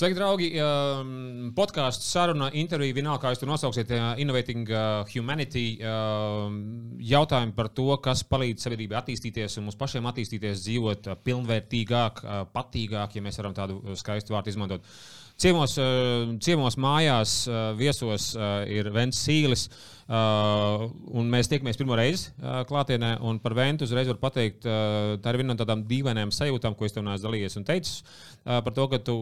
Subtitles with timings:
[0.00, 0.46] Sveiki, draugi!
[0.56, 5.74] Um, Podkāstu saruna, intervija, vienalga, kā jūs to nosauksiet, uh, Innovating uh, Humanity.
[5.76, 6.46] Uh,
[7.04, 13.18] jautājumi par to, kas palīdz sabiedrībai attīstīties un mums pašiem attīstīties, dzīvot uh, pilnvērtīgāk, patīgāk,
[13.18, 14.88] ja mēs varam tādu skaistu vārdu izmantot.
[15.40, 19.70] Ciemos, uh, ciemos mājās uh, viesos uh, ir Vents Sīlis.
[20.10, 20.90] Uh,
[21.30, 22.32] mēs tiekamies pirmo reizi
[22.66, 26.88] klātienē, un par Ventu uzreiz varu pateikt, tā ir viena no tādām dīvainām sajūtām, ko
[26.88, 28.00] es tev neesmu dalījies un teicis.
[28.02, 29.14] Uh, par to, ka tu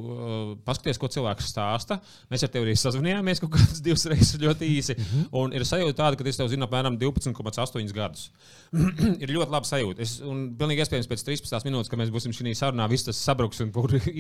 [0.65, 1.99] paskaties, ko cilvēks stāsta.
[2.33, 4.95] Mēs ar tevi arī sazvanījāmies kaut kādas divas reizes ļoti īsi.
[4.95, 5.29] -hmm.
[5.33, 8.31] Un ir sajūta tāda, ka es tev zinu apmēram 12,8 gadus.
[9.23, 10.01] ir ļoti laba sajūta.
[10.01, 13.61] Es, un pilnīgi iespējams pēc 13 minūtes, kad mēs būsim šajā sarunā, viss tas sabruks
[13.61, 13.73] un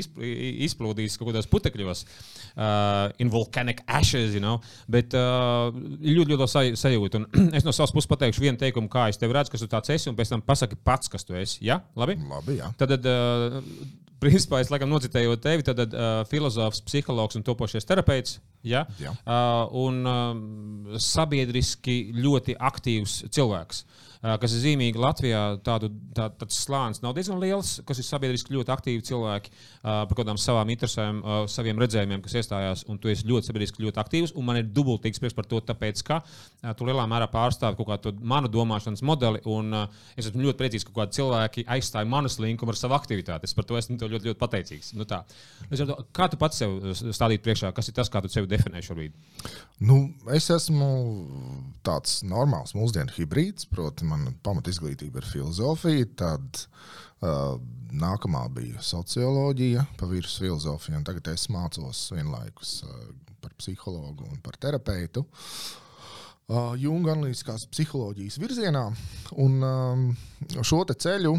[0.66, 4.59] izplūdīs kaut kādos putekļos, uh, in volcanic ashes, you know.
[4.91, 7.23] Bet uh, ļoti, ļoti sajūta.
[7.23, 9.95] Un es no savas puses pateikšu vienu teikumu, kā es tevi redzu, kas tu tāds
[9.95, 11.62] esi, un pēc tam pasaki pats, kas tu esi.
[11.69, 11.80] Ja?
[11.98, 12.19] Labi?
[12.29, 12.73] Labi jā.
[12.80, 13.60] Tad, uh,
[14.23, 18.40] principā, es laikam nocitēju tevi, tad uh, filozofs, psihologs un topošais terapeits.
[18.66, 18.84] Ja?
[19.02, 19.15] Jā.
[19.23, 23.84] Uh, un uh, sabiedriski ļoti aktīvs cilvēks.
[23.84, 25.43] Uh, kas ir zīmīgi Latvijā.
[25.65, 29.52] Tādu, tā, tāds slānis nav diezgan liels, kas ir sabiedriski ļoti aktīvi cilvēki
[29.83, 32.85] par kaut kādām savām interesēm, saviem redzējumiem, kas iestājās.
[32.91, 34.35] Un tu esi ļoti sabiedriski ļoti aktīvs.
[34.49, 36.21] Man ir dubultīgs prieks par to, tāpēc, ka
[36.79, 39.43] tu lielā mērā pārstāvi kaut kādu manu domāšanas modeli.
[39.49, 39.74] Un
[40.16, 43.49] es esmu ļoti priecīgs, ka kādi cilvēki aizstāja manu slinkumu ar savu aktivitāti.
[43.49, 44.93] Es par to esmu ļoti, ļoti pateicīgs.
[44.99, 45.23] Nu, tā.
[46.16, 49.15] kā tu pats sev stādītu priekšā, kas ir tas, kā tu sevi definē šobrīd?
[49.85, 50.01] Nu,
[50.35, 50.89] es esmu
[51.87, 56.62] tāds normāls mūsdienu hibrīds, proti, man pamat izglītība ir filozofija, tad
[57.23, 57.59] uh,
[57.92, 62.96] nākamā bija socioloģija, pa virsmu filozofija, tagad es mācos vienlaikus uh,
[63.42, 65.25] par psihologu un par terapeitu.
[66.48, 68.87] Uh, Junga analītiskās psiholoģijas virzienā,
[69.44, 70.04] un um,
[70.65, 71.37] šo ceļu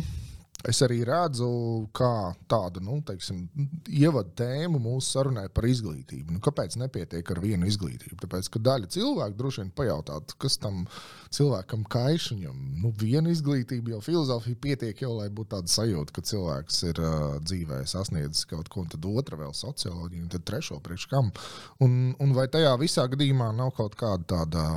[0.67, 1.47] Es arī redzu,
[1.95, 3.45] kā tādu nu, teiksim,
[3.95, 6.33] ievadu tēmu mūsu sarunai par izglītību.
[6.35, 8.17] Nu, kāpēc nepietiek ar vienu izglītību?
[8.19, 10.81] Tāpēc, ka daļa cilvēku droši vien pajautāt, kas tam
[11.31, 12.33] cilvēkam kaiš.
[12.33, 16.99] Viņam nu, viena izglītība, jau filozofija pietiek, jau, lai būtu tāda sajūta, ka cilvēks ir
[17.05, 21.31] uh, dzīvē sasniedzis kaut ko, un tad otra vēl socioloģija, un tad trešo priekš kam.
[21.79, 24.67] Un, un vai tajā visā gadījumā nav kaut kāda tāda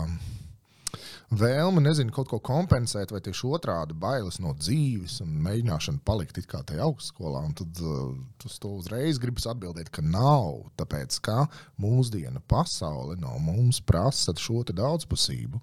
[1.38, 6.62] vēlme, nezinu, kaut ko kompensēt, vai tieši otrādi bailes no dzīves un mēģināšana palikt kā
[6.66, 7.42] tajā augstskolā.
[7.58, 8.12] Tad uh,
[8.46, 10.62] uz to uzreiz gribas atbildēt, ka nav.
[10.80, 11.46] Tāpēc, ka
[11.82, 15.60] mūsdienu pasaule no mums prasa šo daudzpusību.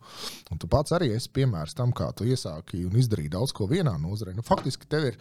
[0.52, 3.96] Un tu pats arī esi piemērs tam, kā tu iesāki un izdarīji daudz ko vienā
[4.02, 4.36] nozarē.
[4.36, 5.20] Nu, faktiski tev ir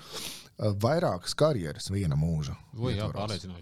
[0.58, 2.56] vairākas karjeras viena mūža.
[2.78, 3.06] O, jā.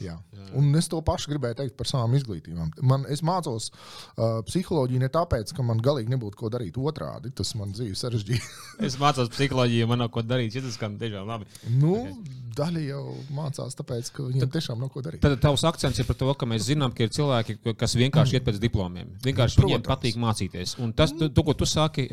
[0.01, 0.15] Jā.
[0.33, 0.47] Jā.
[0.57, 2.73] Un es to pašu gribēju teikt par savām izglītībām.
[2.89, 7.33] Man, es mācos uh, psiholoģiju ne tāpēc, ka man galīgi nebūtu ko darīt otrādi.
[7.37, 8.49] Tas man dzīve sarežģīja.
[8.89, 10.57] es mācos psiholoģiju, man nav ko darīt.
[10.57, 11.49] Tas skan tiešām labi.
[11.77, 12.43] Nu, okay.
[12.57, 13.03] Daļa jau
[13.37, 15.21] mācās, tāpēc, ka viņiem tad, tiešām nav ko darīt.
[15.21, 18.47] Tad tavs akcents ir par to, ka mēs zinām, ka ir cilvēki, kas vienkārši iet
[18.47, 19.11] pēc diplomiem.
[19.27, 19.75] Vienkārši Protams.
[19.75, 20.73] viņiem patīk mācīties.
[20.81, 22.07] Un tas, tu, tu, ko tu saki,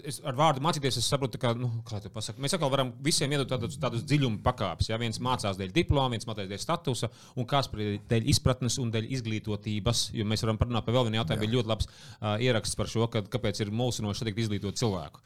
[0.00, 3.36] es ar vārdu mācīties, es saprotu, ka, nu, kā tu pasaki, mēs atkal varam visiem
[3.36, 4.88] iedot tādus, tādus dziļumu pakāpes.
[4.92, 9.10] Ja viens mācās dēļ diploma, viens mācās dēļ statusa, un kāds dēļ izpratnes un dēļ
[9.18, 10.08] izglītotības.
[10.14, 13.08] Jo mēs varam parunāt par vēl vienu jautājumu, bija ļoti labs uh, ieraksts par šo,
[13.10, 15.22] ka, kāpēc ir mulsinoši satikt izglītot cilvēku.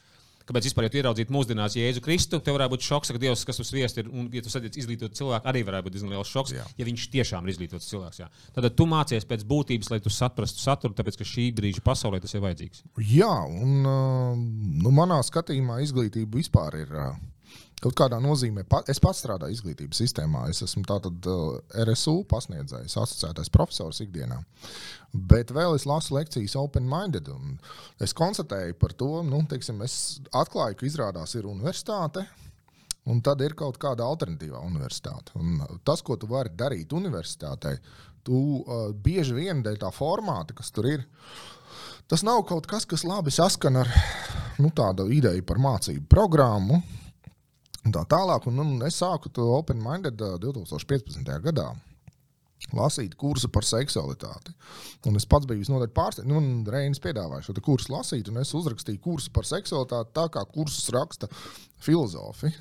[0.48, 3.60] Kāpēc vispār, ja tu ieraudzītu mūsdienās Jēzu Kristu, tev varētu būt šoks, ka Dievs, kas
[3.60, 6.54] uz viesti ir, un, ja tu satiec izglītot cilvēku, arī varētu būt diezgan liels šoks,
[6.56, 6.64] jā.
[6.78, 8.22] ja viņš tiešām ir izglītots cilvēks.
[8.22, 8.30] Jā.
[8.56, 12.32] Tad tu mācies pēc būtības, lai tu saprastu saturu, tāpēc ka šī brīža pasaulē tas
[12.32, 12.80] ir vajadzīgs.
[13.10, 16.96] Jā, un nu, manā skatījumā izglītība vispār ir.
[17.78, 20.48] Kaut kādā nozīmē, es pats strādāju izglītības sistēmā.
[20.50, 21.28] Es esmu tātad
[21.84, 24.40] RSU pasniedzējs, asociētais profesors ikdienā.
[25.14, 27.30] Bet vēl es lasu lekcijas open-minded.
[28.02, 32.26] Es konstatēju par to, nu, teiksim, es atklāju, ka izrādās ir universitāte.
[33.08, 35.32] Un tad ir kaut kāda alternatīvā universitāte.
[35.38, 37.78] Un tas, ko tu vari darīt universitātē,
[38.26, 41.06] tu uh, bieži vien dēļ tā formāta, kas tur ir,
[42.10, 43.88] tas nav kaut kas, kas labi saskan ar
[44.58, 46.82] nu, tādu ideju par mācību programmu.
[47.86, 51.22] Tā tālāk, un, un es sāku to Open Minded 2015.
[51.44, 51.70] gadā
[52.74, 54.52] lasīt kursu par seksualitāti.
[55.06, 56.28] Un es pats biju visnotaļ pārsteigts.
[56.28, 60.90] Nu, Reinis piedāvāja šo kursu lasīt, un es uzrakstīju kursu par seksualitāti tā, kā kursus
[60.94, 61.30] raksta
[61.80, 62.52] filozofi.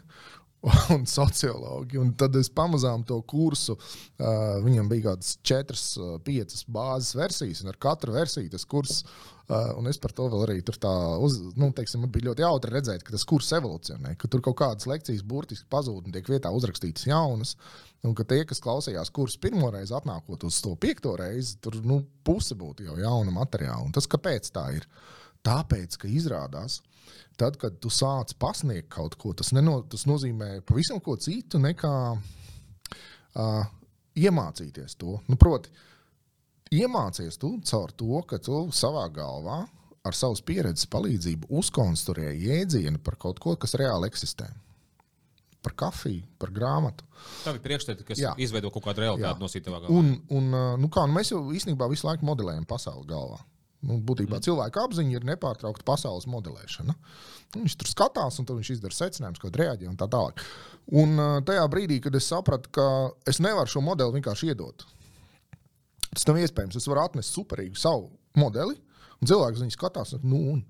[0.96, 2.00] Un sociologi.
[2.02, 5.84] Un tad es pamazām to kursu, uh, viņam bija kaut kādas četras,
[6.26, 10.44] piecas bāzes versijas, un ar katru versiju tas kurs Uh, un es par to vēl
[10.44, 10.92] arī tur tā,
[11.24, 14.58] uz, nu, teiksim, man bija ļoti jautri redzēt, ka tas kurs evolūcionē, ka tur kaut
[14.60, 17.56] kādas lekcijas burtiski pazūd un tiek vietā uzrakstītas jaunas.
[18.06, 22.02] Un ka tie, kas klausījās kursus pirmo reizi, atnākot uz to piekto reizi, tur nu,
[22.28, 23.88] puse būtu jau jauna materiāla.
[23.88, 24.86] Un tas kāpēc tā ir?
[25.48, 26.82] Tāpēc, ka izrādās,
[27.40, 31.94] tad, kad tu sāc pasniegt kaut ko, tas, neno, tas nozīmē pavisam ko citu nekā
[32.14, 33.68] uh,
[34.18, 35.18] iemācīties to.
[35.30, 35.72] Nu, proti,
[36.74, 39.64] iemācies tu caur to, ka tu savā galvā
[40.08, 44.48] ar savas pieredzes palīdzību uzkonstruēji jēdzienu par kaut ko, kas reāli eksistē.
[45.66, 47.04] Par kafiju, par grāmatu.
[47.44, 48.32] Tā ir priekšstata, kas Jā.
[48.40, 50.00] Izveido kaut kādu realitāti no sītavā galvā.
[50.00, 53.42] Un, un, ā, nu kā, nu mēs jau īstenībā visu laiku modelējam pasauli galvā.
[53.88, 54.44] Nu, būtībā mm.
[54.48, 56.96] cilvēka apziņa ir nepārtraukta pasaules modelēšana.
[56.96, 60.42] Nu, Viņš tur skatās, un tad viņš izdara secinājumus, kā reaģē un tā tālāk.
[60.98, 62.88] Un ā, tajā brīdī, kad es sapratu, ka
[63.30, 64.88] es nevaru šo modeli vienkārši iedot,
[66.14, 66.80] tas nav iespējams.
[66.80, 68.78] Es varu atnest superīgu savu modeli,
[69.22, 70.66] un cilvēks viņu skatās, nu, un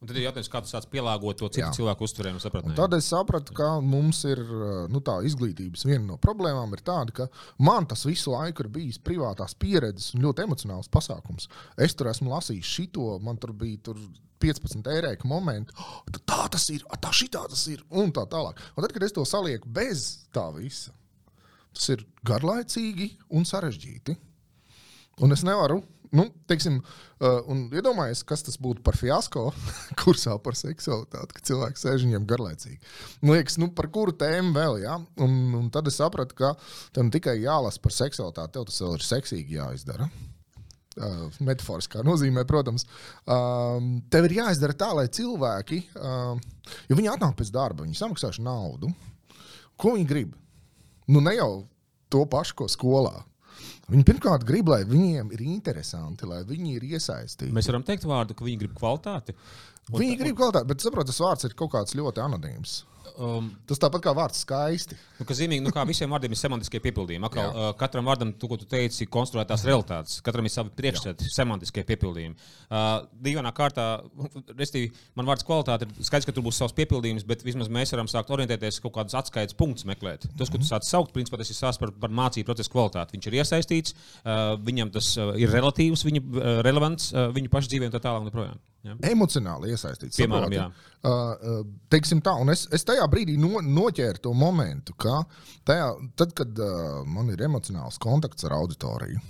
[0.00, 2.72] Un tad ir jautājums, kā sāc pielāgot to citu cilvēku sapratni.
[2.76, 4.40] Tad es sapratu, ka mums ir
[4.88, 7.26] nu, tā izglītības viena no problēmām, ir tāda, ka
[7.60, 11.50] man tas visu laiku ir bijis privātās pieredzes un ļoti emocionāls pasākums.
[11.76, 14.00] Es tur esmu lasījis šito, man tur bija tur
[14.40, 15.76] 15 eiro momenti.
[15.76, 16.00] Oh,
[16.32, 18.56] tā tas ir, tā šitā tas ir, un tā tālāk.
[18.72, 20.96] Un tad, kad es to salieku bez tā visa,
[21.76, 24.16] tas ir garlaicīgi un sarežģīti.
[25.24, 25.82] Un es nevaru.
[26.10, 29.44] Nu, teiksim, uh, un iedomājieties, kas tas būtu par fiasko
[30.00, 32.80] kursā par seksualitāti, kad cilvēks sēž viņiem garlaicīgi.
[33.22, 34.96] Man liekas, nu, par kuru tēmu vēl, ja?
[35.22, 36.56] un, un tad es sapratu, ka
[36.98, 40.10] ne tikai jālasa par seksualitāti, tev tas vēl ir seksīgi jāizdara.
[40.98, 42.82] Uh, metaforiskā nozīmē, protams,
[43.30, 43.78] uh,
[44.10, 48.90] tev ir jāizdara tā, lai cilvēki, uh, jo viņi atnāk pēc darba, viņi samaksāšu naudu.
[49.78, 50.34] Ko viņi grib?
[51.10, 51.50] Nu, ne jau
[52.12, 53.16] to pašu, ko skolā.
[53.90, 57.50] Viņi pirmkārt grib, lai viņiem ir interesanti, lai viņi ir iesaistīti.
[57.54, 59.34] Mēs varam teikt vārdu, ka viņi grib kvalitāti.
[59.90, 62.76] Viņi grib kaut kādā, bet saprotu, tas vārds ir kaut kāds ļoti anonīms.
[63.18, 64.96] Um, Tas tāpat kā vārds skaisti.
[65.18, 67.26] Nu, ka zīmīgi, nu, kā visiem vārdiem ir semantiskie piepildījumi.
[67.28, 70.18] Atkal, uh, katram vārdam, tu, ko tu teici, ir konstruētās realitātes.
[70.26, 72.36] Katram ir savi priekšstati, semantiskie piepildījumi.
[72.70, 73.86] Uh, Dīvainā kārtā,
[74.60, 78.10] restīvi, man vārds kvalitāte ir skaidrs, ka tur būs savs piepildījums, bet vismaz mēs varam
[78.10, 80.28] sākt orientēties kaut kādus atskaites punktus meklēt.
[80.38, 83.16] Tas, ko tu sāc saukt, principā tas ir sāsts par, par mācību procesu kvalitāti.
[83.18, 87.74] Viņš ir iesaistīts, uh, viņam tas uh, ir relatīvs, viņa uh, relevants uh, viņu pašu
[87.74, 88.24] dzīvē un tā tālāk.
[88.26, 88.94] un joprojām, Ja?
[89.10, 90.16] Emocionāli iesaistīts.
[90.16, 90.56] Piemēram, saproti?
[90.56, 90.94] jā.
[91.04, 91.58] Uh, uh,
[91.92, 95.22] teiksim tā, un es, es tajā brīdī no, noķēru to momentu, ka
[95.68, 99.20] tajā, tad, kad uh, man ir emocionāls kontakts ar auditoriju,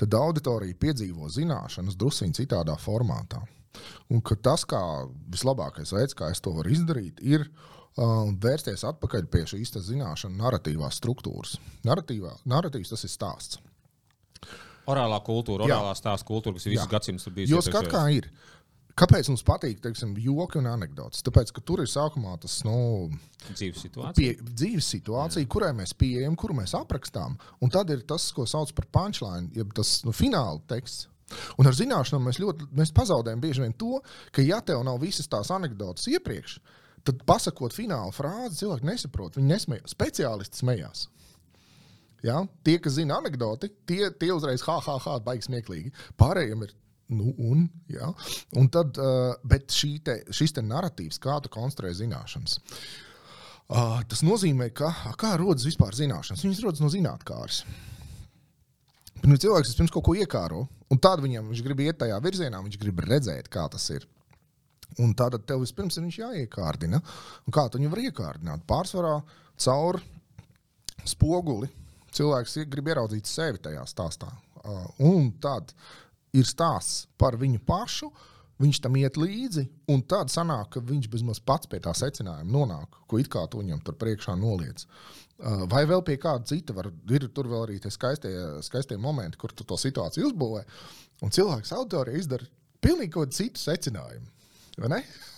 [0.00, 3.42] tad auditorija piedzīvo zināšanas druskuļi citādā formātā.
[4.12, 4.80] Un ka tas, kā
[5.32, 11.00] vislabākais veids, kā es to varu izdarīt, ir uh, vērsties atpakaļ pie šīs zināšanu narratīvās
[11.00, 11.58] struktūras.
[11.86, 13.62] Narratīvā, narratīvs tas ir stāsts.
[14.90, 16.90] Orālā kultūra, orālā stāsta kultūra, kas ir visus Jā.
[16.92, 17.54] gadsimtus bijusi.
[17.54, 18.28] Jo skat, kā ir.
[18.94, 21.24] Kāpēc mums patīk teiksim, joki un anekdotas?
[21.26, 23.08] Tāpēc, ka tur ir sākumā tas nu,
[23.48, 24.14] dzīves situācija.
[24.20, 27.34] pie, dzīves situācija, kurai mēs pieejam, kuru mēs aprakstām.
[27.58, 31.08] Un tad ir tas, ko sauc par punchline, jeb tas nu, fināla teksts.
[31.58, 33.98] Un ar zināšanām mēs ļoti mēs pazaudējam bieži vien to,
[34.30, 36.60] ka, ja tev nav visas tās anekdotas iepriekš,
[37.08, 39.40] tad pasakot fināla frāzi, cilvēki nesaprot.
[39.40, 39.96] Viņi nesmējās.
[39.96, 41.08] Speciālisti smējās.
[42.24, 42.38] Ja?
[42.64, 45.92] Tie, kas zina anekdoti, tie, tie uzreiz ha, ha, ha, baigs smieklīgi.
[46.20, 46.78] Pārējiem ir.
[47.12, 48.08] Nu, un, ja?
[48.56, 49.72] un tad, uh, bet
[50.04, 52.56] te, šis te narratīvs, kā tu konstruē zināšanas,
[53.68, 54.88] uh, tas nozīmē, ka
[55.20, 56.46] kā rodas vispār zināšanas?
[56.46, 57.60] Viņas rodas no zinātnēkāras.
[59.24, 62.80] Nu, cilvēks pirms kaut ko iekāro, un tad viņam viņš grib iet tajā virzienā, viņš
[62.80, 64.04] grib redzēt, kā tas ir.
[65.00, 67.00] Un tad tev vispirms ir jāiekārdina.
[67.44, 68.66] Un kā tu viņu var iekārdināt?
[68.68, 69.14] Pārsvarā
[69.64, 70.00] caur
[71.08, 71.70] spoguli.
[72.14, 74.28] Cilvēks grib ieraudzīt sevi tajā stāstā.
[74.64, 75.74] Uh, Un tad
[76.34, 78.12] ir stāsts par viņu pašu.
[78.62, 83.00] Viņš tam iet līdzi, un tad sanāk, ka viņš bezmaz pats pie tā secinājuma nonāk,
[83.10, 84.84] ko it kā tu viņam tur priekšā noliec.
[84.84, 88.30] Uh, Vai vēl pie kāda cita, var, ir tur vēl arī tie skaistie,
[88.62, 90.62] skaistie momenti, kur tu to situāciju uzbūvē,
[91.26, 92.46] un cilvēks autorija izdara
[92.84, 94.30] pilnīgi citu secinājumu.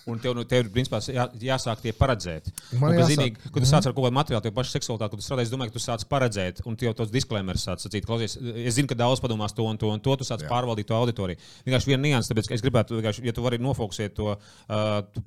[0.07, 2.47] Un tev, nu, tev ir principā, jā, jāsāk tie paredzēt.
[2.79, 5.19] Man ka, jāsāk- zinīgi, kad tu sāc ar kaut kādu materiālu, tev pašu seksualitāti, kad
[5.19, 8.05] tu strādā, es domāju, ka tu sāc paredzēt, un jau tos disklaimerus sāc sacīt.
[8.07, 10.49] Klausies, es zinu, ka daudz padomās to un to, un to tu sāc Jā.
[10.51, 11.37] pārvaldīt to auditoriju.
[11.67, 15.23] Vienkārši viena nianses, tāpēc, ka es gribētu, ja tu vari nofokusēt to, uh, tu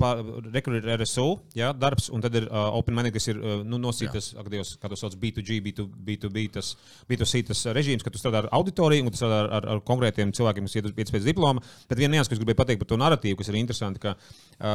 [0.54, 4.32] rekrutēt RSU, jā, darbs, un tad ir uh, Open Money, kas ir uh, nu, nosītas,
[4.40, 6.72] ak, Dievs, kā to sauc, B2G, B2, B2B, tas
[7.10, 10.32] B2C tas režīms, ka tu strādā ar auditoriju, un tu strādā ar, ar, ar konkrētiem
[10.36, 11.62] cilvēkiem, kas iet pēc diploma.
[11.90, 14.69] Bet viena nianses, ko es gribēju pateikt par to narratīvu, kas ir interesanti, ka uh,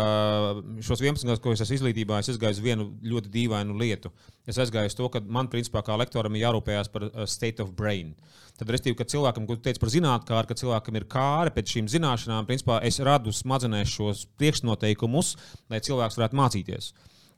[0.85, 4.11] šos 11 gadus, ko es esmu izglītībā, es aizgāju uz vienu ļoti dīvainu lietu.
[4.47, 7.73] Es aizgāju uz to, ka man, principā, kā lektoram, ir jārūpējas par uh, state of
[7.77, 8.13] brain.
[8.59, 11.89] Tad, restīvi, kad cilvēkam, ko tu teici par zinātnē, ka cilvēkam ir kāre pēc šīm
[11.91, 15.35] zināšanām, principā es radu smadzenēs šos priekšnoteikumus,
[15.73, 16.93] lai cilvēks varētu mācīties.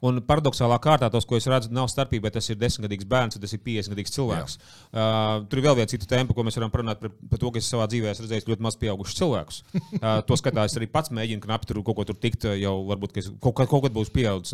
[0.05, 3.41] Un paradoxālā kārtā tos, ko es redzu, nav starpība, vai tas ir desmitgadīgs bērns vai
[3.41, 4.57] tas ir 50gadīgs cilvēks.
[4.91, 7.57] Uh, tur ir vēl viena cita tēma, ko mēs varam parunāt par, par to, ka
[7.57, 9.63] es savā dzīvē esmu redzējis ļoti maz pieaugušus cilvēkus.
[9.97, 13.15] Uh, to skatā es arī pats mēģinu knapi tur kaut ko tur tikt, jau varbūt
[13.17, 14.53] es kaut, kaut kad būs pieaudzis.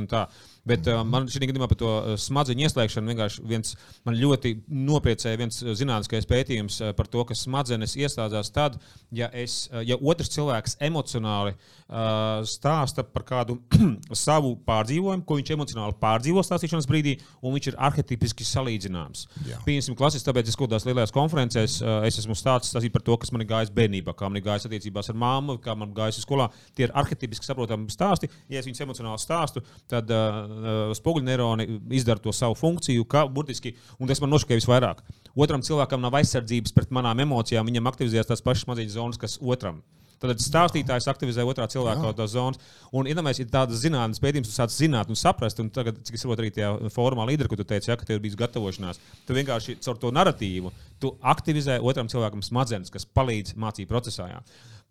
[0.64, 3.74] Bet uh, man šī gadījumā par to smadzeņu ieslēgšanu vienkārši viens
[4.08, 4.54] man ļoti
[4.88, 8.78] nopriecēja viens zinātniskais pētījums par to, ka smadzenes ieslēdzās tad,
[9.12, 13.60] ja, es, ja otrs cilvēks emocionāli uh, stāsta par kādu
[14.26, 19.26] savu pārdzīvojumu ko viņš emocionāli pārdzīvo stāstīšanas brīdī, un viņš ir arhetipiski salīdzināms.
[19.66, 23.44] Piemēram, klasiski, tāpēc es kaut kādās lielajās konferencēs es esmu stāstījis par to, kas man
[23.44, 26.50] ir gājis bērnībā, kā man ir gājis attiecībās ar māmu, kā man ir gājis skolā.
[26.78, 28.30] Tie ir arhetipiski saprotami stāsti.
[28.52, 34.12] Ja es viņus emocionāli stāstu, tad uh, spoguļneironi izdara to savu funkciju, kā burtiski, un
[34.12, 35.02] tas man nošķiras vairāk.
[35.34, 39.82] Otram cilvēkam nav aizsardzības pret manām emocijām, viņam aktivizējas tās pašas smadzeņu zonas, kas otram.
[40.24, 42.60] Tad stāstītājs aktivizē otrā cilvēka to zonu.
[42.96, 46.16] Un, ja mēs ir tādas zinātnīs pētījums, tu sāc zināt un saprast, un tagad, cik
[46.16, 49.02] es saprotu, arī tajā formā līderi, ko tu teici, ja, ka tev ir bijis gatavošanās,
[49.28, 50.72] tu vienkārši caur to narratīvu
[51.04, 54.30] tu aktivizē otram cilvēkam smadzenes, kas palīdz mācību procesā.
[54.32, 54.40] Jā.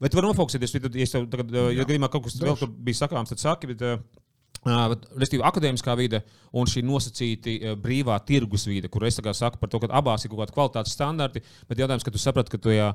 [0.03, 3.41] Bet var nofokusēties, ja, ja, tagad, ja gadījumā kaut kas vēl tur bija sakāms, tad
[3.43, 3.71] saki.
[3.73, 3.85] Bet,
[4.63, 6.21] Respektīvi, akadēmiskā vide
[6.55, 10.45] un šī nosacīta brīvā tirgus vide, kur es saku par to, ka abās ir kaut
[10.45, 11.43] kāda kvalitātes standarti.
[11.67, 12.93] Bet jautājums, ka tu saprati, ka tajā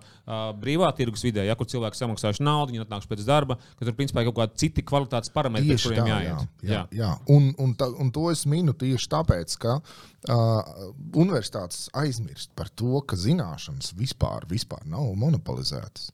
[0.62, 4.24] brīvā tirgus vidē, ja kur cilvēks samaksājuši naudu, viņi atnāks pēc darba, ka tur principā
[4.24, 6.48] ir kaut kādi citi kvalitātes parametri, pēc kuriem jāiet.
[6.64, 7.14] Jā, jā, jā.
[7.36, 13.02] Un, un, ta, un to es minu tieši tāpēc, ka uh, universitātes aizmirst par to,
[13.04, 16.14] ka zināšanas vispār, vispār nav monopolizētas.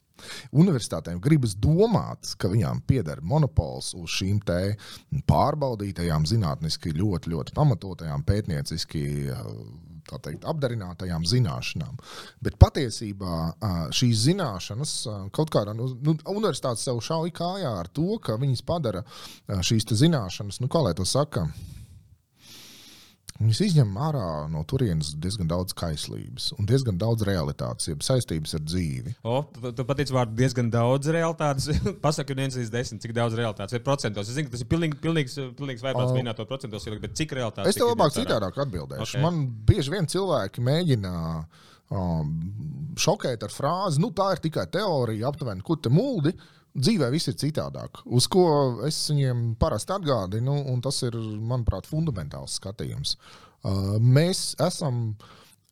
[0.54, 4.42] Universitātēm gribas domāt, ka viņām pieder monopols uz šīm
[5.30, 9.04] pārbaudītajām, zinātniski ļoti, ļoti pamatotajām, pētnieciski
[10.24, 11.98] teikt, apdarinātajām zināšanām.
[12.44, 13.38] Bet patiesībā
[13.96, 14.96] šīs zināšanas
[15.36, 19.04] kaut kādā nu, nu, universitāte sev šauja kājā ar to, ka viņas padara
[19.48, 21.48] šīs zināšanas, nu, kā lai to saka,
[23.42, 28.62] Viņas izņem ārā no turienes diezgan daudz kaislības un diezgan daudz realitātes, jeb saistības ar
[28.62, 29.16] dzīvi.
[29.26, 31.82] O, tu, tu pateici vārdu diezgan daudz realitātes.
[32.06, 34.30] Pasaki, viens līdz desmit, cik daudz realitātes ir procentos.
[34.30, 37.74] Es zinu, ka tas ir pilnīgi, pilnīgs, pilnīgs vērtības minēto procentos, bet cik realitātes?
[37.74, 39.18] Es tev labāk citādāk atbildēšu.
[39.18, 39.26] Okay.
[39.26, 41.14] Man bieži vien cilvēki mēģina.
[41.94, 42.30] Um,
[42.98, 46.32] šokēt ar frāzi, nu tā ir tikai teorija, aptuveni, kur te mūdi.
[46.34, 48.02] Uh, dzīvē viss ir citādāk.
[48.06, 48.46] Uz ko
[48.88, 53.16] es viņiem parasti atgādinu, un tas ir, manuprāt, fundamentāls skatījums.
[53.64, 55.14] Uh, mēs esam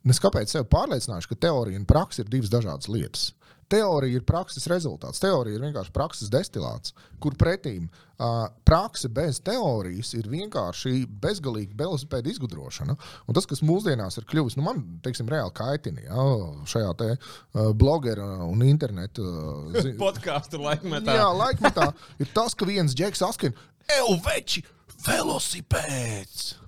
[0.08, 3.32] neskapēc sev pārliecinājuši, ka teorija un praksa ir divas dažādas lietas.
[3.72, 5.22] Teorija ir prakses rezultāts.
[5.24, 6.92] Teorija ir vienkārši prakses destilāts,
[7.24, 12.98] kur pretīm uh, prakse bez teorijas ir vienkārši bezgalīga velosipēda izgudrošana.
[13.28, 16.28] Un tas, kas mūsdienās ir kļuvis, nu, man teiksim, reāli kaitina ja,
[16.74, 21.18] šajā te, uh, blogera un interneta uh, podkāstu laikmetā.
[21.22, 23.56] Jā, laikmetā ir tas, ka viens džeks askin,
[23.92, 24.66] Elveči,
[25.08, 26.61] velosipēds!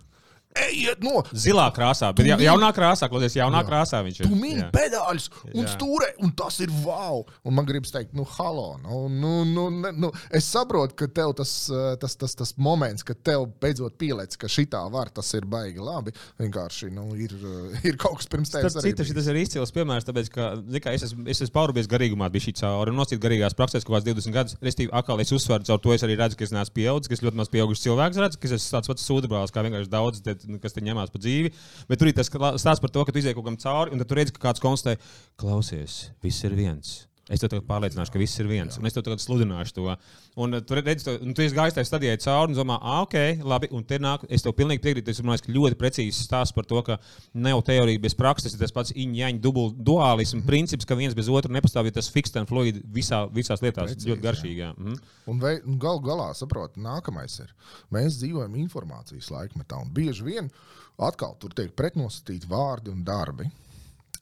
[0.54, 3.68] Ejiet no zilā krāsā, bet ja, jaunā krāsā, klausies, jaunā jā.
[3.70, 4.30] krāsā viņš ir.
[4.30, 7.24] Tu mini pedāļus un stūrē, un tas ir wow.
[7.44, 8.76] Un man gribas teikt, nu, halo.
[8.84, 13.06] Nu, nu, nu, ne, nu, es saprotu, ka tev tas, eh, tas, tas, tas moments,
[13.08, 16.14] kad tev beidzot pielēc, ka šitā var, tas ir baigi labi.
[16.42, 18.78] Vienkārši nu, ir, eh, ir kaut kas pirms tevis.
[18.84, 20.52] Citu, tas ir izcils piemērs, tāpēc, ka
[20.84, 23.98] kā, es esmu, es esmu paurubies garīgumā, bija šī cauri un nosīt garīgās praksēs kaut
[23.98, 24.58] kāds 20 gadus.
[24.64, 27.24] Restīvi, atkal es uzsveru, caur to es arī redzu, ka es neesmu pieaudzis, ka es
[27.26, 30.24] ļoti maz pieaugušs cilvēks redzu, ka es esmu tāds pats sūdabrālis, kā vienkārši daudz.
[30.44, 31.54] Te, Nu, kas te ņemās pa dzīvi.
[31.90, 34.12] Bet tur ir tas stāsts par to, ka tu iziet kaut kam cauri, un tad
[34.12, 35.00] tu redzi, ka kāds konstatē,
[35.40, 36.96] klausies, viss ir viens.
[37.34, 39.96] Es tev pārliecināšu, ka viss ir viens, un es tev tagad sludināšu to.
[40.44, 43.42] Un uh, tu redzi, tu, tu esi gājis tajā stadijā cauri un domā, ah, ok,
[43.50, 45.14] labi, un te nāk, es tev pilnīgi piekrītu.
[45.14, 47.00] Es domāju, ka ļoti precīzi stāsts par to, ka
[47.34, 50.48] nav teorija bez prakses, tas pats iņķaņa dubult duālismu mm.
[50.50, 53.90] princips, ka viens bez otra nepastāv, ja tas fiksed and fluid visā, visās lietās.
[53.90, 54.62] Precīzi, ļoti garšīgi.
[54.62, 54.72] Jā.
[54.78, 55.02] Mm.
[55.34, 57.50] Un, vei, un gal galā, saprot, nākamais ir,
[57.94, 60.54] mēs dzīvojam informācijas laikmetā, un bieži vien
[61.02, 63.50] atkal tur tiek pretnostatīti vārdi un darbi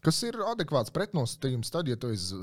[0.05, 2.38] kas ir adekvāts pretnostatījums, tad, ja tu esi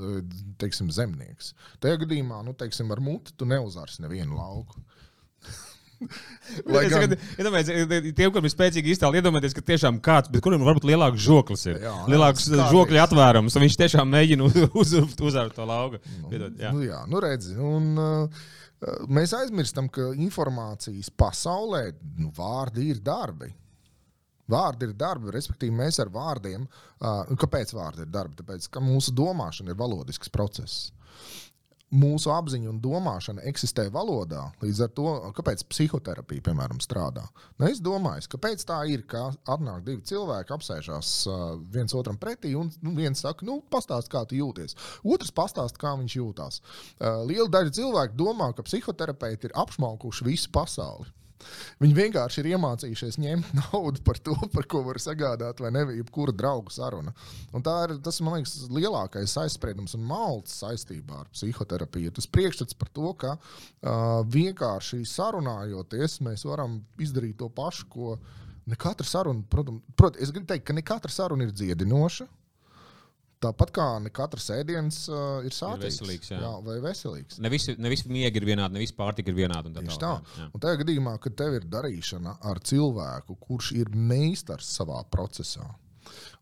[0.61, 1.53] teiksim, zemnieks.
[1.83, 4.81] Tajā gadījumā, nu, teiksim, ar muti tu neuzvars nevienu lauku.
[6.71, 11.19] Lai gan tiem, kuriem ir spēcīgi iztēli, iedomājieties, ka tiešām kāds, bet kuriem varbūt lielāks
[11.23, 11.81] žoklis ir.
[11.83, 14.95] Jā, lielāks žokļa atvērums, un viņš tiešām mēģina uz,
[15.27, 15.99] uzvārt to lauku.
[16.21, 16.71] Nu, Piedod, jā.
[16.75, 17.57] nu, jā, nu redzi.
[17.59, 18.47] Un, uh,
[19.11, 21.89] mēs aizmirstam, ka informācijas pasaulē
[22.21, 23.51] nu, vārdi ir darbi.
[24.49, 26.65] Vārdi ir darbi, respektīvi, mēs ar vārdiem.
[26.99, 28.39] Uh, kāpēc vārdi ir darbi?
[28.39, 30.89] Tāpēc, ka mūsu domāšana ir valodisks process.
[31.89, 34.43] Mūsu apziņa un domāšana eksistē valodā.
[34.61, 37.23] Līdz ar to, kāpēc psihoterapija, piemēram, strādā.
[37.57, 42.53] Nu, es domāju, kāpēc tā ir, ka atnāk divi cilvēki, apsēžās uh, viens otram pretī,
[42.57, 44.77] un nu, viens saka, nu, pastāst, kā tu jūties.
[45.01, 46.61] Otrs pastāst, kā viņš jūtas.
[46.61, 51.09] Uh, liela daļa cilvēku domā, ka psihoterapeiti ir apšaukuši visu pasauli.
[51.79, 56.35] Viņi vienkārši ir iemācījušies ņemt naudu par to, par ko var sagādāt, vai ne, jebkura
[56.35, 57.13] draugu saruna.
[57.55, 62.13] Un tā ir tas, man liekas, lielākais aizspriedums un malts saistībā ar psihoterapiju.
[62.17, 68.17] Tas priekšstats par to, ka uh, vienkārši sarunājoties, mēs varam izdarīt to pašu, ko
[68.69, 72.27] ne katra saruna, protams, protams es gribu teikt, ka ne katra saruna ir dziedinoša.
[73.39, 76.01] Tāpat kā ne katrs ēdiens uh, ir sāpīgs.
[76.01, 76.39] veselīgs, jā.
[76.43, 77.37] jā, vai veselīgs.
[77.39, 79.69] Ne visi, ne visi miegi ir vienādi, ne visi pārtika ir vienāda.
[79.69, 80.09] un tā Tieši tā.
[80.41, 80.47] jā.
[80.51, 85.63] Un tajā gadījumā, kad tev ir darīšana ar cilvēku, kurš ir meistars savā procesā,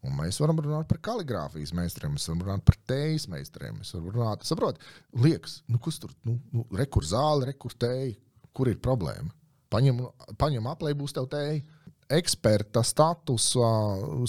[0.01, 4.09] un mēs varam runāt par kaligrāfijas meistariem, mēs varam runāt par tējas meistariem, mēs varam
[4.17, 4.81] runāt, saprot,
[5.21, 8.15] liekas, nu, kas tur, nu, nu rekur zāle, rekur tēja,
[8.57, 9.29] kur ir problēma?
[9.69, 10.01] Paņem,
[10.39, 11.61] paņem aplē, būs tev tēja.
[12.07, 13.71] Eksperta status, ā,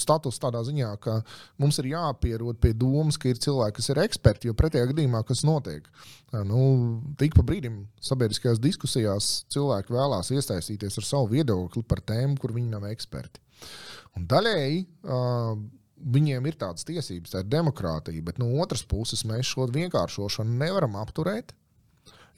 [0.03, 1.21] status tādā ziņā, ka
[1.63, 4.51] mums ir jāpierod pie domas, ka ir cilvēki, kas ir eksperti.
[4.51, 5.87] Jo pretējā gadījumā, kas notiek,
[6.49, 6.63] nu,
[7.21, 12.75] tik pa brīdim sabiedriskajās diskusijās cilvēki vēlās iesaistīties ar savu viedokli par tēmu, kur viņi
[12.75, 13.43] nav eksperti.
[14.19, 15.55] Un daļēji uh,
[15.99, 20.99] viņiem ir tādas tiesības, tā ir demokrātija, bet no otras puses mēs šo vienkāršošanu nevaram
[21.01, 21.55] apturēt.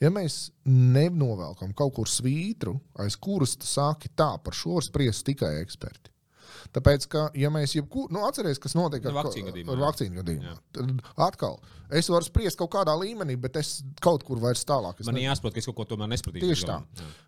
[0.01, 5.59] Ja mēs nenovelkam kaut kur svītru, aiz kuras tu saki, tā par šo spriest tikai
[5.61, 6.10] eksperti.
[6.75, 9.85] Tāpēc, ka, ja mēs jebkur, nu, atcerieties, kas notiek ar, Nu, vakcīnu gadījumā, ar jā.
[9.87, 10.91] vakcīnu gadījumā, tad
[11.27, 11.59] atkal
[11.91, 15.01] es varu spriest kaut kādā līmenī, bet es kaut kur vairs tālāk.
[15.07, 16.47] Man jāsaprot, ka es kaut ko tomēr nespratīšu.
[16.47, 16.77] Tieši tā.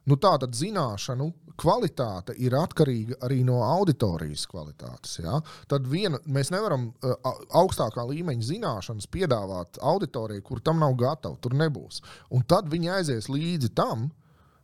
[0.10, 5.20] Nu, tā tad zināšanu kvalitāte ir atkarīga arī no auditorijas kvalitātes.
[5.24, 5.40] Ja?
[5.70, 7.30] Tad viena, mēs nevaram uh,
[7.62, 11.38] augstākā līmeņa zināšanas piedāvāt auditorijai, kur tam nav gatava.
[11.44, 12.02] Tur nebūs.
[12.34, 14.12] Un tad viņi aizies līdzi tam.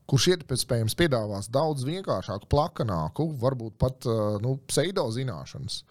[0.10, 4.08] Kurš iespējams piedāvās daudz vienkāršāku, plakanāku, varbūt pat
[4.42, 5.84] nu, pseido zināšanas,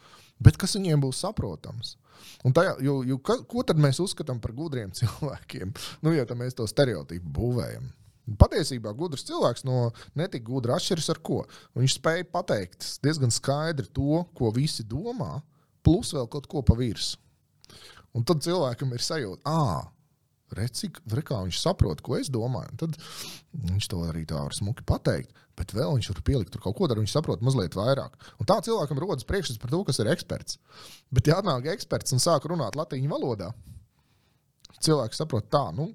[0.43, 1.95] bet kas viņiem būs saprotams.
[2.47, 5.71] Un tajā, jo, jo, ka, ko tad mēs uzskatām par gudriem cilvēkiem?
[6.03, 7.93] Nu, ja mēs to stereotipu būvējam.
[8.39, 9.87] Patiesībā gudrs cilvēks no
[10.19, 11.39] netik gudra atšķiras ar ko.
[11.79, 15.39] Viņš spēja pateikt diezgan skaidri to, ko visi domā,
[15.87, 17.23] plus vēl kaut ko pa virsmu.
[18.17, 19.89] Un tad cilvēkam ir sajūta, ah,
[20.57, 22.73] redz, cik re, kā viņš saprot, ko es domāju.
[22.75, 22.99] Un tad
[23.73, 25.35] viņš to arī tā var smuki pateikt.
[25.59, 28.15] Bet vēl viņš var pielikt tur kaut ko tādu, viņš saprot mazliet vairāk.
[28.39, 30.61] Un tā cilvēkam rodas priekšstats par to, kas ir eksperts.
[31.11, 33.51] Bet, ja atnāk eksperts un sāk runāt latviešu valodā,
[34.85, 35.91] cilvēks saprot, tā, nu,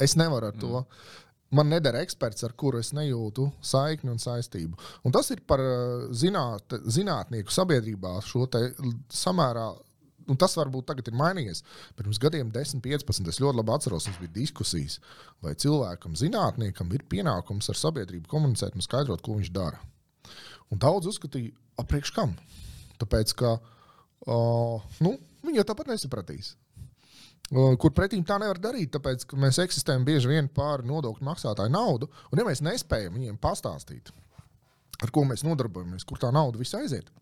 [0.00, 0.82] es nevaru ar to.
[1.56, 4.74] Man nedara eksperts, ar kuru es nejūtu saikni un saistību.
[5.06, 5.62] Un tas ir par
[6.10, 8.48] zināt, zinātnieku sabiedrībā šo
[9.12, 9.68] samērā.
[10.26, 11.62] Un tas varbūt tagad ir mainījies.
[11.98, 14.98] Pirms gadiem, 10, 15, es ļoti labi atceros, mums bija diskusijas,
[15.44, 19.80] vai cilvēkam, zinātniekam, ir pienākums ar sabiedrību komunicēt un skaidrot, ko viņš dara.
[20.74, 22.34] Un daudz uzskatīja, apriekš kam?
[22.98, 26.54] Tāpēc, ka uh, nu, viņi jau tāpat nesapratīs.
[26.56, 26.66] Uh,
[27.46, 32.08] Kur pretī tā nevar darīt, tāpēc ka mēs eksistējam bieži vien pāri nodokļu maksātāju naudu.
[32.32, 34.10] Un, ja mēs nespējam viņiem pastāstīt,
[34.98, 37.12] ar ko mēs nodarbojamies, kur tā nauda viss aiziet,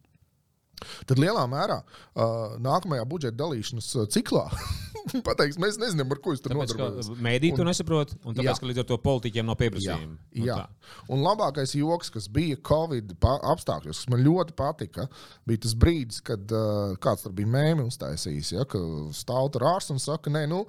[1.09, 4.47] tad lielā mērā uh, nākamajā budžeta dalīšanas ciklā
[5.27, 7.11] pateiks, mēs nezinām, ar ko jūs tur nodarbojaties.
[7.23, 8.57] mēdī to nesaprot, un tāpēc, Jā.
[8.61, 10.17] ka līdz ar to politiķiem nav Jā, pieprasījuma.
[10.41, 10.57] Nu jā.
[10.63, 10.95] tā.
[11.13, 15.07] un labākais joks, kas bija Covid apstākļos, kas man ļoti patika,
[15.49, 18.55] bija tas brīdis, kad uh, kāds tur bija mēmī uztaisījis.
[18.57, 18.81] Ja, ka
[19.17, 20.65] stāv tur ārsts un saka, nē, nu,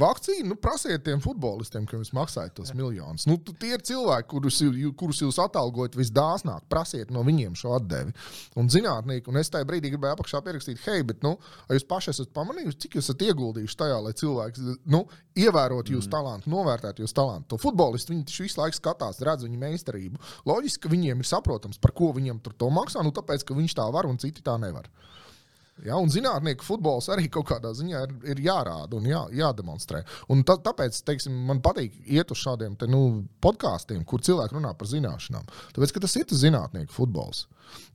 [0.00, 3.26] vakcīnu nu, prasiet tiem futbolistiem, ka jūs maksājat tos miljonus.
[3.28, 4.60] Nu, tie ir cilvēki, kurus,
[5.00, 8.14] kurus jūs atalgojat visdāsnāk, prasiet no viņiem šo atdevi.
[8.60, 11.34] Un zinātnieki, un es tajā brīdī gribēju apakšā pierakstīt, hei, bet nu,
[11.72, 15.04] jūs paši esat pamanījuši, cik jūs esat ieguldījuši tajā, lai cilvēks nu,
[15.38, 17.50] ievērotu jūsu talantu, novērtētu jūsu talantu.
[17.54, 20.22] To futbolistu viņi taču visu laiku skatās, redz viņa meistarību.
[20.48, 23.76] Loģiski, ka viņiem ir saprotams, par ko viņam tur to maksā, nu tāpēc, ka viņš
[23.80, 24.88] tā var un citi tā nevar.
[25.82, 30.04] Ja, un zinātnieku futbols arī kaut kādā ziņā ir, ir jārāda un jā, jādemonstrē.
[30.30, 34.70] Un tā, tāpēc teiksim, man patīk iet uz šādiem te, nu, podkāstiem, kur cilvēki runā
[34.78, 35.48] par zināšanām.
[35.74, 37.48] Tāpēc, tas ir tas zinātnieku futbols.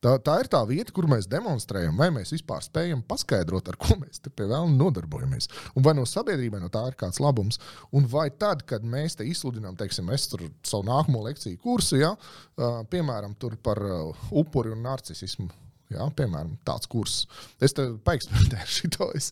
[0.03, 3.95] Tā, tā ir tā vieta, kur mēs demonstrējam, vai mēs vispār spējam paskaidrot, ar ko
[4.01, 5.47] mēs te vēlna nodarbojamies.
[5.79, 7.61] Un vai no sabiedrībai no tā ir kāds labums.
[7.95, 12.11] Un vai tad, kad mēs te izsludinām, teiksim, es tur savu nākamo lekciju kursu, ja,
[12.91, 13.83] piemēram, par
[14.35, 15.68] upuri un narcisismu.
[15.89, 17.23] Jā, piemēram, tāds kurs.
[17.65, 19.08] Es te paeksperimentēju šo.
[19.17, 19.32] Es,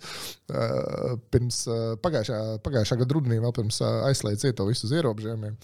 [0.49, 5.57] uh, pirms uh, pagājušā, pagājušā gada rudenī, vēl pirms uh, aizslēdzu to visu uz ierobežojumiem,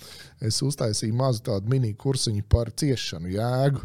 [0.45, 3.82] es uztaisīju mazu tādu mini kursiņu par ciešanu jēgu.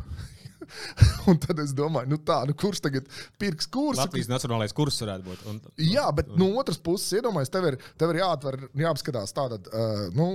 [1.31, 3.09] un tad es domāju, nu tā, nu kurš tagad
[3.41, 4.03] pirks kursu?
[4.03, 5.45] Latvijas nacionālais kurs varētu būt.
[5.49, 10.09] Un, Jā, bet no otras puses, iedomājieties, tev ir, tev ir jāatver, jāapskatās tāda, uh,
[10.17, 10.29] nu,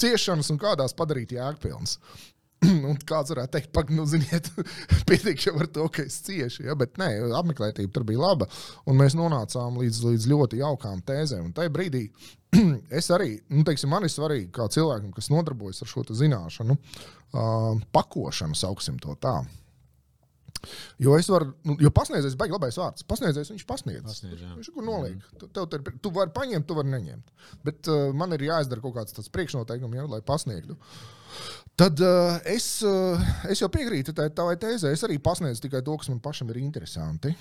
[0.00, 1.98] ciešanas un kādās padarīt jēgpilnas.
[2.90, 4.50] un kāds varētu teikt, pak, nu, ziniet,
[5.08, 6.66] pietiek jau ar to, ka es cieši.
[6.68, 6.76] Ja?
[6.78, 8.48] Bet nē, apmeklētība tur bija laba.
[8.90, 11.50] Un mēs nonācām līdz, līdz ļoti jaukām tēzēm.
[11.50, 12.06] Un tajā brīdī
[13.00, 17.84] es arī, nu, teiksim, man ir svarīgi, kā cilvēkam, kas nodarbojas ar šo zināšanu, uh,
[17.94, 19.38] pakošanu, sauksim to tā.
[20.98, 23.06] Jo es varu, nu, jo pasniedzējs beigas labais vārds.
[23.08, 24.04] Pasniedzējs viņš pasniedz.
[24.06, 25.18] Pasniedz, viņš kur noliek.
[25.18, 25.50] Mm.
[25.56, 27.34] Tev, tev, tu vari paņemt, tu vari neņemt.
[27.66, 30.78] Bet uh, man ir jāizdara kaut kāds priekšnoteikums, ja, lai pasniegtu.
[31.74, 33.18] Tad uh, es, uh,
[33.50, 34.92] es jau piekrītu tai tavai tēzē.
[34.94, 37.34] Es arī pasniedzu tikai to, kas man pašam ir interesanti.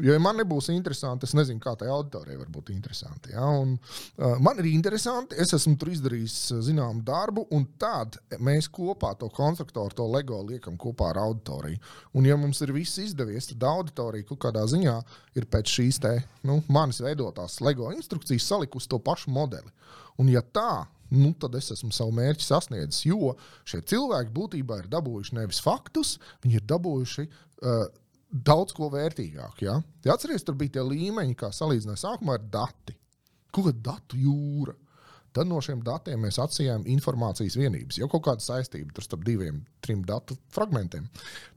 [0.00, 3.30] Jo, ja man nebūs interesanti, es nezinu, kā tai auditorijai var būt interesanti.
[3.36, 3.46] Ja?
[3.60, 9.12] Un, uh, man ir interesanti, es esmu tur izdarījis zināmu darbu, un tad mēs kopā
[9.20, 11.78] to konstruktoru, to LEGO liekam kopā ar auditoriju.
[12.18, 14.96] Un, ja mums ir viss izdevies, tad auditorija kaut kādā ziņā
[15.38, 16.16] ir pēc šīs te,
[16.48, 19.70] nu, manis veidotās LEGO instrukcijas salikusi to pašu modeli.
[20.18, 23.06] Un, ja tā, nu, tad es esmu savu mērķi sasniedzis.
[23.08, 23.34] Jo
[23.68, 27.88] šie cilvēki būtībā ir dabūjuši nevis faktus, viņi ir dabūjuši uh,
[28.30, 29.66] daudz ko vērtīgāku.
[29.66, 29.80] Ja?
[30.06, 32.94] Ja atcerieties, tur bija tie līmeņi, kā salīdzināja sākumā ar dati.
[33.50, 34.76] Ko tad datu jūra?
[35.34, 40.02] Tad no šiem datiem mēs atsījām informācijas vienības, jau kaut kāda saistība starp diviem, trim
[40.06, 41.04] datu fragmentiem.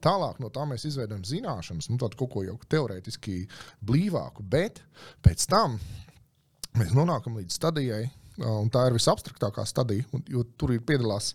[0.04, 3.40] Tālāk no tā mēs izveidojam zināšanas, nu, tādu kaut ko jau teorētiski
[3.82, 4.84] blīvāku, bet
[5.26, 5.80] pēc tam
[6.78, 8.04] mēs nonākam līdz stadijai,
[8.42, 11.34] un tā ir visabstraktākā stadija, jo tur ir piedalās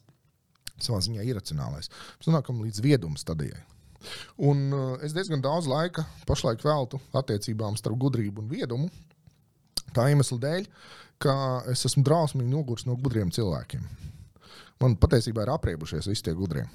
[0.82, 1.90] savā ziņā iracionālais.
[2.18, 3.60] Mēs nonākam līdz vieduma stadijai.
[4.46, 8.90] Un uh, es diezgan daudz laika pašlaik veltu attiecībām starp gudrību un viedumu.
[9.94, 10.68] Tā iemesla dēļ,
[11.22, 11.34] ka
[11.72, 13.88] es esmu drausmīgi noguris no gudriem cilvēkiem.
[14.78, 16.68] Man patiesībā ir apriebušies visi tie gudrie.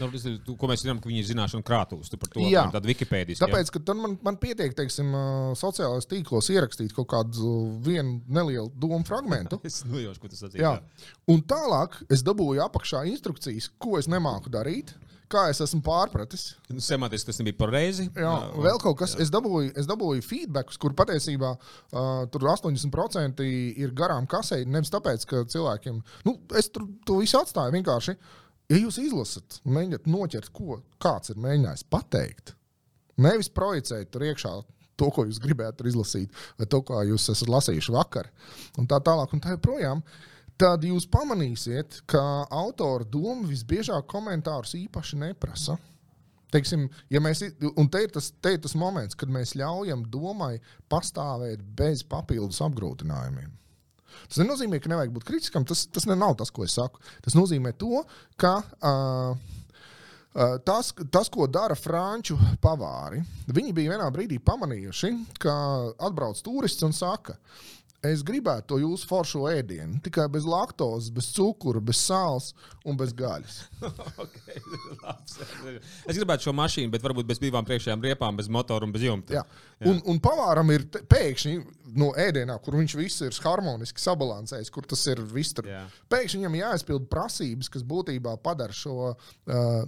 [0.00, 2.10] Nu, tas ir, ko mēs zinām, ka viņi ir zināšanu krātuves.
[2.10, 2.66] Tu par to Jā.
[2.74, 3.42] tādu Wikipēdijas.
[3.44, 7.54] Tāpēc, ka tad man, man pietiek, teiksim, uh, sociālajos tīklos ierakstīt kaut kādu
[7.84, 9.54] vienu nelielu domu fragment.
[9.64, 10.66] Es nojaušu, ko tas sacīja.
[10.66, 11.08] Jā.
[11.30, 14.92] Un tālāk es dabūju apakšā instrukcijas, ko es nemāku darīt.
[15.32, 16.50] Kā es esmu pārpratis.
[16.68, 18.04] Nu, Semantiski tas nebija pareizi.
[18.12, 19.14] Jā, vēl kaut kas.
[19.18, 24.60] Es dabūju, es dabūju feedbackus, kur patiesībā uh, tur 80% ir garām kasē.
[24.68, 28.18] Nevis tāpēc, ka cilvēkiem, nu, es tur to visu atstāju vienkārši.
[28.74, 32.56] Ja jūs izlasat, mēģināt noķert, ko kāds ir mēģinājis pateikt,
[33.22, 34.50] nevis projicēt tur iekšā
[34.98, 38.32] to, ko jūs gribētu izlasīt, vai to, ko jūs esat lasījuši vakar,
[38.80, 40.02] un tā tālāk, un tā joprojām.
[40.58, 45.78] Tad jūs pamanīsiet, ka autora doma visbiežāk komentārus īpaši neprasa.
[46.54, 47.42] Teiksim, ja mēs,
[47.74, 50.56] un te ir, tas, te ir tas moments, kad mēs ļaujam domai
[50.90, 53.54] pastāvēt bez papildus apgrūtinājumiem.
[54.28, 55.66] Tas nenozīmē, ka nevajag būt kritiskam.
[55.68, 57.02] Tas, tas nav tas, ko es saku.
[57.24, 58.02] Tas nozīmē to,
[58.40, 59.36] ka uh,
[60.66, 65.54] tas, tas, ko dara franču pavāri, viņi bija vienā brīdī pamanījuši, ka
[66.08, 67.36] atbrauc turists un saka,
[68.10, 72.52] es gribētu to jūsu foršo ēdienu, tikai bez laktozes, bez cukura, bez sāls
[72.84, 73.60] un bez gaļas.
[74.24, 74.60] okay,
[75.02, 75.38] labs.
[76.04, 79.38] es gribētu šo mašīnu, bet varbūt bez divām priekšējām riepām, bez motora un bez jumta.
[79.38, 79.44] Jā.
[79.80, 79.90] Jā.
[79.90, 81.54] Un, un pavāram ir pēkšņi
[81.98, 85.54] no ēdienā, kur viņš viss ir harmoniski sabalansējis, kur tas ir viss.
[86.10, 89.18] Pēkšņi viņam jāizpild prasības, kas būtībā padara šo uh,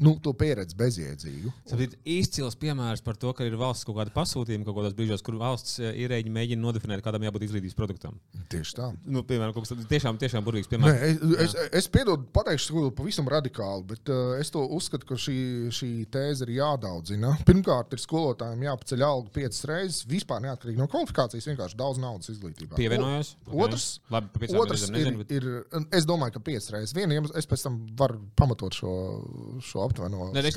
[0.03, 1.53] nu, to pieredzi bezjēdzīgu.
[1.71, 5.25] Tas ir izcils piemērs par to, ka ir valsts kaut kāda pasūtījuma kaut kādos brīžos,
[5.27, 8.06] kur valsts eh, ierēģi mēģina nodefinēt, kādam jābūt izglītības produktam.
[8.47, 8.87] Tieši tā.
[9.11, 11.01] Nu, piemēram, kaut kas tāds tiešām, tiešām burvīgs Nē, piemērs.
[11.43, 15.37] es, es, es piedodu, pateikšu pavisam radikāli, bet uh, es to uzskatu, ka šī,
[15.75, 17.33] šī tēze ir jādaudzina.
[17.49, 22.79] Pirmkārt, ir skolotājiem jāpaceļ alga piecas reizes, vispār neatkarīgi no kvalifikācijas, vienkārši daudz naudas izglītībā.
[22.79, 23.35] Pievienojos.
[23.51, 24.31] O- Otrs, Labi,
[24.63, 25.49] otrs ir, nezinu, bet- ir,
[25.99, 26.95] es domāju, ka piecas reizes.
[26.95, 28.95] Vienu iemeslu es pēc tam varu pamatot šo,
[29.65, 30.31] šo aptuveno.
[30.37, 30.55] Nē, es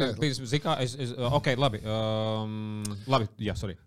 [0.85, 1.81] es, es, ok, labi.
[1.89, 3.79] Um, labi, jā, sorry.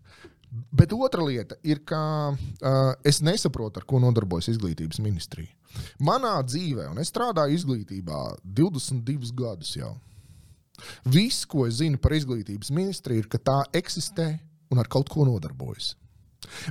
[0.53, 5.49] Bet otra lieta ir, ka uh, es nesaprotu, ar ko nodarbojas izglītības ministrija.
[6.05, 9.95] Manā dzīvē, un es strādāju izglītībā 22 gadus jau.
[11.09, 14.27] Viss, ko es zinu par izglītības ministriju, ir, ka tā eksistē
[14.73, 15.93] un ar kaut ko nodarbojas.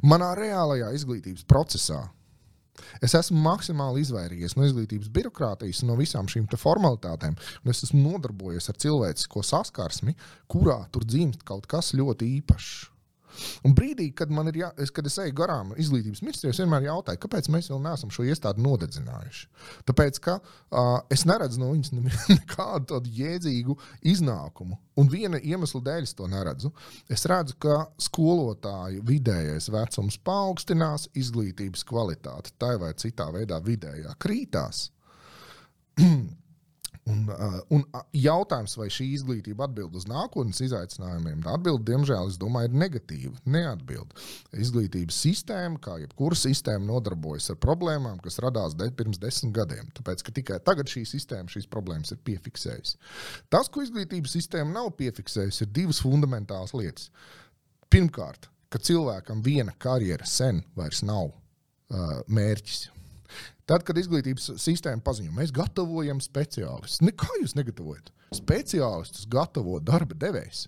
[0.07, 2.05] Manā reālajā izglītības procesā
[3.05, 8.71] es esmu maksimāli izvairījies no izglītības birokrātijas, no visām šīm formalitātēm, un es esmu nodarbojies
[8.71, 10.17] ar cilvēcisko saskarsmi,
[10.51, 12.92] kurā tur dzimst kaut kas ļoti īpašs.
[13.67, 17.49] Un brīdī, kad, jā, es, kad es eju garām izglītības ministrijai, es vienmēr jautāju, kāpēc
[17.53, 19.47] mēs vēl neesam šo iestādi nodedzinājuši.
[19.89, 21.93] Tāpēc, ka uh, es neredzu no viņas
[22.37, 23.79] nekādu tādu jēdzīgu
[24.13, 24.79] iznākumu.
[25.01, 26.73] Un viena iemesla dēļ es to neredzu.
[27.13, 34.91] Es redzu, ka skolotāju vidējais vecums paaugstinās, izglītības kvalitāte tā vai citā veidā vidējā krītās.
[37.11, 37.83] Un, uh, un
[38.15, 43.33] jautājums, vai šī izglītība atbild uz nākotnes izaicinājumiem, tā atbilde, diemžēl, domāju, ir negatīva.
[43.51, 44.15] Neatbild.
[44.55, 49.91] Izglītības sistēma, kā jebkura sistēma, nodarbojas ar problēmām, kas radās de pirms desmit gadiem.
[49.99, 52.95] Tāpēc, ka tikai tagad šī sistēma šīs problēmas ir piefiksējusi.
[53.51, 57.11] Tas, ko izglītības sistēma nav piefiksējusi, ir divas fundamentālas lietas.
[57.91, 62.92] Pirmkārt, ka cilvēkam viena karjera sen vairs nav uh, mērķis
[63.73, 67.01] Tad, kad izglītības sistēma paziņo, mēs gatavojam speciālistus.
[67.01, 68.11] Ne, kā jūs negatavojat?
[68.37, 70.67] Speciālistus gatavo darba devējs.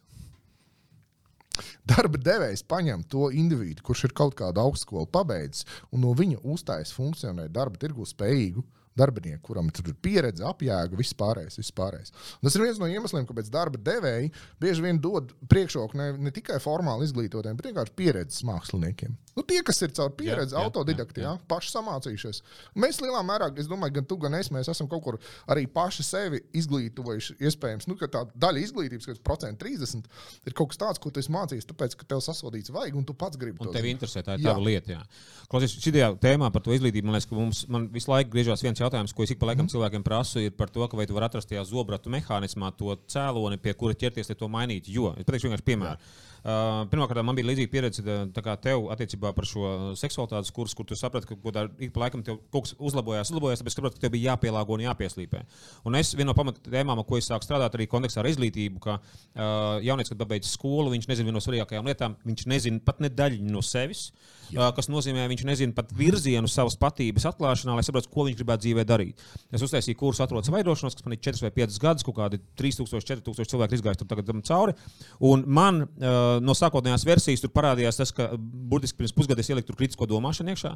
[1.85, 6.95] Darba devējs paņem to individu, kurš ir kaut kādu augstskolu pabeidzis, un no viņa uzstājas
[6.97, 8.65] funkcionēt darba tirgu spējīgu
[8.99, 11.59] darbinieku, kuram tur ir pieredze, apjēga, viss pārējais.
[11.59, 12.15] Viss pārējais.
[12.39, 14.31] Un tas ir viens no iemesliem, kāpēc darba devēji
[14.63, 19.17] bieži vien dod priekšroku ne, ne tikai formāli izglītotiem, bet vienkārši pieredzes māksliniekiem.
[19.35, 22.41] Nu, tie, kas ir caur pieredzi, autodidakti, jā, jā, paši samācījušies.
[22.79, 25.19] Mēs lielā mērā, es domāju, gan tu, gan es, mēs esam kaut kur
[25.51, 27.41] arī paši sevi izglītojuši.
[27.43, 30.07] Iespējams, nu, ka tā daļa izglītības, kas ir procents 30,
[30.47, 33.17] ir kaut kas tāds, ko tu esi mācījies, tāpēc, ka tev sasodīts vajag, un tu
[33.19, 33.73] pats gribi to.
[33.73, 35.01] Un tev interesē, tā lieta.
[35.01, 35.03] Jā.
[35.51, 38.84] Klausies, šī tēmā par to izglītību, man liekas, ka mums man visu laiku griežās viens
[38.85, 39.73] jautājums, ko es ik pa laikam mm.
[39.75, 43.75] cilvēkiem prasu, ir par to, vai tu vari atrast tajā zobratu mehānismā to cēloni, pie
[43.79, 44.95] kura ķerties, lai to mainītu.
[44.95, 45.99] Jo, es pateikšu vienkārši piemēru.
[45.99, 46.33] Jā.
[46.45, 48.03] Uh, Pirmkārt, man bija līdzīga pieredze
[48.35, 52.67] tev attiecībā par šo seksualitātes kursu, kur tu saprati, ka kaut kādā laikam tev kaut
[52.67, 55.41] kas uzlabojās, uzlabojās, tāpēc saprati, ka tev bija jāpielāgo un jāpieslīpē.
[55.89, 59.81] Un es viena no pamatēmām, ko es sāku strādāt arī kontekstā ar izglītību, ka uh,
[59.87, 63.49] jaunietis, kad pabeidz skolu, viņš nezina vienu no svarīgākajām lietām, viņš nezina pat ne daļu
[63.49, 64.11] no sevis,
[64.53, 68.67] uh, kas nozīmē, viņš nezina pat virzienu savas patības atklāšanā, lai saprastu, ko viņš gribētu
[68.67, 69.25] dzīvē darīt.
[69.49, 73.01] Es uztaisīju kursu atrodas vairošanos, kas man ir 4 vai 5 gadus, kaut kādi 3000,
[73.01, 74.77] 4000 cilvēki izgājuši tagad cauri.
[75.25, 79.77] Un man uh, no sākotnējās versijas tur parādījās tas, ka burtiski pirms pusgada es ieliku
[79.77, 80.73] kritisko domāšanu iekšā.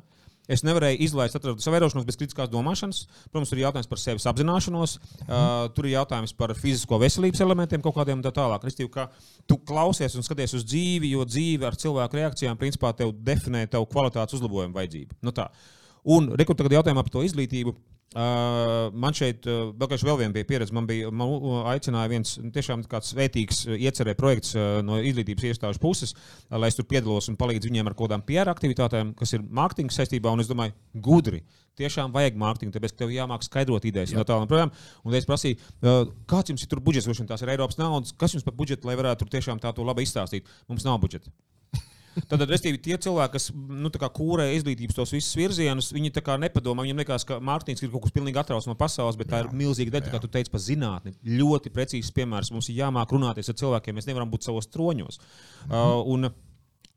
[0.49, 3.03] Es nevarēju izlaist savu vērošanos bez kritiskās domāšanas.
[3.33, 4.95] Protams, tur ir jautājums par sevis apzināšanos,
[5.27, 8.65] uh, tur ir jautājums par fizisko veselības elementiem, kaut kādiem tā tālāk.
[8.65, 9.11] Restīvi, ka
[9.51, 13.91] tu klausies un skaties uz dzīvi, jo dzīve ar cilvēku reakcijām principā tev definē tavu
[13.93, 15.21] kvalitātes uzlabojumu vajadzību.
[15.23, 15.51] Nu tā.
[16.09, 17.77] un rekur tagad jautājumā par to izglītību.
[18.17, 20.73] Uh, man šeit uh, vēl viena bija pieredze.
[20.73, 21.29] Man bija man
[21.69, 26.79] aicināja viens tiešām tāds vērtīgs iecerē projekts uh, no izglītības iestāžu puses, uh, lai es
[26.79, 30.33] tur piedalos un palīdzu viņiem ar kaut kādām PR aktivitātēm, kas ir mārketinga saistībā.
[30.33, 30.73] Un es domāju,
[31.05, 31.43] gudri.
[31.79, 34.19] Tiešām vajag mārketingu, tāpēc, ka tev jāmāk skaidrot idejas Jā.
[34.19, 34.49] no tālāk.
[34.51, 34.73] Projām.
[35.05, 36.01] Un es prasīju, uh,
[36.33, 39.27] kāds jums ir budžets, vai tās ir Eiropas naudas, kas jums par budžetu, lai varētu
[39.27, 40.49] tur tiešām tā to labi izstāstīt.
[40.73, 41.29] Mums nav budžeta.
[42.27, 46.85] Tad, respektīvi, tie cilvēki, kas nu, kūrē izglītības tos visus virzienus, viņi nepadomā.
[46.87, 49.55] Viņiem liekas, ka Mārtiņš ir kaut kas pilnīgi atrauts no pasaules, bet jā, tā ir
[49.61, 51.15] milzīga daļa, kā tu teici, par zinātni.
[51.39, 52.53] Ļoti precīzs piemērs.
[52.55, 55.23] Mums ir jāmāk runāties ar cilvēkiem, mēs nevaram būt savos troņos.
[55.69, 55.73] Mhm.
[55.73, 56.31] Uh, un,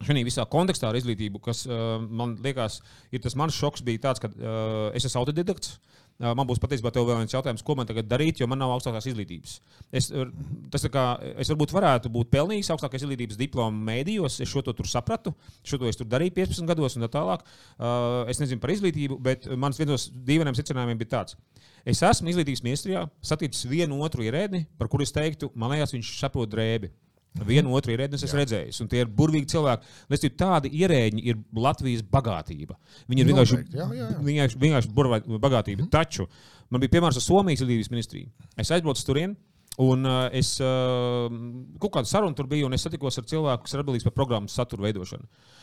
[0.01, 2.79] Šajā visā kontekstā ar izglītību, kas uh, man liekas,
[3.13, 5.75] ir tas mans šoks, bija tāds, ka uh, es esmu autodidakts.
[5.75, 9.07] Uh, Man būs patiesībā vēl viens jautājums, ko man tagad darīt, jo man nav augstākās
[9.09, 9.55] izglītības.
[9.89, 10.11] Es,
[10.73, 11.05] tas, kā,
[11.41, 15.33] es varbūt varētu būt pelnījis augstākās izglītības diplomu mēdījos, es šo to tur sapratu,
[15.65, 17.45] šo to es tur darīju 15 gados un tā tālāk.
[18.29, 21.39] Es nezinu par izglītību, bet mans viens no dīvainiem secinājumiem bija tāds.
[21.81, 26.19] Es esmu izglītības ministrijā saticis vienu otru ierēdni, par kuru es teiktu, man liekas, viņš
[26.19, 26.91] saprot drēbi.
[27.47, 29.93] Vienu otru ierēdni es esmu redzējis, un tie ir burvīgi cilvēki.
[30.11, 32.75] Līdz tādi ierēģi ir Latvijas bagātība.
[33.07, 34.09] Viņi ir vienkārši, jā, jā, jā.
[34.27, 35.85] vienkārši, vienkārši burvīgi bagātība.
[35.85, 35.93] Mm.
[35.93, 36.27] Taču
[36.69, 38.27] man bija piemērs ar Somijas izglītības ministriju.
[38.59, 39.37] Es aizbraucu turien.
[39.79, 41.31] Un uh, es uh,
[41.79, 44.57] kaut kādu sarunu tur biju, un es satikos ar cilvēku, kas ir atbildīgs par programmas
[44.59, 45.23] satura veidošanu.
[45.23, 45.60] Uh,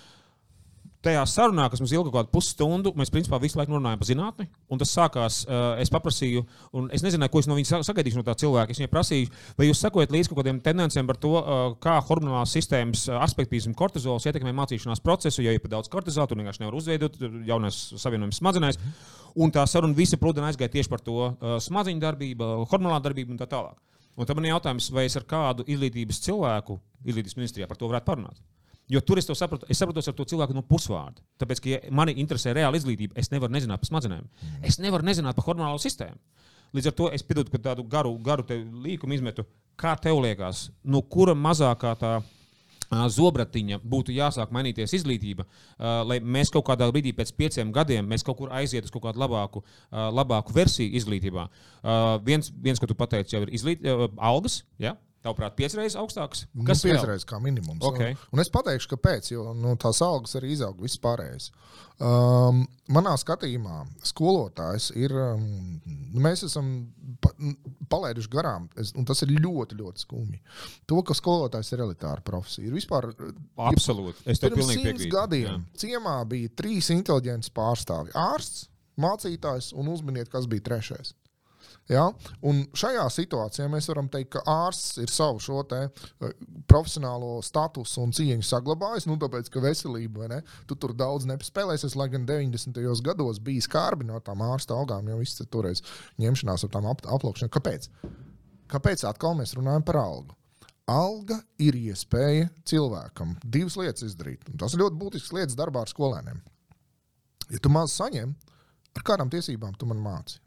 [1.05, 4.47] tajā sarunā, kas mums ilga kaut kādu pusstundu, mēs principā visu laiku runājām par zinātni.
[4.81, 6.45] Tas sākās, uh, es paprasīju,
[6.79, 8.75] un es nezināju, ko es no viņa sagaidīšu no tā cilvēka.
[8.75, 12.55] Es viņai prasīju, vai jūs sekojat līdzi kaut kādiem tendencēm par to, uh, kā hormonālās
[12.57, 16.79] sistēmas aspekti, piemēram, kortizols ietekmē mācīšanās procesu, jo, ir par daudz kortizola, tu vienkārši nevar
[16.79, 18.81] uzveidot jaunās savienojumus smadzenēs.
[19.39, 21.31] Un tā saruna visa prūdena aizgāja tieši par to
[21.63, 23.77] smadzeņu darbību, hormonālu darbību un tā tālāk.
[24.19, 27.91] Un tad man ir jautājums, vai es ar kādu izglītības cilvēku izglītības ministrijā par to
[27.91, 28.41] varētu parunāt.
[28.89, 31.21] Jo tur es to sapratu, es saprotu ar to cilvēku no pusvārda.
[31.41, 34.25] Tāpēc, ka ja mani interesē reāla izglītība, es nevaru nezināt par smadzenēm.
[34.25, 34.63] Mm.
[34.71, 36.17] Es nevaru nezināt par hormonālo sistēmu.
[36.77, 38.45] Līdz ar to es piedodu, ka tādu garu, garu
[38.85, 39.45] līkumu izmetu.
[39.79, 42.19] Kā tev liekas, no kura mazākā tā
[42.89, 45.45] zobratiņa būtu jāsāk mainīties izglītība,
[45.79, 49.63] lai mēs kaut kādā brīdī pēc pieciem gadiem kaut kur aizietu uz kaut kādu labāku,
[49.93, 51.49] labāku versiju izglītībā.
[52.25, 53.85] Viens, viens ko tu pateici, jau ir izglīt,
[54.17, 54.65] algas.
[54.79, 54.97] Ja?
[55.29, 56.47] Tavuprāt, piecreiz augstāks?
[56.55, 57.83] Nu, Kas nu, piecreiz kā minimums?
[57.85, 58.17] Okay.
[58.33, 59.29] Un, es pateikšu, kāpēc.
[59.35, 61.51] Jo nu, tās algas arī izaug viss pārējais.
[61.99, 62.63] Um,
[62.95, 65.13] manā skatījumā skolotājs ir.
[65.13, 65.83] Um,
[66.17, 66.71] mēs esam
[67.21, 67.35] pa,
[67.93, 70.41] palaiduši garām, es, un tas ir ļoti, ļoti skumji.
[70.89, 72.71] To, ka skolotājs ir elitāra profesija.
[72.71, 73.11] Ir vispār.
[73.69, 74.25] Absolūti.
[74.25, 75.13] Es tev pilnīgi piekrītu.
[75.13, 75.61] gadiem Jā.
[75.85, 81.13] ciemā bija trīs inteliģents pārstāvji- ārsts, mācītājs un uzminiet, kas bija trešais.
[81.89, 82.05] Ja?
[82.45, 86.33] Un šajā situācijā mēs varam teikt, ka ārsts ir savu šo te, uh,
[86.71, 89.09] profesionālo statusu un cieņu saglabājis.
[89.09, 90.43] Nu, tāpēc, ka veselība, ne?
[90.69, 92.81] Tu tur daudz nespēlēsies, lai gan 90.
[93.05, 95.85] gados bija skarbi no tām ārsta algām, jau viss toreiz
[96.21, 97.53] ņemšanās ar tām ap aplaukšanām.
[97.55, 97.89] Kāpēc?
[98.69, 100.35] Kāpēc atkal mēs runājam par algu?
[100.89, 104.47] Alga ir iespēja cilvēkam divas lietas izdarīt.
[104.49, 106.41] Un tas ir ļoti būtisks lietas darbā ar skolēniem.
[107.53, 108.33] Ja tu maz saņem,
[108.97, 110.41] ar kādām tiesībām tu man māci?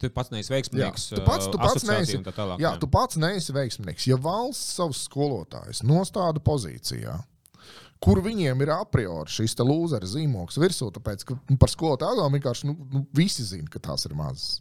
[0.00, 1.06] Tu pats neesi veiksmīgs.
[1.08, 4.04] Jā, tu pats, tu pats neesi, tā tālāk, jā, tu pats neesi veiksmīgs.
[4.10, 7.16] Ja valsts savus skolotājus nostāda pozīcijā,
[8.04, 12.36] kur viņiem ir a priori šis lūzera zīmogs virsū, tāpēc ka nu, par skolotāju algām
[12.36, 14.60] vienkārši nu, nu, visi zina, ka tās ir mazas.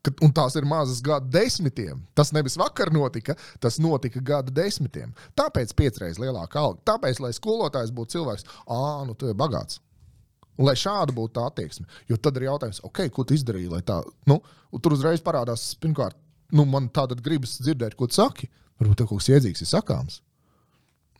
[0.00, 2.00] Ka, un tās ir mazas gadu desmitiem.
[2.16, 5.12] Tas nevis vakar notika, tas notika gadu desmitiem.
[5.36, 6.80] Tāpēc piecreiz lielāka alga.
[6.94, 9.82] Tāpēc, lai skolotājs būtu cilvēks, ah, nu tu esi bagāts.
[10.60, 11.86] Un lai šāda būtu tā attieksme.
[12.10, 14.42] Jo tad ir jautājums, okay, ko tu izdarīji, lai tā, nu,
[14.84, 16.18] tur uzreiz parādās, pirmkārt,
[16.52, 18.50] nu, man tāda gribas dzirdēt, ko tu saki.
[18.80, 20.20] Varbūt tev kaut kas iedzīgs ir sakāms.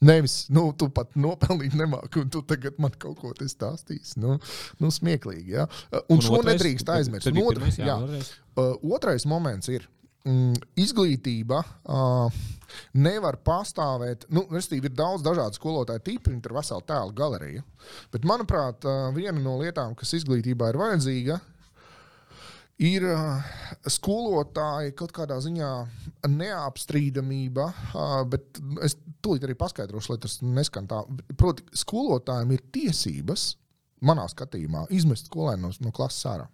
[0.01, 4.15] Nevis, nu, tu pat nopelnīt nemāki, un tu tagad man kaut ko te stāstīsi.
[4.23, 4.39] Nu,
[4.81, 5.67] nu smieklīgi, jā.
[5.93, 6.55] Un, un šo otrais?
[6.57, 7.27] nedrīkst aizmirst.
[7.29, 8.23] Tad Un bija otra- pirmais, jā, jā.
[8.57, 9.85] Uh, otrais moments ir.
[10.29, 12.41] Mm, izglītība uh,
[13.01, 14.27] nevar pastāvēt.
[14.29, 17.65] Nu, restīvi, ir daudz dažādu skolotāju tipu, un tur ir vesela tēla galerija.
[18.13, 21.39] Bet, manuprāt, uh, viena no lietām, kas izglītībā ir vajadzīga,
[22.85, 23.05] ir
[23.93, 25.71] skolotāja kaut kādā ziņā
[26.33, 27.67] neapstrīdamība,
[28.33, 31.03] bet es tūlīt arī paskaidrošu, lai tas neskan tā.
[31.37, 33.51] Proti, skolotājiem ir tiesības,
[34.09, 36.49] manā skatījumā, izmest skolēnu no, no klases ārā.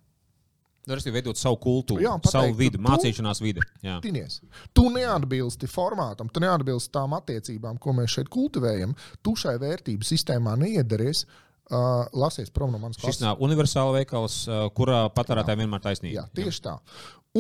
[0.87, 3.65] Nu, respektīvi, veidot savu kultūru, Jā, jā, pateikt, savu ka vidi, mācīšanās vidi.
[3.83, 3.97] Jā.
[4.05, 4.37] Tinies.
[4.77, 8.95] Tu neatbilsti formātam, tu neatbilsti tām attiecībām, ko mēs šeit kultivējam.
[9.27, 11.25] Tu šai vērtību sistēmā neiedaries.
[11.67, 13.23] Uh, lasies prom no manas Šis klases.
[13.25, 16.15] nav universāls veikals, uh, kurā patērētājiem vienmēr ir taisnība.
[16.21, 16.77] Jā, tieši tā.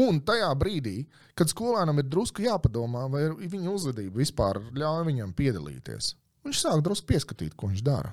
[0.02, 0.96] Un tajā brīdī,
[1.38, 7.06] kad skolēnam ir drusku jāpadomā, vai viņa uzvedība vispār ļauj viņam piedalīties, viņš sāk drusku
[7.14, 8.10] pieskatīt, ko viņš dara.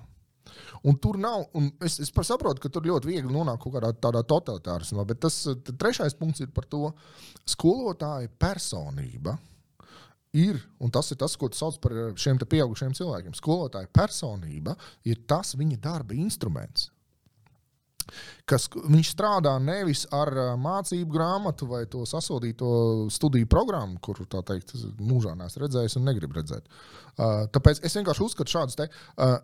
[0.84, 4.24] Un tur nav, un es, es saprotu, ka tur ļoti viegli nonākt kaut kādā tādā
[4.28, 5.38] totalitārismā, bet tas
[5.80, 6.92] trešais punkts ir par to,
[7.48, 9.38] skolotāja personība
[10.34, 13.38] ir, un tas ir tas, ko sauc par šiem pieaugušiem cilvēkiem.
[13.38, 14.76] Skolotāja personība
[15.08, 16.90] ir tas viņa darba instruments.
[18.50, 20.30] Kas, viņš strādā nevis ar
[20.60, 26.42] mācību grāmatu vai to sasodīto studiju programmu, kuru tā teikt, mūžā neesmu redzējis un negribu
[26.42, 26.68] redzēt.
[27.14, 29.38] Uh, tāpēc es vienkārši uzskatu, šādus te uh,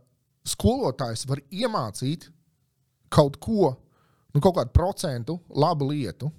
[0.47, 2.29] skolotājus var iemācīt
[3.13, 3.73] kaut ko,
[4.33, 6.31] nu, kaut kādu procentu labu lietu.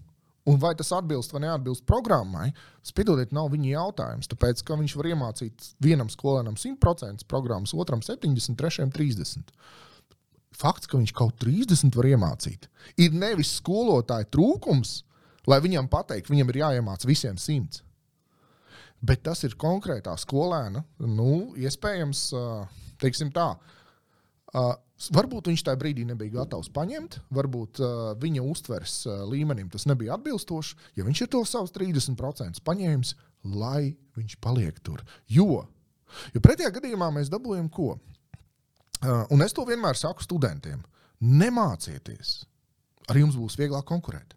[0.48, 2.46] Un vai tas atbilst vai neatbilst programmai,
[2.86, 4.28] spiedodiet, nav viņa jautājums.
[4.30, 9.52] Tāpēc, ka viņš var iemācīt vienam skolēnam 100% programmas, otram 70, trešajam 30.
[10.56, 12.66] Fakts, ka viņš kaut 30 var iemācīt,
[12.98, 15.02] ir nevis skolotāja trūkums,
[15.46, 17.84] lai viņam pateikt, viņam ir jāiemāc visiem 100.
[19.00, 22.26] Bet tas ir konkrētā skolēna, nu, iespējams,
[23.00, 23.54] teiksim tā.
[24.56, 24.70] Ā,
[25.08, 30.18] Varbūt viņš tajā brīdī nebija gatavs paņemt, varbūt uh, viņa uztveres uh, līmenim tas nebija
[30.18, 30.76] atbilstoši.
[30.98, 33.14] Ja viņš ir to savus 30% paņēmis,
[33.56, 35.00] lai viņš paliek tur.
[35.24, 35.62] Jo,
[36.34, 37.94] jo pretējā gadījumā mēs dabūjam ko?
[39.00, 40.84] Uh, un es to vienmēr saku studentiem:
[41.24, 42.42] nemācieties,
[43.08, 44.36] ar jums būs vieglāk konkurēt.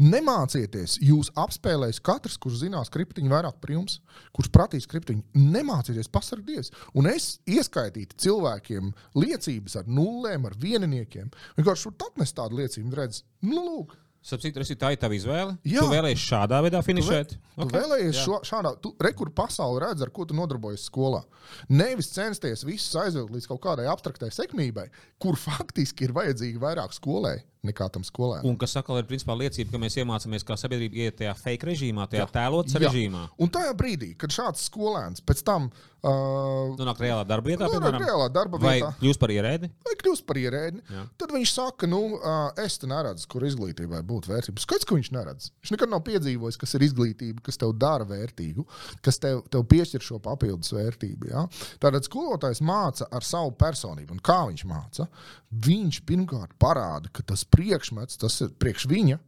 [0.00, 3.98] Nemācieties, jūs apspēlēs katrs, kurš zinās kriptiņu vairāk par jums,
[4.32, 5.20] kurš prasīs kriptiņu.
[5.36, 6.72] Nemācieties, pasargties.
[6.96, 11.28] Un es ieskaitītu cilvēkiem liecības ar nulēm, ar vieniniekiem.
[11.58, 15.56] Vienkārši tur atnest tādu liecību, redz, nu, lūk, Sapratu, tas ir tā ir tava izvēle.
[15.66, 15.82] Jā.
[15.82, 17.32] Tu vēlējies šādā veidā finišēt.
[17.56, 21.24] Tu vēlējies šo, šādā, tu rekur pasauli redz, ar ko tu nodarbojies skolā.
[21.66, 24.86] Nevis censties visus aizvilkt līdz kaut kādai abstraktai sekmībai,
[25.18, 28.48] kur faktiski ir vajadzīgi vairāk skolai nekā tam skolēnam.
[28.50, 32.08] Un kas atkal ir principā liecība, ka mēs iemācāmies, kā sabiedrība iet tajā fake režīmā,
[32.10, 32.82] tajā tēlotas Jā.
[32.88, 33.28] režīmā.
[33.38, 35.68] Un tajā brīdī, kad šāds skolēns pēc tam
[36.02, 39.70] uh, Nonāk reālā darba vietā, piemēram, reālā darba vai vietā, kļūst par ierēdi.
[39.86, 41.04] vai kļūst par ierēdni, Jā.
[41.22, 44.62] tad viņš saka, nu, uh, es te neredzu, kur izglītībai būtu vērtība.
[44.64, 45.50] Skaidrs, ka viņš neredz.
[45.62, 48.66] Viņš nekad nav piedzīvojis, kas ir izglītība, kas tev dara vērtīgu,
[49.06, 51.30] kas tev, tev piešķir šo papildus vērtību.
[51.30, 51.46] Ja?
[51.82, 54.16] Tātad skolotājs māca ar savu personību.
[54.16, 55.06] Un kā viņš māca?
[55.52, 59.18] Viņš pirmkārt parāda, ka tas priekšmets, tas ir priekš viņa.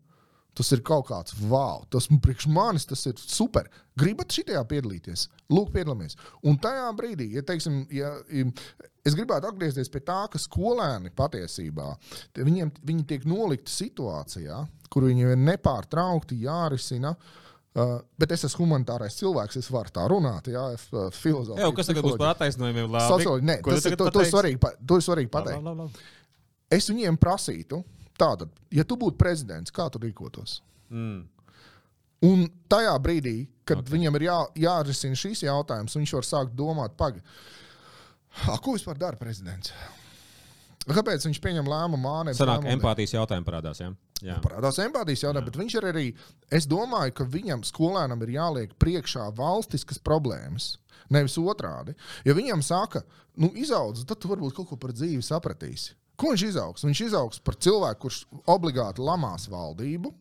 [0.55, 3.67] Tas ir kaut kāds wow, tas priekš manis tas ir super.
[3.99, 5.25] Gribat šajā piedalīties?
[5.51, 6.15] Lūk, piedalāmies.
[6.47, 8.13] Un tajā brīdī, ja, teiksim, ja
[9.03, 11.89] es gribētu atgriezties pie tā, ka skolēni patiesībā
[12.39, 14.61] viņiem, viņi tiek nolikti situācijā,
[14.95, 17.17] kur viņiem ir nepārtraukti jārisina.
[17.75, 21.65] Uh, bet es esmu humanitārais cilvēks, es varu tā runāt, jā, uh, filozofija.
[21.67, 22.87] Jā, kas tagad būs par attaisnojumiem?
[22.87, 23.09] Labi.
[23.11, 23.47] Socioloģija.
[23.49, 25.65] Nē, Ko tas, ir- to, to, ir svarīgi, pa- to ir svarīgi Labi, pateikt.
[25.67, 26.05] labi, labi.
[26.79, 27.81] Es viņiem prasītu,
[28.21, 30.61] Tātad, ja tu būtu prezidents, kā tu rīkotos?
[30.93, 31.25] Mm.
[32.25, 33.35] Un tajā brīdī,
[33.69, 33.97] kad okay.
[33.97, 37.25] viņam ir jā, jārisina šīs jautājums, viņš var sākt domāt, pagaidi,
[38.63, 39.75] ko vispār dara prezidents?
[40.85, 42.35] Kāpēc viņš pieņem lēmumu mānē?
[42.37, 43.81] Sanāk, empātijas jautājumi parādās.
[43.81, 43.91] Ja?
[44.25, 44.37] Jā.
[44.45, 46.05] Parādās empātijas jautājumi, bet viņš ir arī.
[46.53, 50.75] Es domāju, ka viņam skolēnam ir jāliek priekšā valstiskas problēmas.
[51.13, 51.97] Nevis otrādi.
[52.25, 53.03] Ja viņam saka,
[53.41, 55.97] nu, izaudz, tad tu varbūt kaut ko par dzīvi sapratīsi.
[56.21, 56.85] Ko viņš izaugs?
[56.87, 58.21] Viņš izaugs par cilvēku, kurš
[58.55, 60.13] obligāti lamās valdību,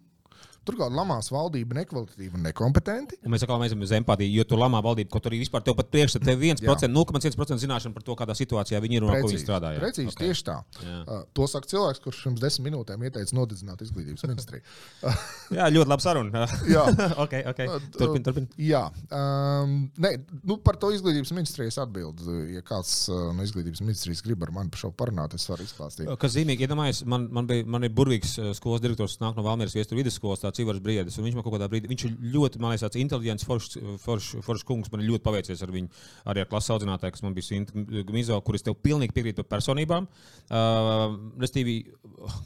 [0.68, 3.22] Turklāt lamās valdība nekvalitatīva un nekompetenti.
[3.24, 5.92] Un mēs atkal ejam uz empātiju, jo tu lamā valdību, kaut arī vispār tev pat
[5.94, 9.74] priekšā tev 1%, 0,1% zināšana par to, kādā situācijā viņi ir un ko viņi strādā.
[9.76, 9.84] jā.
[9.84, 10.30] Precīzi, okay.
[10.30, 10.60] tieši tā.
[10.84, 11.00] Jā.
[11.04, 14.64] Uh, to saka cilvēks, kurš pirms desmit minūtēm ieteica nodedzināt izglītības ministriju.
[15.58, 16.46] Jā, ļoti labi saruna.
[16.70, 16.84] Jā.
[17.24, 17.70] okay, okay.
[17.96, 18.48] Turpin, turpin.
[18.62, 18.84] Jā,
[19.14, 22.38] um, nē, nu, par to izglītības ministriju es atbildu.
[22.54, 26.10] Ja kāds uh, no izglītības ministrijas grib ar mani par šo parunāt, es varu izklāstīt.
[26.22, 29.46] Kas zīmīgi, iedomājieties, man, man, bija, man ir burvīgs uh, skolas direktors, kas nāk no
[29.46, 31.18] Valmieras viestura vidusskolas, tāds Ivars Briedis.
[31.18, 34.64] Viņš man kaut kādā brīdī, viņš ir ļoti, man liekas, tāds inteliģents, foršs forš, forš
[34.68, 34.92] kungs.
[34.94, 35.90] Man ļoti paveicies ar viņu,
[36.30, 40.08] arī ar klases audzinātāju, kas man bija Sinta Mizo, kuris tev pilnīgi piekrīt par personībām.
[40.54, 41.80] Uh, Restīvi,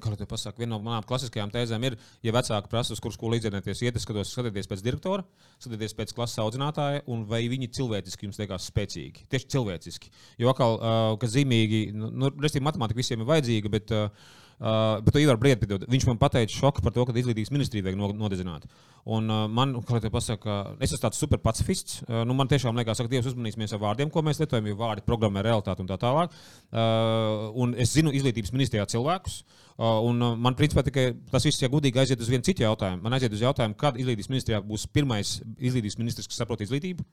[0.01, 3.15] kā lai to pasaka, viena no manām klasiskajām tēzēm ir, ja vecāki prasa, uz kuru
[3.15, 5.27] skolu līdzieties, iet, skatos, skatieties pēc direktora,
[5.59, 9.27] skatieties pēc klases audzinātāja, un vai viņi cilvēciski jums liekas spēcīgi.
[9.31, 10.11] Tieši cilvēciski.
[10.41, 14.97] Jo atkal, uh, kas zīmīgi, nu, nu restīvi, matemātika visiem ir vajadzīga, bet uh, Uh,
[15.05, 18.09] bet Ivar Briedis, piedod, viņš man pateica šoku par to, ka izglītības ministrija vajag no-
[18.17, 18.63] nodedzināt.
[19.05, 21.99] Un uh, man, kā te pasaka, es esmu tāds super pacifists.
[22.07, 25.05] Uh, nu, man tiešām liekas, ka Dievs uzmanīsimies ar vārdiem, ko mēs lietojam, jo vārdi
[25.05, 26.33] programmē realitāti un tā tālāk.
[26.73, 29.43] Uh, un es zinu izglītības ministrijā cilvēkus.
[29.77, 33.03] Uh, un uh, man principā tikai tas viss, ja gudīgi aiziet uz vienu citu jautājumu,
[33.05, 37.05] man aiziet uz jautājumu, kad izglītības ministrijā būs pirmais izglītības ministrs, kas saprot izglītību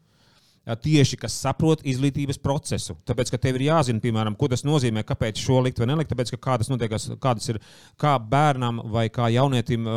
[0.64, 2.96] tieši kas saprot izglītības procesu.
[3.08, 6.12] Tāpēc, ka tev ir jāzina, piemēram, ko tas nozīmē, kāpēc šo likt vai nelikt.
[6.12, 7.60] Tāpēc, ka kādas notiekas, kādas ir
[8.00, 9.88] kā bērnam vai kā jaunietim,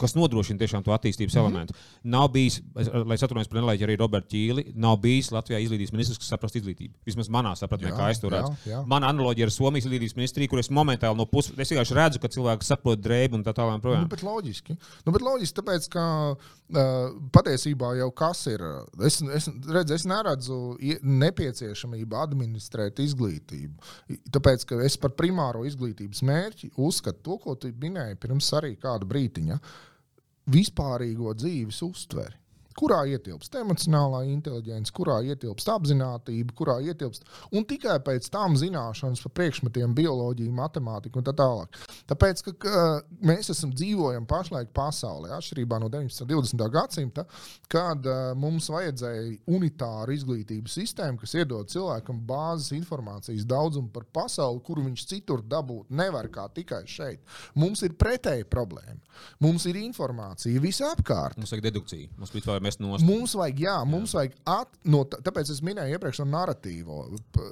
[0.00, 1.48] kas nodrošina tiešām to attīstības mm -hmm.
[1.48, 1.74] elementu.
[2.04, 6.18] Nav bijis, lai es atvainojos par nelaiķi arī Robertu Ķīli, nav bijis Latvijā izglītības ministrs,
[6.18, 6.94] kas saprast izglītību.
[7.06, 8.52] Vismaz manā sapratnē, kā es to redzu.
[8.66, 8.84] jā, jā.
[8.86, 12.28] Mana analoģija ar Somijas izglītības ministriju, kur es momentāli no puses, es vienkārši redzu, ka
[12.28, 13.82] cilvēks saprot drēbu un tā tālāk.
[13.82, 14.76] Nu, bet loģiski.
[15.06, 16.04] Nu, bet loģiski, tāpēc, ka
[16.36, 18.60] uh, patiesībā jau kas ir.
[19.06, 24.18] Es, es, redz, es neredzu ie- nepieciešamību administrēt izglītību.
[24.34, 29.08] Tāpēc, ka es par primāro izglītības mērķi uzskatu to, ko tu minēji pirms arī kāda
[29.08, 29.60] brītiņa-
[30.56, 32.36] vispārīgo dzīves uztveri.
[32.78, 39.34] Kurā ietilpst emocionālā inteligence, kurā ietilpst apziņotība, kurā ietilpst un tikai pēc tam zināšanas par
[39.40, 41.80] priekšmetiem, bioloģiju, matemātiku un tā tālāk.
[42.10, 42.84] Tāpēc, ka, ka
[43.26, 46.24] mēs esam dzīvojam pašlaik pasaulē, atšķirībā no 19.
[46.24, 46.66] un 20.
[46.74, 47.26] gadsimta,
[47.70, 54.62] kad uh, mums vajadzēja unitāru izglītības sistēmu, kas iedod cilvēkam bāzes informācijas daudzumu par pasauli,
[54.66, 57.22] kuru viņš citur dabūt nevar kā tikai šeit.
[57.58, 58.98] Mums ir pretēji problēma.
[59.42, 61.38] Mums ir informācija visapkārt.
[61.40, 62.10] Mums vajag dedukciju.
[62.20, 65.98] Mums ir mest no Mums vajag, jā, mums vajag at, no, tā- tāpēc es minēju
[65.98, 66.98] iepriekš no narratīvo.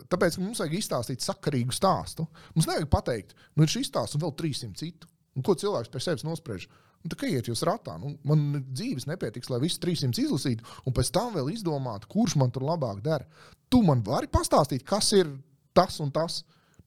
[0.09, 2.27] Tāpēc mums vajag izstāstīt sakarīgu stāstu.
[2.55, 5.11] Mums nevajag pateikt, nu ir šis stāsts un vēl 300 citu.
[5.37, 6.69] Un ko cilvēks pēc sevis nospriež?
[7.05, 10.95] Nu, tā kā iet jūs ratā, nu, man dzīves nepietiks, lai visus 300 izlasītu, un
[10.97, 13.29] pēc tam vēl izdomātu, kurš man tur labāk dara.
[13.71, 15.31] Tu man vari pastāstīt, kas ir
[15.79, 16.41] tas un tas,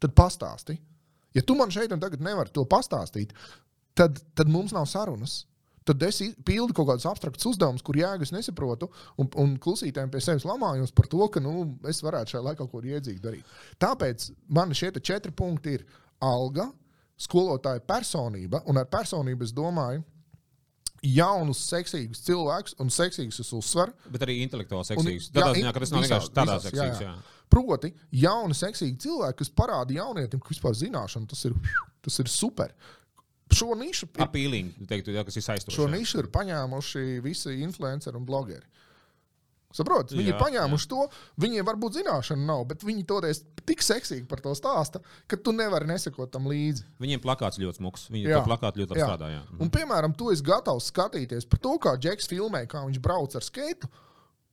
[0.04, 0.76] tad pastāsti.
[1.32, 3.32] Ja tu man šeit un tagad nevari to pastāstīt,
[3.96, 5.46] tad, tad mums nav sarunas.
[5.92, 8.88] Tad es pildu kaut kādus abstraktus uzdevumus, kur jēgas nesaprotu,
[9.20, 12.72] un, un klusītēm pie sevis lamājos par to, ka nu, es varētu šajā laikā kaut
[12.72, 13.58] ko iedzīgu darīt.
[13.82, 15.84] Tāpēc man šie četri punkti ir
[16.24, 16.70] alga,
[17.22, 20.02] skolotāja personība, un ar personību es domāju
[21.02, 23.94] jaunus, seksīgus cilvēkus, un seksīgus es uzsveru.
[24.14, 26.58] Bet arī intelektuāli jā, Tādā ziņā, ka tas nav vienkārši tādā
[27.02, 27.14] jā.
[27.52, 31.58] Proti, jauni, seksīgi cilvēki, kas parāda jaunietim, ka vispār zināšana tas ir,
[32.06, 32.72] tas ir super.
[33.52, 35.76] Šo nišu, ir- Apīlīgi, teiktu, jā, kas ir saistoši.
[35.76, 35.92] šo jā.
[36.00, 38.64] nišu ir paņēmuši visi influenceri un blogeri.
[39.72, 41.06] Saprotat, viņi Jā, ir paņēmuši to,
[41.40, 45.00] viņiem varbūt zināšana nav, bet viņi toties tik seksīgi par to stāsta,
[45.32, 46.84] ka tu nevari nesakot tam līdzi.
[47.00, 48.10] Viņiem plakāts ļoti smuks.
[48.12, 48.42] Viņi Jā.
[48.44, 49.08] to plakātu ļoti labi Jā.
[49.08, 49.30] strādā.
[49.32, 49.42] jā.
[49.48, 49.62] Mhm.
[49.64, 53.42] Un, piemēram, tu esi gatavs skatīties par to, kā Džeks filmē, kā viņš brauc ar
[53.48, 53.88] skeitu.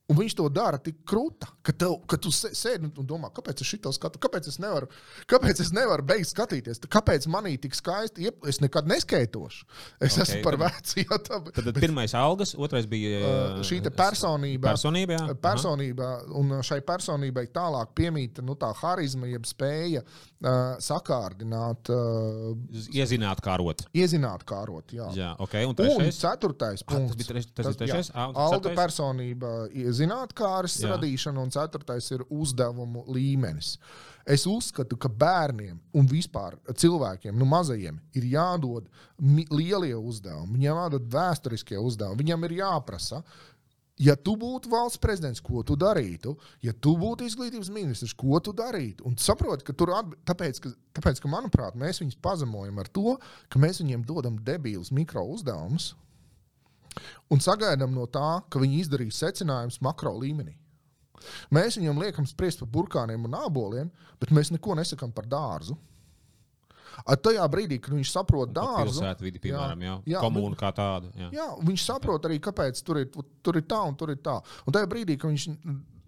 [0.09, 3.61] Un viņš to dara tik krūti, ka, tev, ka tu sē- sēdi un domā, kāpēc
[3.61, 4.87] es šito skatu, kāpēc es nevaru,
[5.29, 8.41] kāpēc es nevaru beigt skatīties, kāpēc manī tik skaisti, iep...
[8.49, 9.67] es nekad neskaitošu.
[10.01, 10.95] Es Ok, okay, esmu par tad- vecu.
[11.03, 15.13] Jā, tā, Tad, tad pirmais algas, otrais bija Uh, šī te personība, personība.
[15.19, 15.35] jā.
[15.43, 22.55] personība, un šai personībai tālāk piemīta nu, tā harizma, jeb spēja uh, sakārdināt, uh.
[22.95, 23.85] Iezināt, kā rot.
[23.93, 24.89] iezināt, kā rot.
[24.95, 25.09] Jā.
[25.15, 25.55] Jā, ok.
[25.69, 26.17] Un Un trešais.
[26.19, 27.15] ceturtais Ah, tas punkts.
[27.19, 28.11] bija treš- tas ir jā, trešais?
[28.13, 28.75] Ah, un Alga ceturtais?
[29.99, 33.77] Personība, zinātnākāras radīšana, un ceturtais ir uzdevumu līmenis.
[34.29, 38.89] Es uzskatu, ka bērniem un vispār cilvēkiem, nu mazajiem, ir jādod
[39.51, 43.23] lielie uzdevumi, viņiem jādod vēsturiskie uzdevumi, viņiem ir jāprasa.
[43.99, 46.37] Ja tu būtu valsts prezidents, ko tu darītu?
[46.63, 49.03] Ja tu būtu izglītības ministrs, ko tu darītu?
[49.03, 50.13] Un saproti, ka tur atb...
[50.23, 53.17] tāpēc, ka, tāpēc, ka, manuprāt, mēs viņus pazemojam ar to,
[53.51, 55.95] ka mēs viņiem dodam debīlus mikro uzdevumus
[57.29, 60.55] un sagaidām no tā, ka viņi izdarīs secinājumus makro līmenī.
[61.53, 63.91] Mēs viņam liekam spriest par burkāniem un aboliem,
[64.21, 65.75] bet mēs neko nesakām par dārzu.
[67.07, 71.11] Ar tajā brīdī, kad viņš saprot dārzu, pilsētu vidi, piemēram, jā, jā, komūnu kā tādu.
[71.15, 71.29] Jā.
[71.35, 73.07] jā, viņš saprot arī, kāpēc tur ir,
[73.45, 74.35] tur ir tā un tur ir tā.
[74.65, 75.45] Un tajā brīdī, kad viņš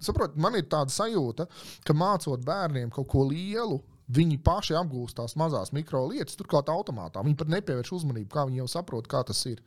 [0.03, 1.47] saprot, man ir tāda sajūta,
[1.87, 3.79] ka mācot bērniem kaut ko lielu,
[4.11, 7.21] Viņi paši apgūst tās mazās mikro lietas, turklāt automātā.
[7.23, 9.61] Viņi pat nepievērš uzmanību, kā viņi jau saprot, kā tas ir.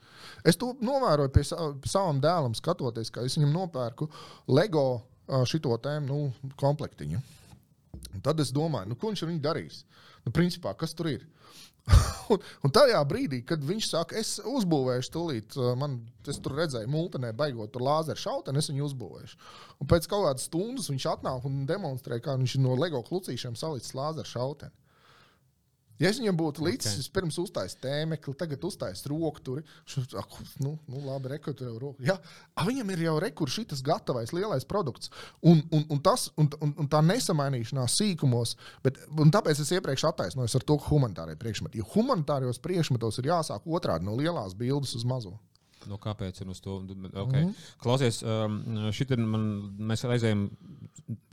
[0.45, 4.11] Es to novēroju pie, sa pie savam dēlam, skatoties, kā es viņam nopērku
[4.53, 4.85] LEGO
[5.49, 7.23] šito tēmu nu, komplektiņu.
[8.15, 9.81] Un tad es domāju, nu, ko viņš ar viņu darīs?
[10.27, 11.25] Nu, principā, kas tur ir?
[12.33, 15.99] un, un tajā brīdī, kad viņš saka, es uzbūvēšu tūlīt, man,
[16.31, 19.41] es tur redzēju, mūtenē, baigot tur lāzeru šauteni, es viņu uzbūvēšu.
[19.85, 23.97] Un pēc kaut kādas stundas viņš atnāk un demonstrē, kā viņš no LEGO klucīšiem salicis
[23.99, 24.73] lāzeru šauteni.
[26.03, 27.03] Ja es viņam būtu līdzi, okay.
[27.05, 29.63] es pirms uztaisīju tēmekli, tagad uztaisīju rokturi.
[30.65, 32.03] Nu, nu, labi, rekurbi jau roku.
[32.05, 32.17] Jā,
[32.67, 35.13] viņam ir jau rekurbi šis gatavais lielais produkts.
[35.47, 38.99] Un, un, un, tas, un, un, un tā nesamainīšanās sīkumos, bet
[39.35, 41.83] tāpēc es iepriekš attaisnojos ar to humanitārie priekšmeti.
[41.83, 45.37] Jo humanitārijos priekšmetos ir jāsāk otrādi no lielās bildes uz mazo.
[45.91, 46.41] Nu, kāpēc?
[46.41, 47.43] Okay.
[47.43, 47.55] Mm -hmm.
[47.83, 48.61] Klausies, um,
[49.79, 50.49] mēs aizējām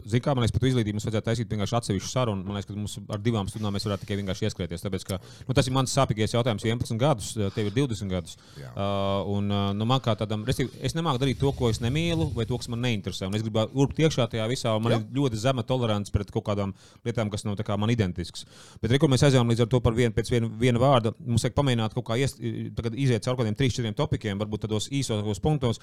[0.01, 2.43] Ziniet, kā man liekas, par izglītību mums vajadzētu taisīt vienkārši atsevišķu sarunu.
[2.45, 4.83] Man liekas, ka mums ar divām stundām mēs varētu tikai vienkārši ieskrieties.
[4.83, 6.65] Tāpēc, ka, nu, tas ir mans sāpīgais jautājums.
[6.65, 8.37] 11 gadus, tev ir 20 gadus.
[8.57, 8.71] Jā.
[8.71, 12.47] Uh, un, uh, nu, man kā tādam, es nemāku darīt to, ko es nemīlu, vai
[12.49, 13.29] to, kas man neinteresē.
[13.29, 15.01] Un es gribu urbt iekšā tajā visā, un man Jā.
[15.03, 16.73] ir ļoti zema tolerance pret kaut kādām
[17.05, 18.47] lietām, kas nav kā, man identisks.
[18.81, 21.13] Bet, rekur, mēs aizjām līdz ar to par vienu, pēc viena, viena vārda.
[21.21, 25.41] Mums vajag pamēģināt kaut kā ies, iziet caur kādiem trīs, četriem topikiem, varbūt tādos īsos
[25.43, 25.81] punktos.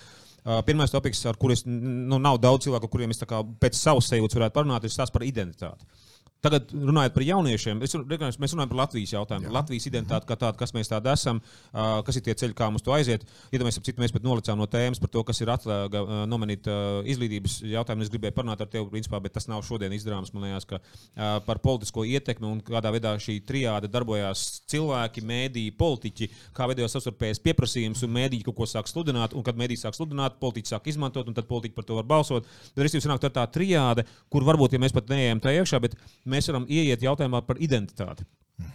[0.66, 3.22] Pirmais topiks, ar kuriem nu, nav daudz cilvēku, kuriem es
[3.62, 5.88] pēc savas sajūtas varētu parunāt, ir tas par identitāti.
[6.38, 10.54] Tagad runājot par jauniešiem, es, mēs runājam par Latvijas jautājumu, par Latvijas identitāti kā tādu,
[10.60, 11.40] kas mēs tādi esam,
[12.06, 13.24] kas ir tie ceļi, kā mums to aiziet.
[13.50, 16.68] Iedomājieties, ja mēs pat nolicām no tēmas par to, kas ir atslēga nomanīt
[17.10, 18.06] izglītības jautājumu.
[18.06, 20.30] Es gribēju parunāt ar tevi, principā, bet tas nav šodien izdarāms.
[20.30, 20.78] Man liekas, ka
[21.48, 27.42] par politisko ietekmi un kādā veidā šī triāde darbojās cilvēki, mēdīji, politiķi, kā veidojās savstarpējas
[27.42, 31.26] pieprasījums un mēdīji kaut ko sāk sludināt, un kad mēdīji sāk sludināt, politiķi sāk izmantot,
[31.26, 32.46] un tad politiķi par to var balsot.
[32.78, 35.82] Tad es jūs sanāku tā triāde, kur varbūt, ja mēs pat neejam tajā iekšā,
[36.30, 38.26] mēs varam ieiet jautājumā par identitāti.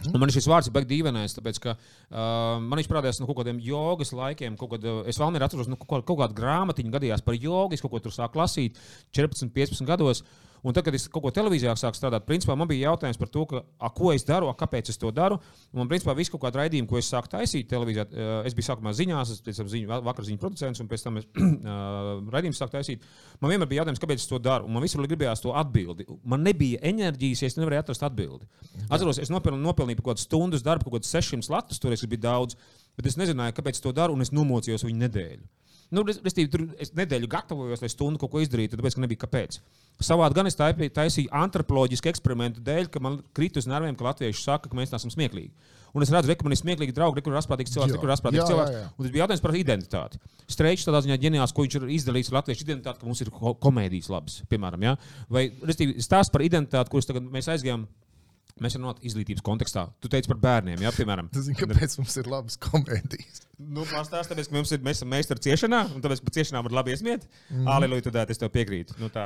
[0.08, 3.42] Un man šis vārds ir baigi dīvainais, tāpēc, ka uh, man viņš parādījās no kaut
[3.42, 4.56] kādiem jogas laikiem.
[4.60, 7.92] Kaut kad, uh, es vēl neatceros, nu, kaut, kaut kāda grāmatiņa gadījās par jogu, kaut
[7.92, 8.80] ko tur sāk lasīt
[9.12, 10.24] 14, 15 gados.
[10.24, 13.28] Uh, Un tad, kad es kaut ko televīzijā sāku strādāt, principā man bija jautājums par
[13.28, 15.36] to, ka, a, ko es daru, a, kāpēc es to daru.
[15.74, 18.06] Un man, principā, visu kaut kādu raidījumu, ko es sāku taisīt televīzijā,
[18.48, 21.28] es biju sākumā ziņās, pēc tam ziņu, vakar ziņu producents, un pēc tam es
[22.34, 23.04] raidījumu sāku taisīt.
[23.44, 26.08] Man vienmēr bija jautājums, kāpēc es to daru, un man visur gribējās to atbildi.
[26.24, 28.48] Man nebija enerģijas, ja es nevarēju atrast atbildi.
[28.88, 32.24] Atceros, es nopelnīju, nopelnīju kaut kādas stundas darbu, kaut kādas 600 latus, tur es biju
[32.24, 32.56] daudz,
[32.96, 35.44] bet es nezināju, kāpēc es to daru, un es nomocījos viņu nedēļu.
[35.94, 39.60] Nu, restīvi, tur es nedēļu gatavojos, lai stundu kaut ko izdarītu, tāpēc, ka nebija kāpēc.
[40.02, 44.70] Savādi gan es taisīju antropoloģisku eksperimentu dēļ, ka man krīt uz nerviem, ka latvieši saka,
[44.70, 45.52] ka mēs neesam smieklīgi.
[45.94, 48.48] Un es redzu, ka man ir smieklīgi draugi, kur ir rasprātīgs cilvēks, kur ir rasprātīgs
[48.50, 48.72] cilvēks.
[48.74, 48.88] Jā, jā.
[48.90, 50.18] Un tas bija jautājums par identitāti.
[50.50, 53.30] Streičs tādā ziņā ģeniāls, ko viņš ir izdarījis ar latviešu identitāti, ka mums ir
[53.62, 54.88] komēdijas labas, piemēram.
[54.88, 54.96] Ja?
[55.30, 57.86] Vai, restīvi, stāsts par identitāti, kurus tagad mēs aizgājām
[58.62, 59.88] Mēs runājam izglītības kontekstā.
[59.98, 61.26] Tu teici par bērniem, jā, piemēram.
[61.34, 63.40] Tas ir kāpēc mums ir labas komēdijas.
[63.58, 66.74] Nu, Pastāst, tāpēc, ka mums ir, mēs esam meistari ciešanā, un tāpēc, ka ciešanā var
[66.80, 67.26] labi iesmiet.
[67.50, 67.68] Mm.
[67.70, 68.96] Aleluja, tad es tev piekrītu.
[68.98, 69.24] Nu, tā.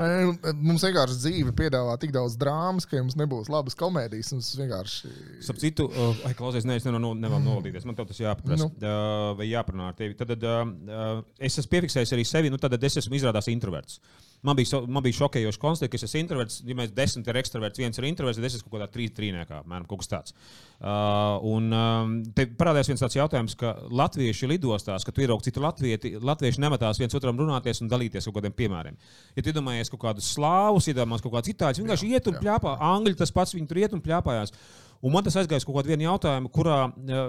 [0.58, 4.34] mums vienkārši dzīve piedāvā tik daudz drāmas, ka jums nebūs labas komēdijas.
[4.36, 5.12] Mums vienkārši.
[5.46, 7.48] Starp citu, uh, ai, klausies, ne, es nevaru nevar mm.
[7.48, 7.88] novaldīties.
[7.88, 8.68] Man tev tas jāpaprasa.
[8.68, 8.72] Nu.
[8.78, 10.16] Uh, vai jāparunā ar tevi.
[10.18, 14.02] Tad uh, es esmu piefiksējis arī sevi, nu tad es esmu izrādās introverts.
[14.46, 16.60] Man bija, man bija šokējoši konstatēt, ka es esmu introverts.
[16.66, 19.64] Ja mēs desmit ir ekstraverts, viens ir introverts, tad es esmu kaut kādā trīs trīniekā,
[19.66, 20.36] mēram, kaut kas tāds.
[20.78, 25.62] Uh, un um, te parādījās viens tāds jautājums, ka latvieši lidostās, ka tu ieraugi citu
[25.64, 28.98] latvieti, latvieši nemetās viens otram runāties un dalīties kaut kādiem piemēriem.
[29.34, 33.18] Ja tu iedomājies kaut kādus slāvus, iedomājies kaut kādus itāļus, vienkārši iet un pļāpā, angļi
[33.18, 34.54] tas pats, viņi tur iet un pļāpājās.
[35.02, 36.78] Un man tas aizgāja kaut kādu jautājumu, kurā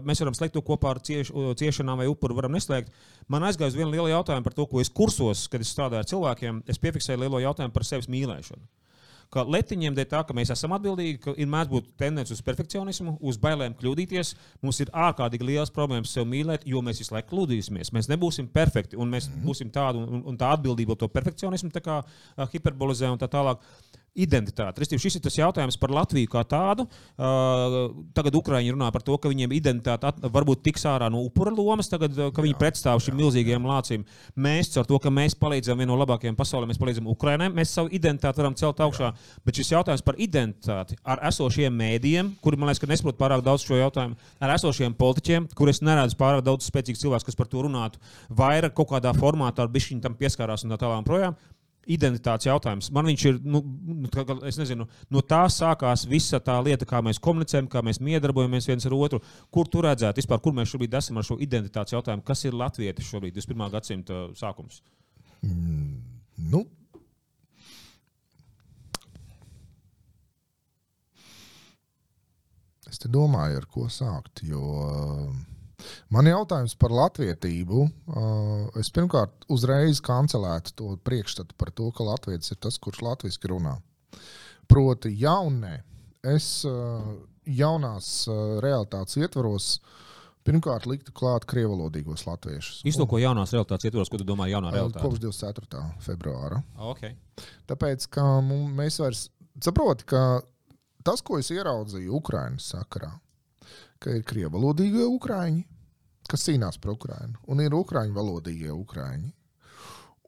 [0.05, 2.93] mēs varam slēgt to kopā ar cieš, ciešanām vai upuru, varam neslēgt.
[3.29, 6.63] Man aizgāja viena liela jautājuma par to, ko es kursos, kad es strādāju ar cilvēkiem.
[6.69, 8.65] Es piefiksēju lielo jautājumu par sevis mīlēšanu.
[9.33, 13.17] Ka letiņiem dēļ tā, ka mēs esam atbildīgi, ka ir mēdz būt tendence uz perfekcionismu,
[13.21, 14.33] uz bailēm kļūdīties.
[14.65, 17.93] Mums ir ārkārtīgi liels problēmas sev mīlēt, jo mēs visu laiku kļūdīsimies.
[17.95, 22.01] Mēs nebūsim perfekti, un mēs būsim tādi, un, un tā atbildība to perfekcionismu tā kā
[22.01, 23.61] uh, hiperbolizē un tā tālāk.
[24.17, 24.81] Identitāte.
[24.81, 26.85] Restīvi, šis ir tas jautājums par Latviju kā tādu.
[27.13, 31.53] Uh, tagad Ukrāņi runā par to, ka viņiem identitāte at, varbūt tiks ārā no upura
[31.53, 34.05] lomas, tagad, uh, ka viņi pretstāv šim milzīgajam lācim.
[34.39, 37.93] Mēs, ar to, ka mēs palīdzam vienam no labākajiem pasaulē, mēs palīdzam Ukraiņai, mēs savu
[37.95, 39.11] identitāti varam celt augšā.
[39.45, 43.65] Bet šis jautājums par identitāti ar esošiem mēdījiem, kuri man liekas, ka nesaprot pārāk daudz
[43.67, 48.01] šo jautājumu, ar esošiem politiķiem, kuriem neredzu pārāk daudz spēcīgu cilvēku, kas par to runātu,
[48.29, 51.33] vairāk kaut kādā formātā ar bišķiņu tam pieskārās un tā tālāk.
[51.89, 52.91] Identitātes jautājums.
[52.93, 53.63] Man viņš ir, nu,
[54.05, 54.09] nu
[54.45, 58.95] nezinu, no tā sākās visa tā lieta, kā mēs komunicējam, kā mēs miedarbojamies viens ar
[58.97, 59.21] otru.
[59.49, 62.25] Kur tur redzēt, vispār, kur mēs šobrīd esam ar šo identitātes jautājumu?
[62.27, 63.71] Kas ir latvietis šobrīd, 21.
[63.73, 64.83] gadsimta sākums?
[65.41, 65.97] Mm,
[66.51, 66.65] nu.
[72.89, 74.41] Es te domāju, ar ko sākt.
[74.45, 75.48] Jo uh,
[76.13, 77.85] man jautājums par latvietību.
[78.09, 83.53] Uh, es pirmkārt uzreiz kancelētu to priekšstatu par to, ka Latvijas ir tas, kurš latviešu
[83.53, 83.77] runā.
[84.69, 85.79] Proti, jaunē.
[86.29, 87.01] Es uh,
[87.47, 89.77] jaunās uh, realitātes ietvaros
[90.47, 92.83] pirmkārt liktu klāt krievalodīgos latviešus.
[92.89, 95.03] Iztulko jaunās realitātes ietvaros, ko tu domā jaunā realitāte?
[95.03, 95.83] Kopš 24.
[96.05, 96.61] februāra.
[96.91, 97.15] Okay.
[97.69, 99.27] Tāpēc, ka mēs vairs
[99.63, 100.23] saprotam, ka
[101.05, 103.11] tas, ko es ieraudzīju Ukraiņas sakarā,
[103.99, 105.65] ka ir krievalodīgie ukrāņi,
[106.29, 109.31] kas cīnās par Ukraiņu, un ir ukrāņu valodīgie ukrāņi.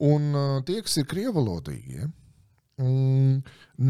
[0.02, 2.08] Un uh, tie, kas ir krievalodīgie,
[2.82, 3.42] mm,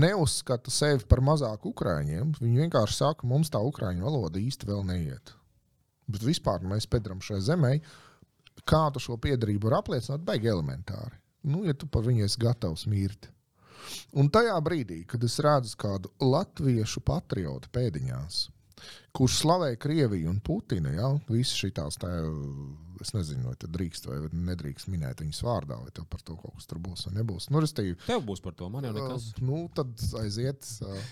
[0.04, 2.36] neuzskata sevi par mazāku ukrāņiem.
[2.42, 5.34] Viņi vienkārši saka, mums tā ukrāņu valoda īsti vēl neiet.
[6.12, 7.76] Bet vispār mēs pēdām šai zemē,
[8.68, 11.16] kā tu šo piedarību var apliecināt, baigi elementāri.
[11.48, 13.32] Nu, ja tu par viņu esi gatavs mirt.
[14.14, 18.44] Un tajā brīdī, kad es redzu kādu latviešu patriotu pēdiņās,
[19.16, 21.88] kurš slavē Krieviju un Putinu, ja, visas šīs tā,
[23.02, 24.22] es nezinu, vai tas drīkst vai
[24.52, 27.50] nedrīkst minēt viņas vārdā, vai tev par to kaut kas tur būs vai nebūs.
[27.52, 29.34] Nu, restīvi, Tev būs par to, man jau nekas.
[29.36, 30.68] Uh, nu, tad aiziet.
[30.86, 31.12] Uh,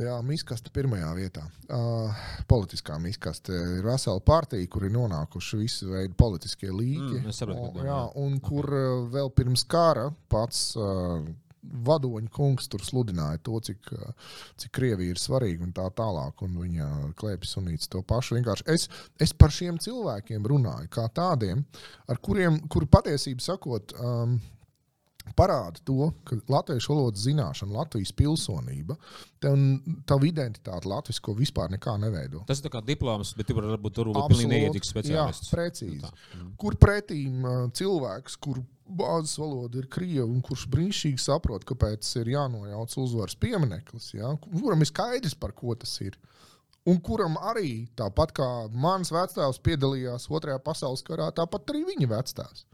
[0.00, 1.42] Jā, miskaste pirmajā vietā.
[1.68, 7.18] Uh, politiskā miskaste ir vesela partija, kur ir nonākuši visi veidi politiskie līķi.
[7.18, 7.84] Mm, un, domā.
[7.84, 9.02] jā, un kur okay.
[9.12, 11.20] vēl pirms kara pats uh,
[11.62, 16.42] vadoņa kungs tur sludināja to, cik, uh, cik Krievija ir svarīga un tā tālāk.
[16.46, 16.88] Un viņa
[17.18, 18.36] klēpjas sunīts to pašu.
[18.38, 18.88] Vienkārši es,
[19.22, 21.64] es par šiem cilvēkiem runāju, kā tādiem,
[22.10, 23.94] ar kuriem, kuri patiesībā sakot.
[24.00, 24.40] Um,
[25.38, 28.96] parāda to, ka latviešu valodas zināšana, Latvijas pilsonība,
[29.42, 29.56] tev,
[30.08, 32.42] tavu identitāti latviešu vispār nekā neveido.
[32.48, 34.34] Tas ir kā diploms, bet tu vari būt tur Absolūti.
[34.34, 35.52] pilnīgi neiedzīgs Jā, speciālists.
[35.54, 36.02] precīzi.
[36.02, 36.38] Nu tā.
[36.38, 36.52] Mm.
[36.60, 38.62] Kur pretīm uh, cilvēks, kur
[38.92, 44.34] bāzes valoda ir krievi, un kurš brīnišķīgi saprot, kāpēc ir jānojauc uzvaras piemineklis, ja?
[44.42, 46.18] kuram ir skaidrs, par ko tas ir.
[46.88, 52.66] Un kuram arī, tāpat kā mans vecāks piedalījās Otrajā pasaules karā, tāpat arī viņa vecāks.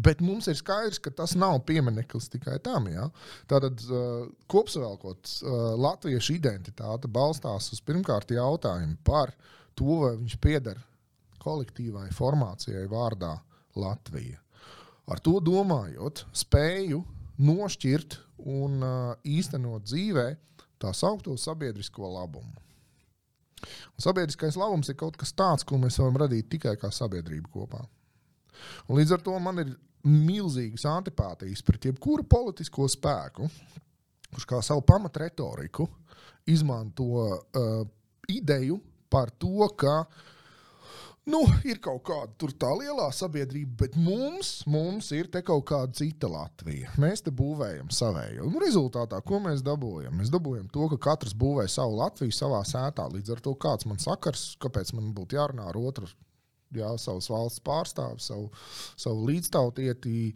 [0.00, 2.86] Bet mums ir skaidrs, ka tas nav piemineklis tikai tam.
[2.88, 3.08] Ja?
[3.50, 9.34] Tātad, uh, kopsavilkot, uh, latviešu identitāte balstās uz pirmkārt jautājumu par
[9.76, 10.80] to, vai viņš pieder
[11.40, 13.34] kolektīvai formācijai vārdā
[13.80, 14.40] Latvija.
[15.10, 17.02] Ar to domājot, spēju
[17.42, 18.16] nošķirt
[18.48, 20.26] un uh, īstenot dzīvē
[20.80, 22.56] tā saucamo sabiedrisko labumu.
[23.60, 27.82] Un sabiedriskais labums ir kaut kas tāds, ko mēs varam radīt tikai kā sabiedrība kopā.
[28.88, 29.74] Un līdz ar to man ir
[30.06, 33.48] milzīgas antipātijas pret jebkuru politisko spēku,
[34.30, 35.88] kurš kā savu pamatretoriku
[36.50, 37.82] izmanto uh,
[38.30, 38.78] ideju
[39.10, 40.04] par to, ka
[41.30, 46.30] nu, ir kaut kāda tā lielā sabiedrība, bet mums, mums ir te kaut kāda cita
[46.30, 46.94] Latvija.
[47.02, 48.48] Mēs te būvējam savējo.
[48.50, 50.16] Nu, rezultātā, ko mēs dabūjam?
[50.18, 53.06] Mēs dabūjam to, ka katrs būvē savu Latviju savā sētā.
[53.12, 56.10] Līdz ar to kāds man sakars, kāpēc man būtu jārunā ar otru
[56.76, 58.50] jā, savas valsts pārstāvi, savu,
[59.00, 60.30] savu līdztautieti.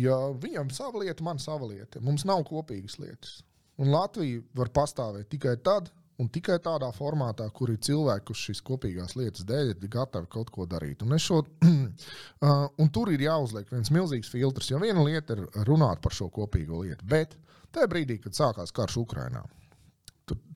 [0.00, 2.00] Ja viņam sava lieta, man sava lieta.
[2.04, 3.40] Mums nav kopīgas lietas.
[3.80, 5.88] Un Latvija var pastāvēt tikai tad,
[6.20, 10.50] un tikai tādā formātā, kur ir cilvēki, kurš šīs kopīgās lietas dēļ ir gatavi kaut
[10.52, 11.04] ko darīt.
[11.06, 16.02] Un, šo, uh, un tur ir jāuzliek viens milzīgs filtrs, jo viena lieta ir runāt
[16.04, 17.08] par šo kopīgo lietu.
[17.08, 17.36] Bet
[17.72, 19.42] tajā brīdī, kad sākās karš Ukrajinā,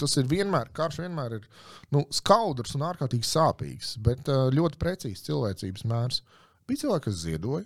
[0.01, 1.47] Tas ir vienmēr, karš vienmēr ir
[1.95, 6.23] nu, skaudrs un ārkārtīgi sāpīgs, bet ļoti precīzs cilvēcības mērs.
[6.69, 7.65] Bija cilvēki, kas ziedoja,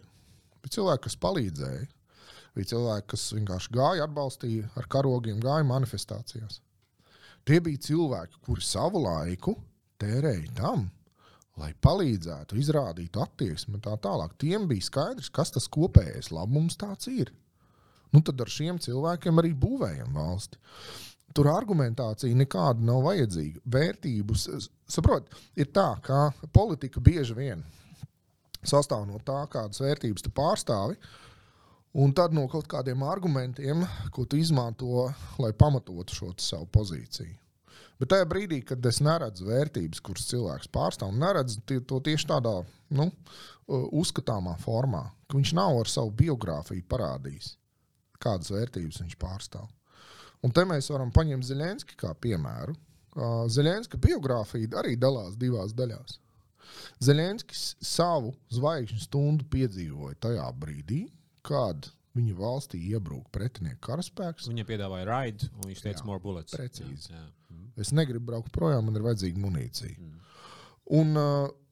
[0.65, 1.89] bija cilvēki, kas palīdzēja,
[2.59, 6.61] bija cilvēki, kas vienkārši gāja, atbalstīja ar karogiem, gāja manifestācijās.
[7.49, 9.55] Tie bija cilvēki, kuri savu laiku
[10.03, 10.89] tērēja tam,
[11.59, 14.35] lai palīdzētu, izrādītu attieksmi un tā tālāk.
[14.39, 17.33] Tiem bija skaidrs, kas tas kopējais labums tāds ir.
[18.15, 20.61] Nu, tad ar šiem cilvēkiem arī būvējam valsti.
[21.37, 23.61] Tur argumentācija nekāda nav vajadzīga.
[23.69, 24.47] Vērtības,
[24.91, 25.29] saprot,
[25.61, 27.65] ir tā, ka politika bieži vien
[28.67, 30.97] sastāv no tā, kādas vērtības tu pārstāvi,
[31.99, 35.09] un tad no kaut kādiem argumentiem, ko tu izmanto,
[35.39, 37.37] lai pamatotu šo savu pozīciju.
[37.99, 42.61] Bet tajā brīdī, kad es neredzu vērtības, kuras cilvēks pārstāv, un neredzu to tieši tādā
[42.95, 43.09] nu,
[43.69, 47.57] uzskatāmā formā, ka viņš nav ar savu biogrāfiju parādījis,
[48.23, 49.67] kādas vērtības viņš pārstāv.
[50.47, 52.77] Un te mēs varam paņemt Zelenski kā piemēru.
[53.51, 56.19] Zelenska biogrāfija arī dalās divās daļās.
[57.03, 61.07] Zelenskis savu zvaigžņu stundu piedzīvoja tajā brīdī,
[61.47, 64.49] kad viņa valstī iebruka pretinieku karaspēks.
[64.51, 66.55] Viņam piedāvāja raidu, un viņš teica, more bullets.
[66.57, 67.13] Precīzi.
[67.13, 67.27] Jā, jā.
[67.55, 67.71] Mm.
[67.85, 69.95] Es negribu braukt projām, man ir vajadzīga munīcija.
[69.97, 70.19] Mm.
[70.99, 71.15] Un,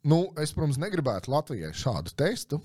[0.06, 2.60] nu, es, protams, negribētu Latvijai šādu testu.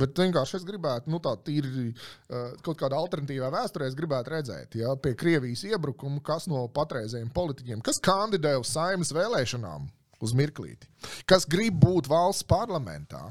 [0.00, 4.78] Bet vienkārši es gribētu, nu, tā tīri uh, kaut kādā alternatīvā vēsturē, es gribētu redzēt,
[4.80, 9.90] ja pie Krievijas iebrukuma, kas no patreizējiem politiķiem, kas kandidē uz saimnes vēlēšanām
[10.24, 10.88] uz mirklīti,
[11.28, 13.26] kas grib būt valsts parlamentā,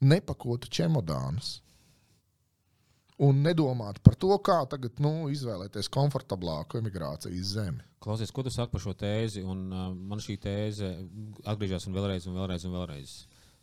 [0.00, 1.58] nepakotu čemodānus
[3.18, 7.82] un nedomāt par to, kā tagad nu, izvēlēties komfortablāku emigrācijas zemi.
[8.00, 9.42] Klausies, ko tu saki par šo tēzi?
[9.42, 10.94] Un, uh, man šī tēze
[11.44, 13.16] atgriežas un vēlreiz, un vēlreiz, un vēlreiz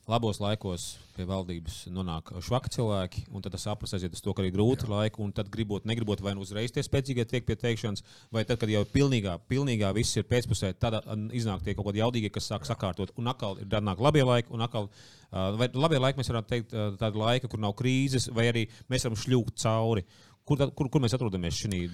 [0.10, 0.86] labos laikos
[1.16, 4.89] pie valdības nonāk švaki cilvēki, un tad tas saprast aiziet uz to, ka arī grūti
[4.89, 8.03] laiki, un tad gribot, negribot, vai nu uzreiz tie spēcīgie tiek pie teikšanas,
[8.36, 10.99] vai tad, kad jau pilnīgā, pilnīgā viss ir pēcpusē, tad
[11.34, 14.66] iznāk tie kaut kādi jaudīgie, kas sāk sakārtot, un atkal ir nāk labie laiki, un
[14.68, 14.91] atkal,
[15.32, 19.20] vai labie laiki mēs varētu teikt tāda laika, kur nav krīzes, vai arī mēs varam
[19.24, 20.06] šļūkt cauri.
[20.45, 21.88] Kur, tad, kur, kur mēs atrodamies šajā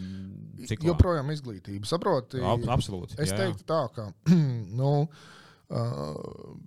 [0.67, 0.89] ciklā?
[0.89, 1.87] Joprojām izglītība.
[1.87, 2.41] Saproti?
[2.43, 3.15] Absolūti.
[3.15, 3.45] Es jā, jā.
[3.45, 4.09] teiktu tā, ka
[4.81, 4.89] nu,
[5.71, 6.57] uh,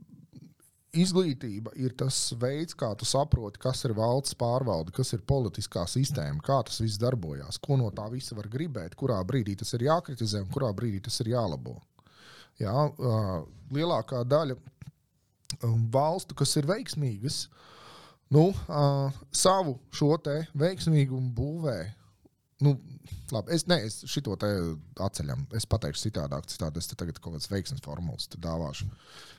[1.01, 6.43] izglītība ir tas veids, kā tu saproti, kas ir valsts pārvalde, kas ir politiskā sistēma,
[6.45, 10.45] kā tas viss darbojas, ko no tā visa var gribēt, kurā brīdī tas ir jākritizē
[10.45, 11.77] un kurā brīdī tas ir jālabo.
[12.61, 12.87] Jā,
[13.75, 14.57] lielākā daļa
[15.65, 17.45] um, valstu, kas ir veiksmīgas,
[18.35, 18.49] nu,
[19.35, 20.15] savu šo
[20.55, 21.79] veiksmīgumu būvē.
[22.63, 22.77] Nu,
[23.35, 24.49] labi, es neesmu šito te
[25.03, 25.43] atceļam.
[25.59, 28.87] Es pateikšu citādāk, citādi es te tagad kaut kādas veiksmes formulas dāvāšu.
[28.87, 29.34] Uh,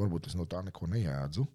[0.00, 1.46] varbūt es no tā neko nejēdzu.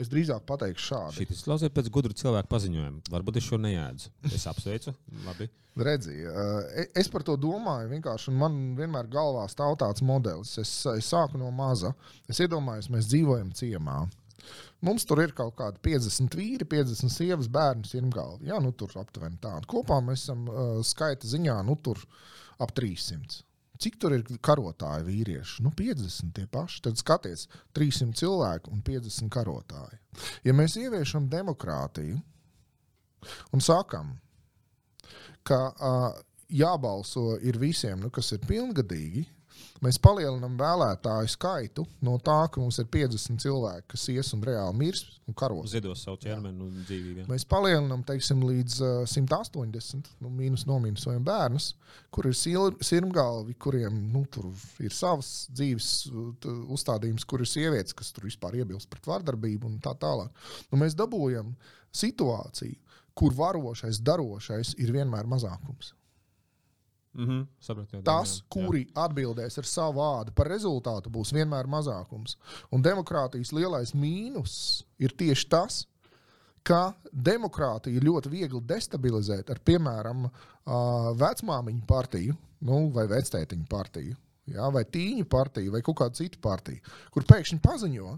[0.00, 1.16] Es drīzāk pateikšu šādi.
[1.18, 3.02] Šī izklausās pēc gudra cilvēka paziņojuma.
[3.12, 4.12] Varbūt es šo nejēdzu.
[4.32, 4.94] Es apsveicu.
[5.86, 7.90] Redzi, eh, es par to domāju.
[7.92, 10.56] Vienkārši man vienmēr galvā stāv tāds modelis.
[10.60, 11.92] Es, es sāku no maza.
[12.28, 14.00] Es iedomājos, mēs dzīvojam ciemā.
[14.82, 18.48] Mums tur ir kaut kādi 50 vīri, 50 sievas, bērni, sirmgalvi.
[18.50, 19.68] Jā, nu tur aptuveni tādu.
[19.70, 22.00] Kopā mēs esam uh, skaita ziņā, nu tur
[22.58, 23.44] ap 300.
[23.82, 25.62] Cik tur ir karotāji vīrieši?
[25.64, 26.82] Nu, 50 tie paši.
[26.86, 29.98] Tad skaties, 300 cilvēku un 50 karotāji.
[30.46, 32.20] Ja mēs ieviešam demokrātiju
[33.54, 34.14] un sakam,
[35.46, 36.10] ka uh,
[36.52, 39.24] jābalso ir visiem, nu, kas ir pilngadīgi,
[39.82, 44.76] Mēs palielinām vēlētāju skaitu no tā, ka mums ir 50 cilvēki, kas ies un reāli
[44.78, 45.72] mirs un karos.
[45.72, 47.24] Zidos savu ķermeni un dzīvību.
[47.30, 51.72] Mēs palielinām teiksim, līdz uh, 180, nu, mīnus nomīnusojam bērnus,
[52.14, 54.22] kur ir sirmgalvi, kuriem nu,
[54.86, 55.88] ir savas dzīves
[56.46, 60.30] uzstādījums, kur ir sievietes, kas tur vispār iebilst pret vardarbību un tā tālāk.
[60.70, 61.56] Nu, mēs dabūjam
[61.90, 62.78] situāciju,
[63.18, 65.90] kur varošais, darošais ir vienmēr mazākums.
[67.12, 68.44] Mm -hmm, sapratu, jā, Tas, jā.
[68.48, 72.36] kuri atbildēs ar savu vārdu par rezultātu, būs vienmēr mazākums.
[72.70, 75.86] Un demokrātijas lielais mīnus ir tieši tas,
[76.62, 80.30] ka demokrātiju ir ļoti viegli destabilizēt ar, piemēram,
[81.18, 84.16] vecmāmiņu partiju nu, vai vectētiņu partiju.
[84.52, 86.82] Jā, vai tīņu partiju, vai kaut kādu citu partiju,
[87.14, 88.14] kur pēkšņi paziņo,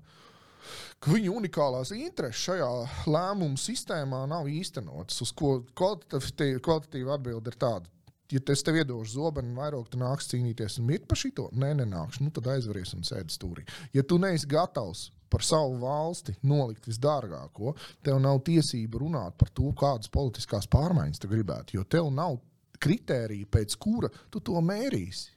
[1.04, 2.68] ka viņu unikālās intereses šajā
[3.12, 5.20] lēmumu sistēmā nav īstenotas.
[5.20, 7.92] Uz ko kvalitatīva atbilde ir tāda,
[8.34, 12.24] ja es tev iedošu zobenu vairāk tu nāks cīnīties un mirt par šito, nē, nenākšu,
[12.26, 13.66] nu tad aizveries un sēdi stūrī.
[13.94, 17.74] Ja tu neesi gatavs par savu valsti nolikt visdārgāko,
[18.06, 22.38] tev nav tiesība runāt par to, kādas politiskās pārmaiņas tu gribētu, jo tev nav
[22.82, 25.32] kritērija, pēc kura tu to mērīsi.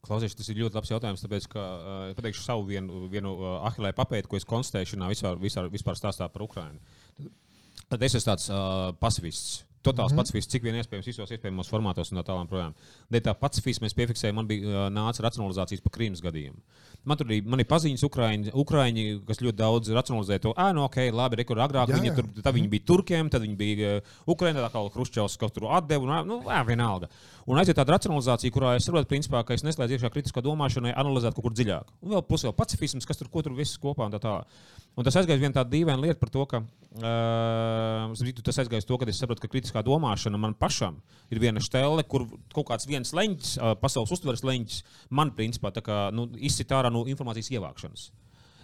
[0.00, 3.90] Klausies, tas ir ļoti labs jautājums, tāpēc, ka uh, pateikšu savu vienu, vienu uh, ahilē
[3.96, 6.80] papēdi, ko es konstatēju šajā vispār, vispār, vispār stāstā par Ukrajinu.
[7.90, 10.20] Tad es esmu tāds uh, pasivists Totāls mm -hmm.
[10.20, 12.74] pacifisms, cik vien iespējams, visos iespējamos formātos un tā tālāk.
[13.12, 16.60] Dēļ tā pacifisma mēs piefiksējām, man bija nāca racionalizācijas par Krīmas gadījumu.
[17.04, 20.96] Man tur bija mani paziņas, Ukraiņi, Ukraiņi, kas ļoti daudz racionalizē to, ah, nu, ok,
[21.16, 23.94] labi, rekur agrāk jā, viņi, tur, tad viņi bija turkiem, tad viņi bija
[24.26, 27.08] Ukraiņā, tā kā Hruščovs kaut tur atdeva, un, nu, jā, vienalga.
[27.48, 31.34] Un aiziet tāda racionalizācija, kurā es saprotu, principā, ka es neslēdzu iekšā kritiskā domāšanai, analizēt
[31.34, 31.88] kaut kur dziļāk.
[32.04, 34.44] Un vēl plus vēl pacifisms, kas tur, ko tur viss kopā un tā tālāk.
[34.98, 39.08] Un tas aizgāja viena tāda dīvaina lieta par to, ka uh, tas aizgāja to, ka
[39.08, 41.00] es saprotu, ka kritiskā domāšana man pašam
[41.30, 46.28] ir viena stēle, kur kaut kāds viens leņķis, pasaules uztveres leņķis, man principā kā, nu,
[46.36, 48.10] izsit ārā no informācijas ievākšanas.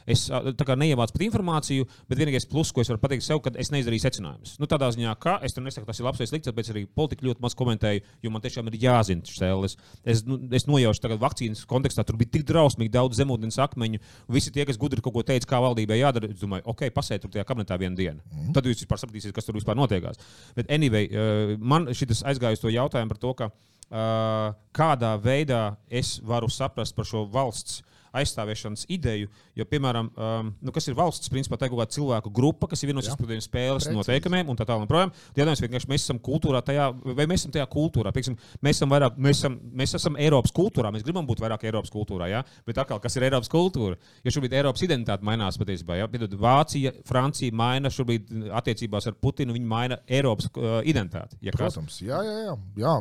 [0.07, 4.05] Es neievācu pat informāciju, bet vienīgais plus, ko es varu pateikt sev, ka es neizdarīju
[4.05, 4.55] secinājumus.
[4.63, 7.27] Nu, tādā ziņā, ka es tur nesaku, tas ir labs vai slikts, bet arī politiķi
[7.27, 9.77] ļoti maz komentēju, jo man tiešām ir jāzina šis cēlis.
[10.07, 14.03] Es, nu, es nojaušu tagad vakcīnas kontekstā, tur bija tik drausmīgi daudz zemūdens akmeņu.
[14.33, 17.35] Visi tie, kas gudri kaut ko teica, kā valdībai jādara, es domāju, ok, pasēt tur
[17.35, 18.23] tajā kabinetā vienu dienu.
[18.31, 18.55] Mm.
[18.55, 20.23] Tad jūs vispār sapratīsiet, kas tur vispār notiekās.
[20.55, 21.11] Bet anyway,
[21.59, 26.97] man šis aizgāja uz to jautājumu par to, ka, uh, kādā veidā es varu saprast
[26.97, 27.83] par šo valsts
[28.21, 29.31] aizstāvēšanas ideju.
[29.57, 32.83] Jo, piemēram, um, nu, kas ir valsts, principā tā ir kaut kāda cilvēku grupa, kas
[32.83, 33.97] ir vienojusies par tādiem spēles Precīzi.
[33.97, 35.15] noteikumiem un tā tālāk.
[35.37, 38.13] Jautājums vienkārši mēs esam kultūrā, tajā, vai mēs esam tajā kultūrā.
[38.17, 41.93] Pieksim, mēs, esam vairāk, mēs, esam, mēs esam Eiropas kultūrā, mēs gribam būt vairāk Eiropas
[41.93, 42.31] kultūrā.
[42.33, 42.43] Ja?
[42.69, 43.99] Bet atkal, kas ir Eiropas kultūra?
[44.25, 46.01] Jo šobrīd Eiropas identitāte mainās patiesībā.
[46.01, 46.09] Ja?
[46.13, 51.39] Piedod, Vācija, Francija maina šobrīd attiecībās ar Putinu, viņi maina Eiropas uh, identitāti.
[51.45, 52.57] Ja Protams, jā, jā, jā.
[52.83, 52.97] jā.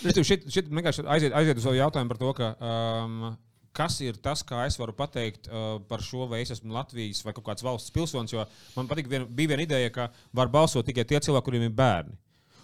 [0.00, 3.16] Šeit, šeit vienkārši aiziet, aiziet uz savu jautājumu par to, ka um,
[3.76, 7.34] kas ir tas, kā es varu pateikt uh, par šo, vai es esmu Latvijas vai
[7.36, 8.34] kāds valsts pilsonis.
[8.76, 12.18] Man patīk, vien, bija viena ideja, ka var balsot tikai tie cilvēki, kuriem ir bērni.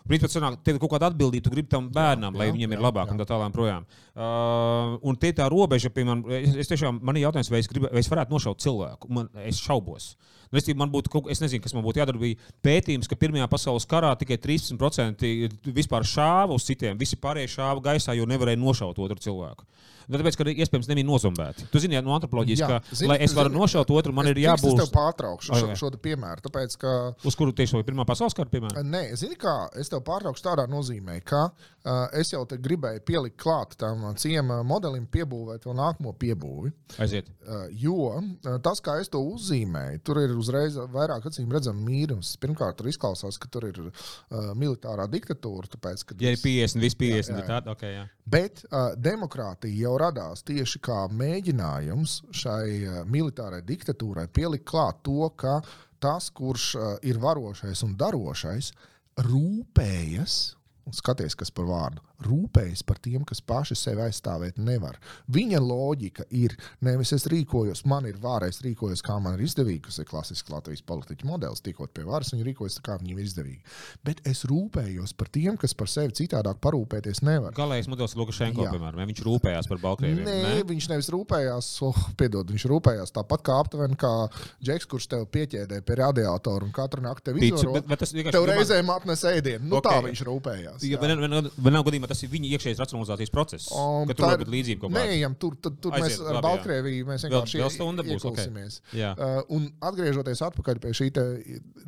[0.06, 2.72] Principā, sanāk, tev ir kaut kāda atbildība, tu gribi tam bērnam, jā, lai jā, viņiem
[2.72, 3.14] jā, ir labāk jā.
[3.14, 3.54] un tā tālāk.
[3.56, 3.86] Projām.
[4.14, 7.90] Uh, un tie tā robeža, piemēram, es, es tiešām, man ir jautājums, vai es, gribu,
[7.90, 9.10] vai es varētu nošaut cilvēku.
[9.16, 10.12] Man, es šaubos.
[10.52, 12.22] Nu, es, man būtu, es nezinu, kas man būtu jādara.
[12.22, 15.26] Bija pētījums, ka Pirmajā pasaules karā tikai 13%
[15.74, 16.98] vispār šāva uz citiem.
[17.00, 19.66] Visi pārējie šāva gaisā, jo nevarēja nošaut otru cilvēku.
[20.06, 21.66] Nu, tāpēc, ka iespējams nebija nozombēti.
[21.72, 24.76] Tu zini, no antropoloģijas, jā, ka, zini, lai es varu nošaut otru, man ir jābūt.
[24.76, 26.44] Es tev pārtraukšu šo, šo piemēru.
[26.46, 26.92] Tāpēc, ka,
[27.26, 28.84] Uz kuru tieši to Pirmā pasaules kara piemēru?
[28.86, 33.38] Nē, zini, kā es tev pārtraukšu tādā nozīmē, ka uh, es jau te gribēju pielikt
[33.42, 36.70] klāt tam ciema modelim, piebūvēt vēl nākamo piebūvi.
[37.02, 37.32] Aiziet.
[37.42, 38.30] Uh, jo uh,
[38.62, 42.36] tas, kā es to uzzīmēju, tur ir uzreiz vairāk acīm redzams mīlums.
[42.42, 45.70] Pirmkārt, tur izklausās, ka tur ir uh, militārā diktatūra.
[45.74, 47.48] Tāpēc, ja ir 50, viss 50, jā, jā.
[47.50, 48.06] tad okay, jā.
[48.26, 55.30] Bet uh, demokrātija jau radās tieši kā mēģinājums šai uh, militārai diktatūrai pielikt klāt to,
[55.38, 55.60] ka
[56.02, 58.72] tas, kurš uh, ir varošais un darošais,
[59.26, 60.36] rūpējas
[60.86, 64.98] un skaties, kas par vārdu rūpējas par tiem, kas paši sevi aizstāvēt nevar.
[65.32, 69.84] Viņa loģika ir nevis es rīkojos, man ir vārā, es rīkojos, kā man ir izdevīgi,
[69.88, 73.76] kas ir klasisks Latvijas politiķu modelis, tikot pie varas, viņi rīkojas kā viņiem ir izdevīgi.
[74.06, 77.54] Bet es rūpējos par tiem, kas par sevi citādāk parūpēties nevar.
[77.56, 78.74] Galējais modelis Lukašenko, Jā.
[78.74, 80.24] piemēram, viņš rūpējās par Baltkrieviem.
[80.26, 80.64] Nē, ne?
[80.66, 84.14] viņš nevis rūpējās, oh, piedod, viņš rūpējās tāpat kā aptuveni kā
[84.64, 87.40] Džeks, kurš tev pieķēdē pie radiatora un katru nakti tev
[88.16, 89.66] vienkārši tev reizēm atnes ēdienu.
[89.68, 89.96] Nu, okay.
[89.96, 90.86] Tā viņš rūpējās.
[90.86, 93.70] Ja, vienā gadījumā tas ir viņa iekšējais racionalizācijas process.
[93.74, 95.12] Um, tur ir līdzība kaut kāda.
[95.12, 98.80] Nē, tur, tur, tur Aiziet, mēs ar Baltkrieviju mēs vienkārši vēl, vēl ieklausīsimies.
[98.90, 99.06] Okay.
[99.12, 101.10] Uh, un atgriežoties atpakaļ pie šī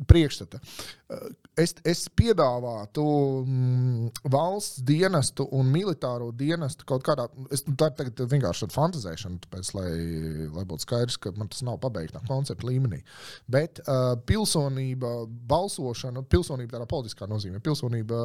[0.09, 3.05] priekšstata, uh, es, es piedāvātu
[3.43, 9.73] mm, valsts dienestu un militāro dienestu kaut kādā, es, nu, tā ir vienkārši fantazēšana, tāpēc,
[9.77, 9.89] lai,
[10.55, 13.01] lai būtu skaidrs, ka man tas nav pabeigts koncepta līmenī.
[13.51, 15.13] Bet uh, pilsonība,
[15.49, 18.21] balsošana, pilsonība tādā politiskā nozīmē, pilsonība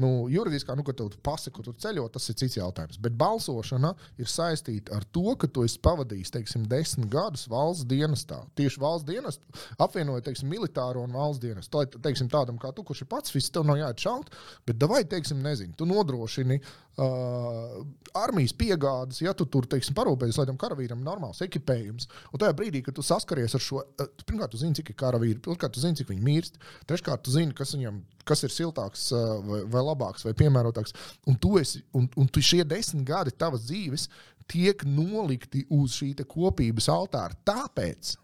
[0.00, 2.98] nu, juridiskā, nu, ka tev pasi, kur tu ceļo, tas ir cits jautājums.
[3.02, 8.42] Bet balsošana ir saistīta ar to, ka tu esi pavadījis teiksim, desmit gadus valsts dienestā.
[8.58, 11.72] Tieši valsts dienestu apvienojot teiksim, militāro un valsts dienestu.
[11.76, 14.32] Tā, teiksim, tādam kā tu, kurš ir pats, viss tev nav jāiet šaut,
[14.68, 16.60] bet davai, teiksim, nezinu, tu nodrošini
[16.98, 17.80] uh,
[18.18, 22.08] armijas piegādes, ja tu tur teiksim, parūpējies, lai tam karavīram ir normāls ekipējums.
[22.32, 25.38] Un tajā brīdī, kad tu saskaries ar šo, uh, pirmkārt, tu zini, cik ir karavīri,
[25.44, 26.58] otrkārt, tu zini, cik viņi mirst,
[26.90, 30.94] treškārt, tu zini, kas viņam kas ir siltāks uh, vai, vai labāks vai piemērotāks.
[31.30, 34.08] Un, tu esi, un, un tu šie desmit gadi tavas dzīves
[34.50, 37.38] tiek nolikti uz šī kopības altāra.
[37.46, 38.14] Tāpēc,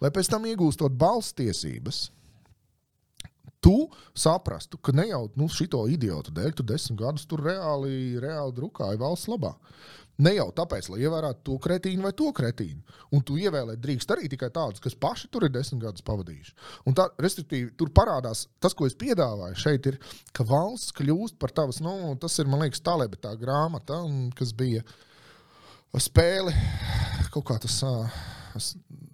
[0.00, 2.06] lai pēc tam iegūstot balss tiesības,
[3.66, 8.54] tu saprastu, ka ne jau nu, šito idiotu dēļ, tu desmit gadus tur reāli, reāli
[8.54, 9.56] drukāji valsts labā.
[10.22, 12.78] Ne jau tāpēc, lai ievērētu to kretīnu vai to kretīnu.
[13.12, 16.54] Un tu ievēlēt drīkst arī tikai tādus, kas paši tur ir desmit gadus pavadījuši.
[16.88, 19.98] Un tā, respektīvi, tur parādās tas, ko es piedāvāju šeit, ir,
[20.32, 23.98] ka valsts kļūst par tavas, nu, tas ir, man liekas, tālēbē tā grāmata,
[24.38, 24.86] kas bija
[26.00, 26.54] spēle,
[27.34, 27.82] kaut kā tas.
[27.84, 28.24] Uh,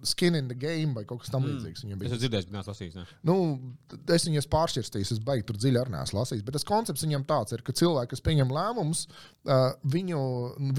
[0.03, 1.83] skin in the game vai kaut kas tamlīdzīgs.
[1.87, 2.03] Mm.
[2.07, 2.95] Es dzirdējis, bet neesmu lasījis.
[2.99, 3.05] Ne?
[3.27, 3.35] Nu,
[4.15, 6.45] es viņas pāršķirstīju, es beigtu tur dziļi arī neesmu lasījis.
[6.45, 9.03] Bet tas koncepts viņam tāds ir, ka cilvēki, kas pieņem lēmumus,
[9.95, 10.21] viņu,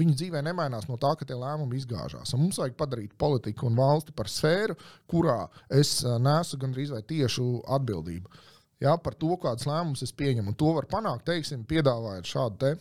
[0.01, 2.33] viņu dzīvē nemainās no tā, ka tie lēmumi izgāžās.
[2.37, 4.77] Un mums vajag padarīt politiku un valsti par sfēru,
[5.11, 8.43] kurā es nesu gandrīz vai tiešu atbildību.
[8.83, 10.51] Ja, par to, kādas lēmumus es pieņemu.
[10.51, 12.73] Un to var panākt, teiksim, piedāvājot šādu te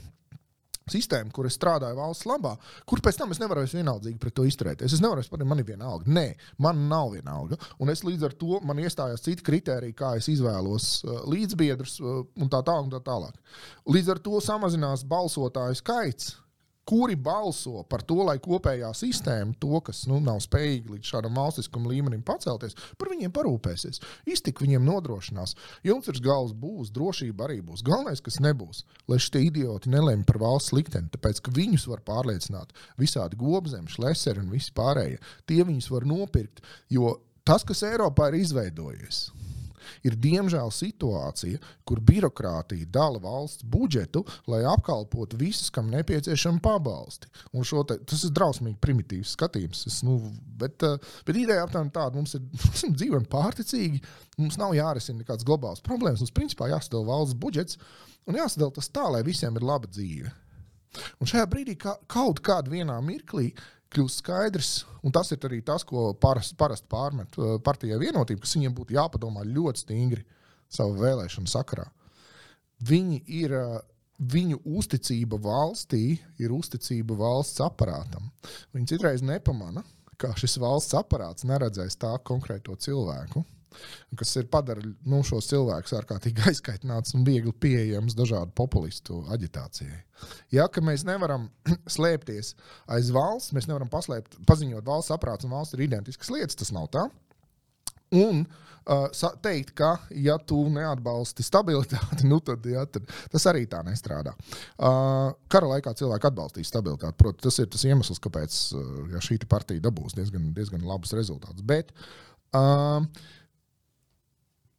[0.91, 2.55] sistēma, kur es strādāju valsts labā,
[2.89, 4.97] kur pēc tam es nevaru vienaldzīgi pret to izturēties.
[4.97, 6.09] Es nevaru pateikt, man ir vienalga.
[6.11, 6.27] Nē,
[6.63, 7.59] man nav vienalga.
[7.81, 12.23] Un es līdz ar to man iestājās citi kriteriji, kā es izvēlos uh, līdzbiedrus uh,
[12.37, 12.93] un tā tālāk.
[12.95, 13.37] Tā tālāk.
[13.89, 16.35] Līdz ar to samazinās balsotāju skaits
[16.85, 21.89] kuri balso par to, lai kopējā sistēma, to, kas nu, nav spējīgi līdz šādam valstiskam
[21.89, 24.03] līmenim pacelties, par viņiem parūpēsies.
[24.31, 25.57] Iztiku viņiem nodrošinās.
[25.87, 27.85] Jums ir galvas būs, drošība arī būs.
[27.87, 32.75] Galvenais, kas nebūs, lai šie idioti nelēma par valsts likteni, tāpēc ka viņus var pārliecināt
[33.01, 35.21] visādi gobzemes, leseri un visi pārējie.
[35.49, 36.63] Tie viņus var nopirkt,
[36.93, 37.17] jo
[37.49, 39.44] tas, kas Eiropā ir izveidojies, ir
[40.21, 47.31] diemžēl situācija, kur birokrātija dala valsts budžetu, lai apkalpotu visus, kam nepieciešama pabalsti.
[47.55, 49.85] Te, tas ir drausmīgi primitīvs skatījums.
[49.91, 50.19] Es, nu,
[50.61, 54.03] bet, eh, bet ideja aptuveni tāda, mums ir mums dzīvojam pārticīgi,
[54.39, 56.25] mums nav jārisina nekādas globālas problēmas.
[56.25, 57.81] Mums principā jāsadala valsts budžets
[58.29, 60.33] un jāsadala tas tā, lai visiem ir laba dzīve.
[61.19, 63.51] Un šajā brīdī kā, kaut kādā mirklī
[63.95, 64.73] kļūst skaidrs,
[65.07, 68.97] un tas ir arī tas, ko parasti parast pārmet uh, partijai vienotība, kas viņiem būtu
[68.97, 70.25] jāpadomā ļoti stingri
[70.73, 71.87] savu vēlēšanu sakarā.
[72.85, 73.81] Viņi ir, uh,
[74.19, 78.31] viņu uzticība valstī ir uzticība valsts aparātam.
[78.75, 79.85] Viņi citreiz nepamana,
[80.19, 83.45] ka šis valsts aparāts neredzēs tā konkrēto cilvēku
[84.19, 90.01] kas ir padara nu, šos cilvēkus ārkārtīgi aizkaitināts un viegli pieejams dažādu populistu aģitācijai.
[90.55, 91.49] Ja mēs nevaram
[91.97, 92.55] slēpties
[92.95, 96.91] aiz valsts, mēs nevaram paslēpt, paziņot valsts aprāts un valsts ir identiskas lietas, tas nav
[96.95, 97.09] tā.
[98.15, 98.45] Un
[98.87, 104.35] uh, teikt, ka, ja tu neatbalsti stabilitāti, nu tad, ja, tad tas arī tā nestrādā.
[104.77, 107.19] Uh, kara laikā cilvēki atbalstīja stabilitāti.
[107.21, 111.65] Protams, tas ir tas iemesls, kāpēc uh, ja šī partija dabūs diezgan, diezgan labus rezultātus.
[111.67, 111.95] Bet
[112.55, 113.03] uh,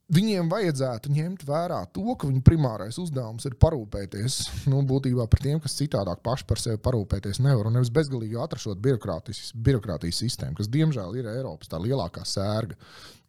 [0.06, 4.36] Viņiem vajadzētu ņemt vērā to, ka viņu primārais uzdevums ir parūpēties
[4.70, 7.66] nu, būtībā par tiem, kas citādāk paši par sevi parūpēties nevar.
[7.66, 12.78] Un nevis bezgalīgi atrašot birokrātijas sistēmu, kas diemžēl ir Eiropas lielākā sērga.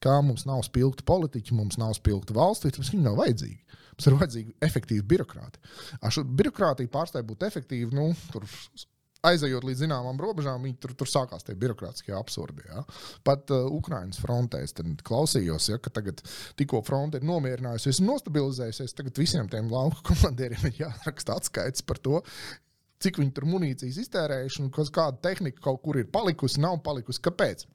[0.05, 3.81] Kā mums nav spilgti politiķi, mums nav spilgti valsts, tāpēc viņi nav vajadzīgi.
[3.95, 5.63] Mums ir vajadzīgi efektīvi birokrāti.
[5.97, 7.89] Ar šo birokrātiju pārstāj būt efektīvi.
[7.97, 8.11] Nu,
[9.25, 12.65] aizejot līdz zināmām robežām, viņi tur, tur sākās tie birokrātiskie absurdi.
[12.69, 12.83] Ja.
[13.27, 14.75] Pat uh, Ukraiņas frontē es
[15.07, 16.21] klausījos, ja, ka tagad
[16.59, 22.21] tikko fronte ir nomierinājusies nostabilizējusies, tagad visiem tiem lauku komandieriem ir jāraksta atskaits par to.
[23.03, 27.21] Cik viņi tur munīcijas iztērējuši, un kāda tehnika kaut kur ir palikusi, nav palikusi.
[27.27, 27.67] Kāpēc?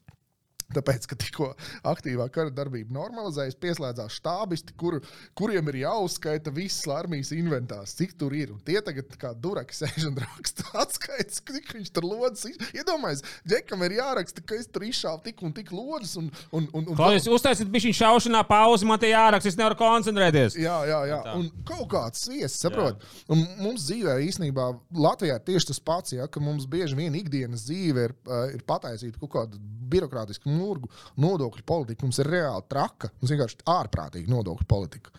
[0.76, 1.50] Tāpēc, ka tikko
[1.92, 4.98] aktīvā kara darbība normalizējas, pieslēdzās štābisti, kur,
[5.38, 8.52] kuriem ir jāuzskaita viss armijas inventārs, cik tur ir.
[8.54, 12.46] Un tie tagad kā duraki sēž un raksta atskaites, cik viņš tur lodas.
[12.72, 16.14] Iedomājieties, Džekam ir jāraksta, ka es tur izšāvu tik un tik lodas.
[16.20, 20.56] Un, un, un, un, Klausies, uztaisiet bišķiņu šaušanā pauzi, man te jāraksta, es nevaru koncentrēties.
[20.60, 21.20] Jā, jā, jā.
[21.38, 23.02] Un kaut kāds viesis, saprot.
[23.32, 24.68] Un mums dzīvē īstenībā
[25.02, 28.16] Latvijā ir tieši tas pats, ja, ka mums bieži vien ikdienas dzīve ir,
[28.56, 29.60] ir pataisīta kaut kāda
[29.92, 30.90] birokrātiska murgu
[31.20, 33.10] nodokļu politika mums ir reāli traka.
[33.20, 35.12] Mums vienkārši ārprātīga nodokļu politika.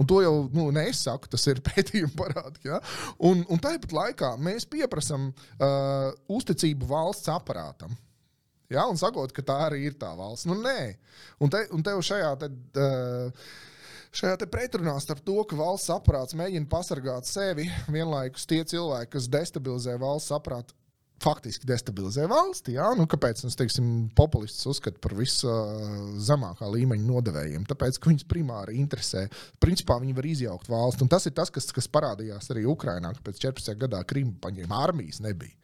[0.00, 2.68] Un to jau nu, ne es saku, tas ir pētījumi parādi.
[2.68, 2.82] Ja?
[3.26, 7.96] Un, un tāpat laikā mēs pieprasām uh, uzticību valsts aparātam.
[8.70, 8.86] Ja?
[8.86, 10.48] Un sakot, ka tā arī ir tā valsts.
[10.50, 10.94] Nu, nē,
[11.40, 12.36] un, te, un tev šajā.
[12.44, 13.50] Te, uh,
[14.10, 19.94] Šajā pretrunā starp to, ka valsts aparāts mēģina pasargāt sevi, vienlaikus tie cilvēki, kas destabilizē
[20.02, 20.74] valsts aparātu,
[21.20, 22.74] faktiski destabilizē valsti.
[22.78, 22.90] Jā?
[22.98, 27.66] Nu, kāpēc mums, teiksim, populists uzskata par viszemākā līmeņa nodevējiem?
[27.70, 29.26] Tāpēc, ka viņus primāri interesē.
[29.62, 31.04] Principā viņi var izjaukt valsti.
[31.04, 34.84] Un tas ir tas, kas, kas parādījās arī Ukrajinā, ka pēc 14 gadā Krimu paņēma
[34.88, 35.56] armijas nebija.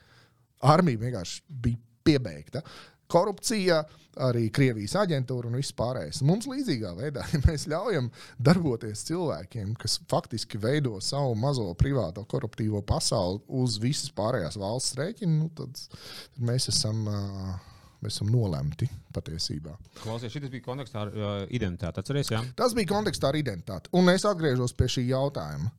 [0.66, 2.62] Armija vienkārši bija piebeigta
[3.10, 3.82] korupcija,
[4.26, 6.22] arī Krievijas aģentūra un viss pārējais.
[6.26, 8.10] Mums līdzīgā veidā, ja mēs ļaujam
[8.42, 15.32] darboties cilvēkiem, kas faktiski veido savu mazo privāto koruptīvo pasauli uz visas pārējās valsts rēķina,
[15.36, 15.80] nu, tad,
[16.34, 17.08] tad mēs esam.
[18.04, 18.84] Mēs esam nolemti
[19.16, 19.72] patiesībā.
[20.02, 22.02] Klausies, šis bija kontekstā ar uh, identitāti.
[22.02, 22.42] Atceries, jā?
[22.54, 23.88] Tas bija kontekstā ar identitāti.
[23.96, 25.72] Un es atgriežos pie šī jautājuma.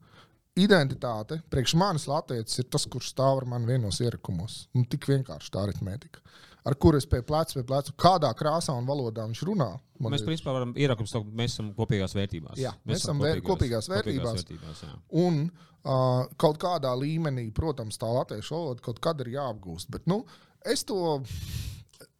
[0.57, 4.63] Identitāte priekš manis Latvijas ir tas, kurš stāv ar mani vienos ierakumos.
[4.73, 6.25] Un tik vienkārši tā aritmētika
[6.67, 9.69] ar kuru es pie pleca pie pleca, kādā krāsā un valodā viņš runā.
[10.03, 10.29] Mēs ir...
[10.29, 12.59] principā varam ierakstīt, ka mēs esam kopīgās vērtībās.
[12.61, 14.43] Jā, mēs, mēs esam kopīgās, kopīgās vērtībās.
[14.43, 19.91] Kopīgās vērtībās un uh, kaut kādā līmenī, protams, tā latviešu valoda kaut kad ir jāapgūst.
[19.93, 20.21] Bet nu,
[20.67, 21.17] es to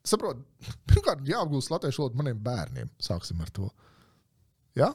[0.08, 0.46] saprotu.
[0.90, 2.94] Pirmkārt, jāapgūst latviešu valodu maniem bērniem.
[3.04, 3.70] Sāksim ar to.
[4.78, 4.94] Ja?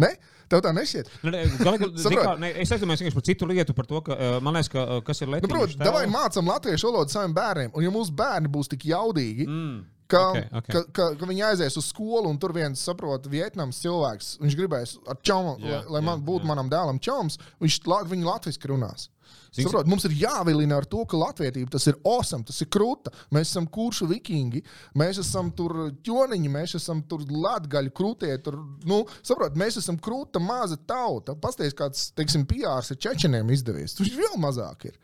[0.00, 0.10] Ne?
[0.50, 1.10] Tev tā nešķiet.
[1.22, 4.72] Nu, ne, galīgi, kā, ne, es aizdomājos par citu lietu, par to, ka man liekas,
[4.72, 5.46] ka, kas ir Latvijas.
[5.46, 9.46] Nu, Protams, davai mācām latviešu valodu saviem bērniem, un ja mūsu bērni būs tik jaudīgi,
[9.46, 9.76] mm.
[10.10, 10.58] Ka, Ok, okay, ok.
[10.58, 10.74] okay.
[10.74, 14.34] ka, ka, ka viņi aizies uz skolu, un tur viens saprot, Vietnams cilvēks.
[14.42, 16.50] Viņš gribēs ar čomu, Jā, lai, lai man jā, būtu jā.
[16.50, 17.38] manam dēlam čoms.
[17.62, 17.80] Viņš
[18.10, 19.08] viņu latviešu runās.
[19.50, 23.10] Zini, Saprot, mums ir jāvilina ar to, ka latvietība tas ir awesome, tas ir krūta.
[23.34, 24.62] Mēs esam kuršu vikingi,
[24.98, 25.74] mēs esam tur
[26.06, 28.30] ķoniņi, mēs esam tur latgaļu krūtie.
[28.46, 31.34] Tur, nu, saprot, mēs esam krūta maza tauta.
[31.34, 33.98] Pastāstiet, kāds, teiksim, PR ir čečeniem izdevies.
[33.98, 34.98] Tur vēl mazāk ir.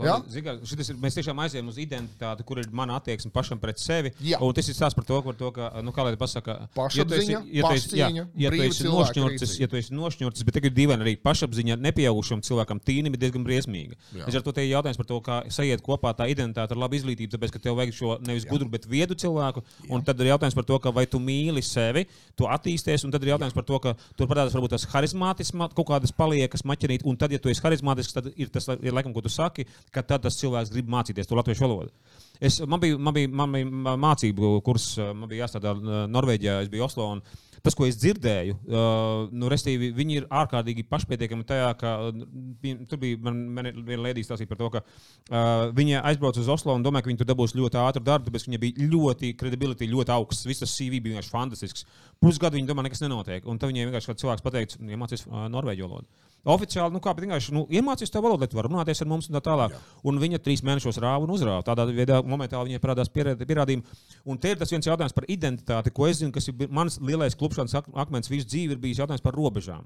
[0.00, 0.14] Jā?
[0.32, 4.14] Zigā, šitas ir, mēs tiešām aizējām uz identitāti, kur ir mana attieksme pašam pret sevi.
[4.24, 4.38] Jā.
[4.40, 7.04] Un tas ir stāsts par to, par to ka, nu, kā lai pasakā, Pašapziņa, ja
[7.04, 8.08] tu esi, ja tu esi, jā,
[8.40, 12.40] ja tu esi nošņurcis, ja tu esi nošņurcis, bet tagad ir dīvaini arī pašapziņa nepieaugušam
[12.46, 13.98] cilvēkam tīnim ir diezgan briesmīga.
[14.16, 14.30] Jā.
[14.30, 16.96] Līdz ar to te ir jautājums par to, kā sajiet kopā tā identitāte ar labu
[16.96, 19.60] izglītību, tāpēc, ka tev vajag šo nevis gudru, bet viedu cilvēku.
[19.92, 22.06] Un tad ir jautājums par to, ka vai tu mīli sevi,
[22.38, 25.90] tu attīsties, un tad ir jautājums par to, ka tur parādās varbūt tas harizmātisms, kaut
[25.92, 29.24] kādas paliekas maķinīt, un tad, ja tu esi harizmātisks, tad ir tas, ir laikam, ko
[29.24, 31.90] tu saki, ka tad tas cilvēks grib mācīties to latviešu valodu.
[32.40, 35.74] Es, man, bija, man, bija, man bija mācību kurs, man bija jāstrādā
[36.10, 37.08] Norvēģijā, es biju Oslo.
[37.62, 41.92] Tas, ko es dzirdēju, uh, nu, restīvi, viņi ir ārkārtīgi pašpietiekami tajā, ka
[42.90, 46.74] tur bija man, man viena lēdija stāstīja par to, ka uh, viņa aizbrauca uz Oslo
[46.74, 50.14] un domāja, ka viņi tur dabūs ļoti ātru darbu, tāpēc viņa bija ļoti kredibilitāte, ļoti
[50.16, 50.48] augsts.
[50.50, 51.86] Viss tas CV bija vienkārši fantastisks.
[52.18, 53.46] Pusgadu viņi domā, nekas nenotiek.
[53.46, 56.28] Un tad viņiem vienkārši cilvēks pateica, iemācīties uh, norvēģu valodu.
[56.42, 59.28] Oficiāli, nu kā, bet vienkārši nu, iemācīties to valodu, lai tu varētu runāties ar mums
[59.30, 59.76] un tā tālāk.
[60.02, 61.62] Un viņa trīs mēnešos rāva un uzrāva.
[61.62, 63.84] Tādā veidā momentā viņai parādās pierādījumi.
[64.24, 67.34] Un te ir tas viens jautājums par identitāti, ko es zinu, kas ir mans lielais
[67.38, 69.84] klupšanas ak- akmens visu dzīvi, ir bijis jautājums par robežām.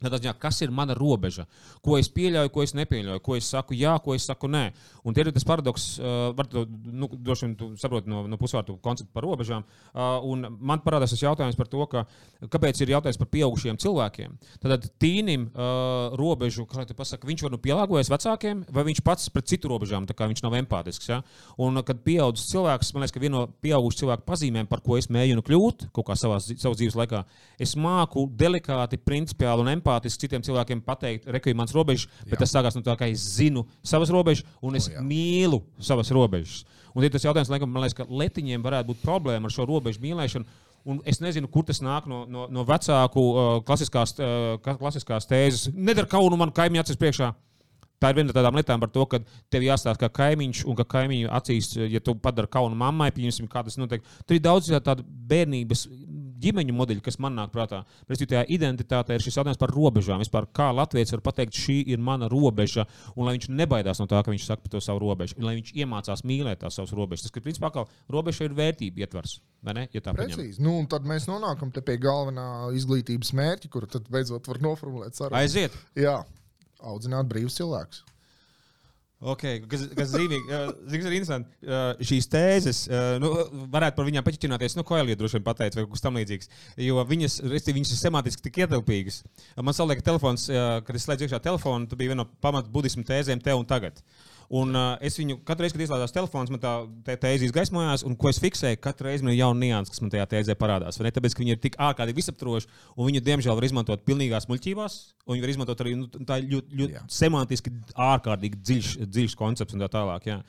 [0.00, 1.44] Tādā ziņā, kas ir mana robeža?
[1.84, 4.62] Ko es pieļauju, ko es nepieļauju, ko es saku jā, ko es saku nē.
[5.04, 8.38] Un tie ir tas paradoks, uh, var to, nu, droši vien tu saproti no, no
[8.40, 9.66] pusvārtu konceptu par robežām.
[9.92, 10.24] Uh,
[10.56, 12.06] man parādās tas jautājums par to, ka,
[12.48, 14.38] kāpēc ir jautājums par pieaugušiem cilvēkiem.
[14.64, 19.04] Tad tīnim uh, robežu, kā lai te pasaka, viņš var nu pielāgoties vecākiem, vai viņš
[19.04, 21.12] pats pret citu robežām, tā kā viņš nav empātisks.
[21.12, 21.20] Ja?
[21.60, 25.12] Un, kad pieaugušs cilvēks, man liekas, ka viena no pieaugušas cilvēku pazīmēm, par ko es
[25.12, 27.26] mēģinu kļūt kaut kā savā savas dzīves laikā,
[27.60, 29.89] es māku delikāti, principiāli un empātiski
[30.20, 32.42] citiem cilvēkiem pateikt, rekurbi mans robežas, bet Jā.
[32.44, 35.02] tas sākās no tā, ka es zinu savas robežas un es O, jā.
[35.02, 36.64] mīlu savas robežas.
[36.94, 40.02] Un ir tas jautājums, laikam, man liekas, ka letiņiem varētu būt problēma ar šo robežu
[40.02, 40.44] mīlēšanu.
[40.90, 45.28] Un es nezinu, kur tas nāk no, no, no vecāku uh, klasiskās, uh, ka- klasiskās
[45.28, 45.68] tēzes.
[45.76, 47.34] Nedara kaunu man kaimiņu acis priekšā.
[48.00, 49.18] Tā ir viena no tādām lietām par to, ka
[49.52, 53.60] tev jāstāsta kā kaimiņš, un ka kaimiņu acīs, ja tu padari kaunu mammai, pieņemsim, kā
[53.66, 54.00] tas notiek.
[54.24, 55.82] Tur ir daudz tādu bērnības
[56.42, 57.82] ģimeņu modeļu, kas man nāk prātā.
[58.08, 60.22] Respektīvi, tajā identitātē ir šis jautājums par robežām.
[60.22, 64.22] Vispār, kā Latvijas var pateikt, šī ir mana robeža, un lai viņš nebaidās no tā,
[64.24, 67.26] ka viņš saka par to savu robežu, un lai viņš iemācās mīlēt tās savas robežas.
[67.26, 69.38] Tas, ka principā, kā robeža ir vērtība ietvers,
[69.68, 69.86] ne?
[69.94, 70.36] Ja tā paņem.
[70.36, 70.64] Precīzi.
[70.64, 75.44] Nu, tad mēs nonākam pie galvenā izglītības mērķa, kuru tad beidzot var noformulēt sarunā.
[75.44, 75.76] Aiziet!
[75.98, 76.20] Jā,
[76.80, 78.04] audzināt brīvus cilvēkus.
[79.20, 81.50] Okay, kas, kas zīmīgi, uh, kas ir interesanti.
[81.66, 83.28] Uh, šīs tēzes, uh, nu,
[83.68, 86.48] varētu par viņām paķiķināties, nu, ko Elija droši vien pateica, vai kaut kas tamlīdzīgs.
[86.86, 89.20] Jo viņas, viņas ir semātiski tik ietilpīgas.
[89.26, 92.72] Uh, Man saliek telefons, uh, kad es slēdzu iekšā telefonu, tu biji viena no pamat
[92.72, 94.00] budismu tēzēm te un tagad.
[94.50, 96.72] Un uh, es viņu katru reizi, kad ieslēdzos telefons, man tā
[97.06, 100.10] te, tēze izgaismojās, un ko es fiksēju, katru reizi man ir jauna nianses, kas man
[100.10, 100.98] tajā tēzē parādās.
[100.98, 101.12] ne?
[101.14, 104.96] Tāpēc, ka viņi ir tik ārkārtīgi visaptvaroši, un viņi, diemžēl, var izmantot pilnīgās muļķībās,
[105.28, 107.04] un viņi var izmantot arī nu, tā ļoti, ļoti Jā.
[107.20, 110.26] semantiski ārkārtīgi dziļš, dziļš koncepts un tā tālāk.
[110.32, 110.40] Jā.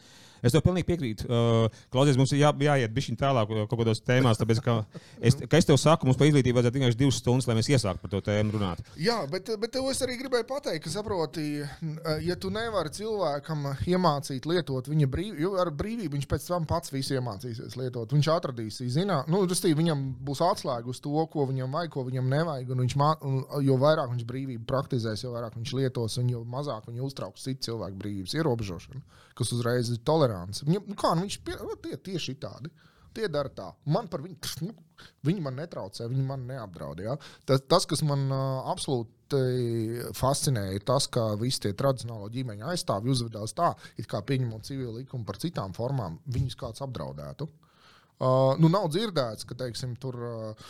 [0.41, 1.27] Es tev pilnīgi piekrītu.
[1.29, 4.77] Uh, Klausies, mums ir jā, jāiet bišķiņ tālāk uh, kaut kādos tēmās, tāpēc, ka
[5.21, 8.01] es, ka es tev saku, mums par izglītību vajadzētu vienkārši divas stundas, lai mēs iesāktu
[8.01, 8.81] par to tēmu runāt.
[9.01, 11.45] Jā, bet, bet tev es arī gribēju pateikt, ka saproti,
[12.25, 16.93] ja tu nevari cilvēkam iemācīt lietot viņa brīvību, jo ar brīvību viņš pēc tam pats
[16.93, 18.15] visu iemācīsies lietot.
[18.15, 22.29] Viņš atradīs, zināt, nu, restīvi, viņam būs atslēga uz to, ko viņam vajag, ko viņam
[22.31, 22.73] nevajag.
[22.73, 26.43] Un viņš mā, un jo vairāk viņš brīvību praktizēs, jo vairāk viņš lietos, un jo
[26.47, 29.03] mazāk viņu uztrauks citu cilvēku brīvības ierobežošana,
[29.37, 30.30] kas uzreiz ir tolerants.
[30.67, 32.71] Viņam, nu, kā, nu, viņš pie, nu, tie, tieši tādi.
[33.11, 33.67] Tie dara tā.
[33.91, 34.73] Man par viņu, nu,
[35.27, 37.01] viņi man netraucē, viņi man neapdraud.
[37.03, 37.17] Ja?
[37.47, 39.17] Tas, tas, kas man uh, absolūti
[40.15, 44.97] fascinē, ir tas, ka visi tie tradicionālo ģimeņu aizstāvji uzvedās tā, it kā pieņemot civilu
[44.99, 47.47] likumu par citām formām, viņus kāds apdraudētu.
[48.21, 50.67] Uh, nu, nav dzirdēts, ka teiksim, tur uh,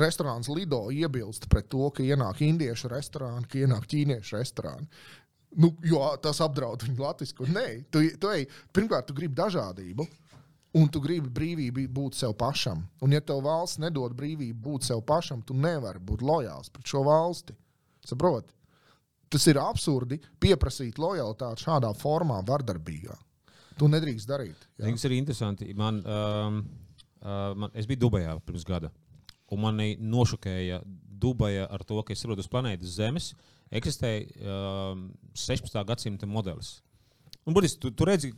[0.00, 4.88] restorāns Lido iebilst pret to, ka ienāk indiešu restorāni, ka ienāk ķīniešu restorāni.
[5.56, 7.46] Nu, jo tas apdraud viņu latviešu.
[7.54, 10.06] Nē, tu, tu ej, pirmkārt, tu gribi dažādību.
[10.74, 12.80] Un tu gribi brīvību būt sev pašam.
[13.04, 17.04] Un, ja tev valsts nedod brīvību būt sev pašam, tu nevari būt lojāls pret šo
[17.06, 17.54] valsti.
[18.04, 18.50] Saproti?
[19.30, 23.14] Tas ir absurdi pieprasīt lojalitāti šādā formā, vardarbīgā.
[23.78, 24.66] To nedrīkst darīt.
[24.94, 25.70] kas ir interesanti.
[25.78, 26.60] Man, um,
[27.22, 28.90] uh, man, es biju Dubajā pirms gada,
[29.54, 30.82] un mani nošokēja
[31.24, 33.32] Dubaja ar to, ka es saprotu, uz planētas Zemes
[33.72, 34.10] eksistē
[34.44, 35.78] um, 16.
[35.88, 36.78] gadsimta modelis.
[37.44, 38.30] Un, būtiski, tu, tu redzi,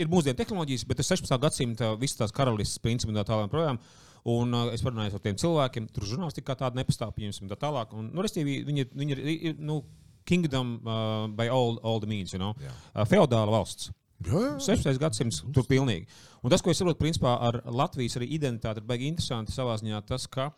[0.00, 1.36] ir mūsdienu tehnoloģijas, bet tas 16.
[1.42, 3.50] gadsimta visas tās karalistes principi un tā tālāk.
[3.52, 3.80] Projām.
[4.26, 7.92] Un uh, es parunāju ar tiem cilvēkiem, tur žurnālistika kā tāda nepastāv, pieņemsim, tā tālāk.
[7.94, 9.82] Un, nu, restīvi, viņi, viņi ir, nu,
[10.26, 12.56] kingdom uh, by all, all the means, you know?
[12.66, 13.92] uh, feodāla valsts.
[14.24, 14.54] Jā, jā.
[14.72, 14.98] 16.
[14.98, 16.08] gadsimts tur pilnīgi.
[16.42, 20.00] Un tas, ko es saprotu, principā ar Latvijas arī identitāti, ir baigi interesanti savā ziņā
[20.08, 20.48] tas, ka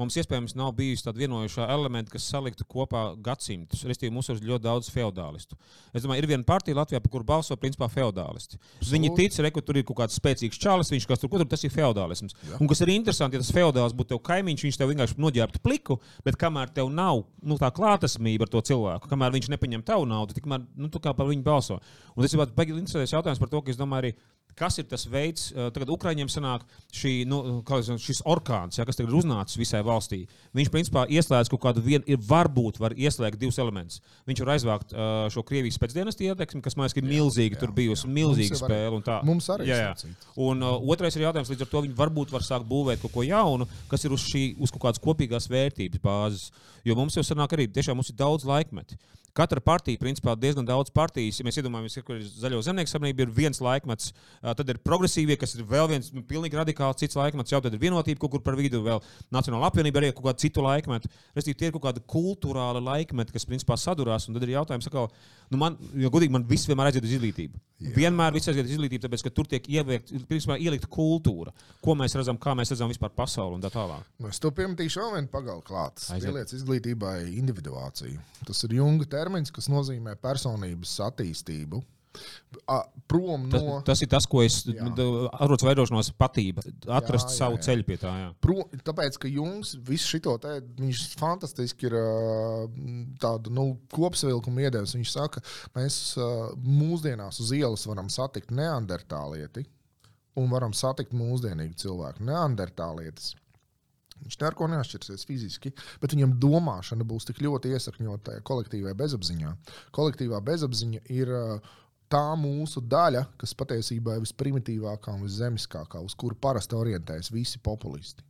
[0.00, 3.84] mums iespējams nav bijusi tāda vienojošā elementa, kas saliktu kopā gadsimtus.
[3.88, 5.58] Restīvi, mums ir ļoti daudz feudālistu.
[5.96, 8.60] Es domāju, ir viena partija Latvijā, par kuru balso principā feudālisti.
[8.84, 11.64] Viņi tic, ka tur ir kaut kāds spēcīgs čalis, viņš kas tur kur tur tas
[11.64, 12.36] ir feudālisms.
[12.44, 12.60] Jā.
[12.60, 15.98] Un kas ir interesanti, ja tas feudāls būtu tev kaimiņš, viņš tev vienkārši noģērbtu pliku,
[16.26, 20.36] bet kamēr tev nav nu, tā klātesamība ar to cilvēku, kamēr viņš nepaņem tavu naudu,
[20.36, 21.80] tikmēr nu, tu kā par viņu balso.
[22.14, 25.04] Un tas ir baigi interesants jautājums par to, ka es domāju, arī, kas ir tas
[25.10, 26.62] veids, uh, tagad Ukraiņiem sanāk
[26.96, 27.40] šī, nu,
[27.84, 30.22] zinu, šis orkāns, ja, kas tagad ir uznācis visai valstī.
[30.56, 34.00] Viņš principā ieslēdz kaut kādu vienu, ir varbūt var ieslēgt divus elementus.
[34.28, 38.08] Viņš var aizvākt uh, šo Krievijas pēcdienas ietekmi, kas man liekas, ir milzīga, tur bijusi
[38.08, 38.94] milzīga jau arī- spēle.
[38.96, 39.18] un tā.
[39.28, 40.14] Mums arī Jā, jā.
[40.48, 43.26] Un uh, otrais ir jautājums, līdz ar to viņi varbūt var sākt būvēt kaut ko
[43.26, 46.48] jaunu, kas ir uz, šī, uz kaut kādas kopīgās vērtības bāzes.
[46.86, 48.96] Jo mums jau sanāk arī, tiešām mums ir daudz laikmetu.
[49.36, 51.36] Katra partija, principā, diezgan daudz partijas.
[51.40, 55.52] Ja mēs iedomājamies, ka ir zaļo zemnieku savienība, ir viens laikmets, tad ir progresīvie, kas
[55.58, 58.56] ir vēl viens nu, pilnīgi radikāls cits laikmets, jau tad ir vienotība kaut kur par
[58.56, 59.02] vidu, vēl
[59.34, 61.10] Nacionāla apvienība arī ir kaut kāda citu laikmetu.
[61.36, 64.28] Respektīvi, tie ir kaut kāda kultūrāla laikmeta, kas principā sadurās.
[64.30, 65.04] Un tad ir jautājums, kā,
[65.52, 67.60] nu man, jo godīgi man viss vienmēr aiziet uz izglītību.
[67.84, 67.92] Jā.
[67.96, 71.52] Vienmēr viss aiziet uz izglītību, tāpēc, ka tur tiek ieviekt, principā, ielikt kultūra,
[71.84, 74.06] ko mēs redzam, kā mēs redzam vispār pasauli un tā tālāk.
[74.20, 76.00] Nu, Es to piemetīšu vēl vienu pagalu klāt.
[76.12, 76.30] Aiziet.
[76.30, 78.22] Pieliec izglītībai individuāciju.
[78.48, 81.82] Tas ir Junga termins, kas nozīmē personības attīstību.
[83.06, 83.76] Prom Tas, no.
[83.86, 84.88] tas ir tas, ko es Jā.
[85.36, 86.64] atrodu veidošanos patība.
[86.88, 87.64] Atrast Jā, jā, savu jā.
[87.68, 88.14] ceļu pie tā.
[88.22, 88.32] Jā.
[88.42, 91.96] Pro, tāpēc, ka Jungs visu šo te, viņš fantastiski ir
[93.22, 94.96] tādu nu, kopsavilkumu iedevis.
[94.98, 95.44] Viņš saka,
[95.78, 96.00] mēs
[96.66, 99.66] mūsdienās uz ielas varam satikt neandertālieti
[100.36, 102.24] un varam satikt mūsdienīgu cilvēku.
[102.26, 103.34] Neandertālietis.
[104.24, 109.50] Viņš neko neatšķirsies fiziski, bet viņam domāšana būs tik ļoti iesakņota tajā kolektīvajā bezapziņā.
[109.96, 111.42] Kolektīvā bezapziņa ir ā,
[112.12, 118.24] tā mūsu daļa, kas patiesībā ir visprimitīvākā un viszemiskākā, uz kuru parasti orientējas visi populisti.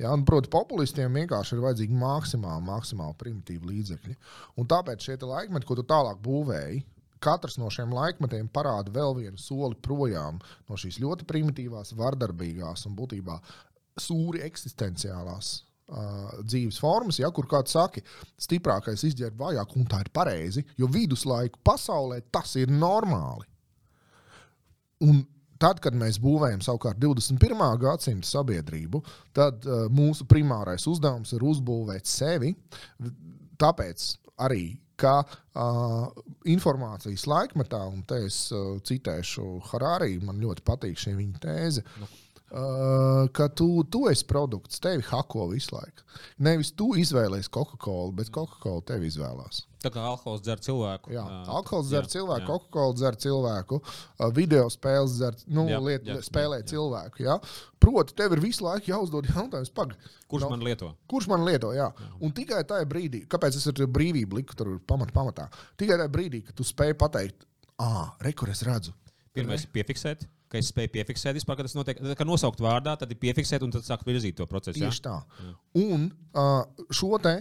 [0.00, 4.16] Ja, un, proti, populistiem vienkārši ir vajadzīgi maksimāli, maksimāli primitīvi līdzekļi.
[4.60, 6.82] Un tāpēc šie laikmeti, ko tu tālāk būvēji,
[7.22, 12.96] katrs no šiem laikmetiem parāda vēl vienu soli projām no šīs ļoti primitīvās, vardarbīgās un
[12.98, 13.38] būtībā
[14.00, 18.02] sūri eksistenciālās uh, dzīves formas, ja, kur kāds saka,
[18.40, 23.48] stiprākais izģērb vājāk, un tā ir pareizi, jo viduslaiku pasaulē tas ir normāli.
[25.02, 25.24] Un
[25.62, 27.58] tad, kad mēs būvējam savukārt 21.
[27.82, 29.02] gadsimta sabiedrību,
[29.36, 32.54] tad uh, mūsu primārais uzdevums ir uzbūvēt sevi.
[33.62, 34.06] Tāpēc
[34.42, 34.64] arī,
[35.02, 36.08] ka uh,
[36.50, 41.84] informācijas laikmetā, un te es uh, citēšu Harārī, man ļoti patīk šī viņa tēze.
[42.52, 46.04] Uh, ka tu, tu esi produkts, tevi hako visu laiku.
[46.44, 49.62] Nevis tu izvēlējies Coca-Cola, bet Coca-Cola tevi izvēlās.
[49.80, 51.14] Tā kā alkohols dzer cilvēku.
[51.14, 52.48] Jā, ā, alkohols dzer jā, cilvēku, jā.
[52.50, 56.68] Coca-Cola dzer cilvēku, uh, video spēles dzer, nu, Jā, liet, jā, spēlē jā, jā.
[56.74, 57.24] cilvēku.
[57.24, 57.38] Ja?
[57.80, 59.96] Proti, tev ir visu laiku jāuzdod jautājums, pag,
[60.28, 60.90] Kurš Nu, man lieto?
[61.08, 61.72] kurš man lieto?
[61.76, 61.88] Jā.
[62.20, 65.48] Un tikai tajā brīdī, kāpēc es ar brīvību liku tur pamat, pamatā,
[65.80, 67.48] tikai tajā brīdī, kad tu spēj pateikt,
[67.80, 68.92] ah, re, kur es redzu.
[69.32, 72.00] Pirmais ir piefiksēt, ka es spēju piefiksēt vispār, kad tas notiek.
[72.18, 74.78] Kad nosaukt vārdā, tad ir piefiksēt un tad sākt virzīt to procesu.
[74.82, 74.90] jā?
[74.90, 75.16] Tieši tā.
[75.80, 77.38] Un uh, šo te.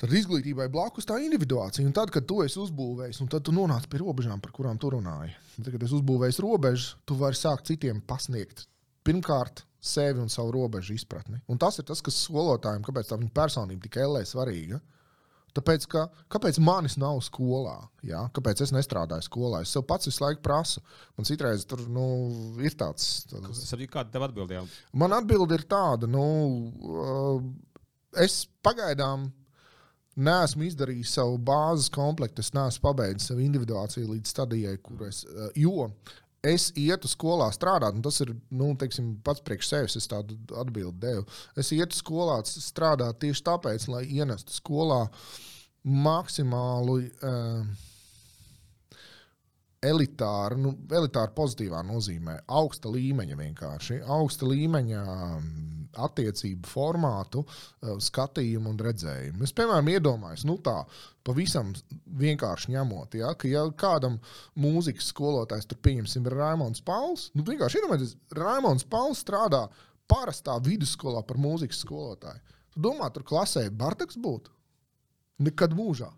[0.00, 1.84] Tad izglītībai blakus tā individuācija.
[1.84, 4.88] Un tad, kad tu esi uzbūvējis, un tad tu nonāc pie robežām, par kurām tu
[4.94, 5.34] runāji.
[5.58, 8.64] Un Tad, kad es uzbūvēju robežas, tu vari sākt citiem pasniegt.
[9.04, 11.42] Pirmkārt, sevi un savu robežu izpratni.
[11.52, 14.80] Un tas ir tas, kas skolotājiem, kāpēc tā viņa personība tik ēlē svarīga.
[15.56, 17.76] Tāpēc, ka, kāpēc manis nav skolā?
[18.06, 18.26] Ja?
[18.36, 19.62] Kāpēc es nestrādāju skolā?
[19.64, 20.82] Es sev pats visu laiku prasu.
[21.18, 22.06] Man citreiz tur nu,
[22.62, 23.26] ir tāds.
[23.32, 24.64] tāds saprotu, kāda tev atbildēja.
[25.02, 26.24] Man atbilde ir tāda, nu,
[26.86, 27.42] uh,
[28.22, 29.28] es pagaidām
[30.20, 35.24] neesmu izdarījis savu bāzes komplektu, es neesmu pabeidzis savu individuāciju līdz stadijai, kur es.
[35.28, 35.90] Uh, jo
[36.46, 41.00] es ietu skolā strādāt, un tas ir nu, teiksim, pats priekš sevis, es tādu atbildi
[41.02, 41.26] devu.
[41.58, 45.04] Es ietu skolā strādāt tieši tāpēc, lai ienestu skolā
[45.84, 47.00] maksimālu.
[47.20, 47.86] Uh,
[49.80, 55.04] elitāra, nu, elitāra pozitīvā nozīmē, augsta līmeņa vienkārši, augsta līmeņa
[55.96, 59.42] attiecību formātu, eh, skatījumu un redzējumu.
[59.42, 60.84] Es, piemēram, iedomājos, nu tā,
[61.24, 61.72] pavisam
[62.20, 64.20] vienkārši ņemot, ja, ka ja kādam
[64.56, 69.68] mūzikas skolotājs, tur pieņemsim, ir Raimons Pauls, nu vienkārši iedomājieties, Raimons Pauls strādā
[70.10, 72.40] parastā vidusskolā par mūzikas skolotāju.
[72.70, 74.50] Tu domā, tur klasē Bartaks būtu?
[75.40, 76.10] Nekad mūžā.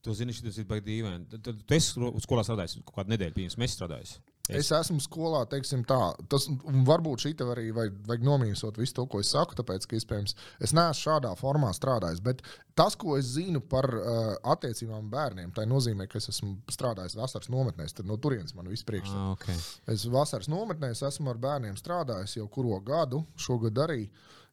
[0.00, 1.26] Tu zini, šis ir baigi dīvaini.
[1.28, 4.22] Tu, tu, esi skolā strādājis kaut kādu nedēļu, pirms mēs strādājām.
[4.58, 5.98] Es esmu skolā, teiksim, tā.
[6.30, 9.86] Tas un varbūt šī te arī vajag, vajag nomīsot visu to, ko es saku, tāpēc,
[9.86, 12.22] ka iespējams es neesmu šādā formā strādājis.
[12.24, 12.42] Bet
[12.78, 17.52] tas, ko es zinu par uh, attiecībām bērniem, tā nozīmē, ka es esmu strādājis vasaras
[17.52, 17.96] nometnēs.
[17.98, 19.20] Tad no turienes man viss priekšstats.
[19.20, 19.94] Ah, okay.
[19.94, 24.04] Es vasaras nometnēs esmu ar bērniem strādājis jau kuru gadu, šogad arī.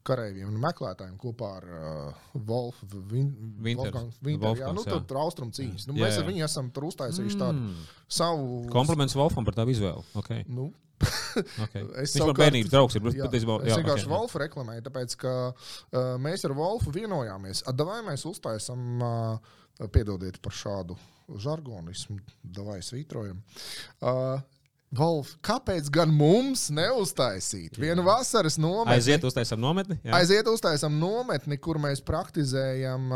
[0.07, 3.29] Karavīriem un meklētājiem kopā ar uh, Wolfu Vin,
[3.61, 3.91] Winter.
[3.91, 4.91] Wolfgangs- Winter, jā, nu, jā.
[4.95, 5.87] tur, tur austrum cīņas.
[5.89, 6.23] Nu, Jā, mēs jā.
[6.23, 7.85] ar viņu esam uztaisījuši tādu Mm.
[8.07, 8.65] savu.
[8.73, 10.03] Kompliments Wolfam par tavu izvēli.
[10.23, 10.45] Okay.
[10.47, 10.69] Nu,
[11.37, 11.83] Okay.
[12.01, 13.01] Es man savukārt- bērnības draugs ir.
[13.13, 14.13] Jā, patiesībā- es jā, vienkārši okay.
[14.15, 17.61] Wolfu reklamēju, tāpēc ka uh, mēs ar Wolfu vienojāmies.
[17.85, 20.97] Vai mēs uztaisām, uh, piedodiet par šādu
[21.37, 22.17] žargonismu,
[22.65, 23.43] vai svītrojam.
[24.01, 24.39] Uh,
[24.95, 28.93] Wolf, kāpēc gan mums neuztaisīt vienu vasaras nometni?
[28.95, 29.97] Aiziet, uztaisām nometni.
[29.99, 30.13] Jā.
[30.15, 33.09] Aiziet, uztaisām nometni, kur mēs praktizējam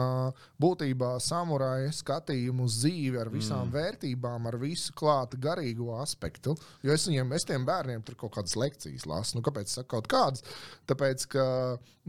[0.60, 3.76] būtībā samurāja skatījumu uz dzīvi ar visām mm.
[3.78, 6.58] vērtībām, ar visu klāta garīgo aspektu.
[6.84, 9.38] Jo es viņiem, es tiem bērniem tur kaut kādas lekcijas lasu.
[9.40, 10.44] Nu, kāpēc es saku kaut kādas?
[10.92, 11.48] Tāpēc, ka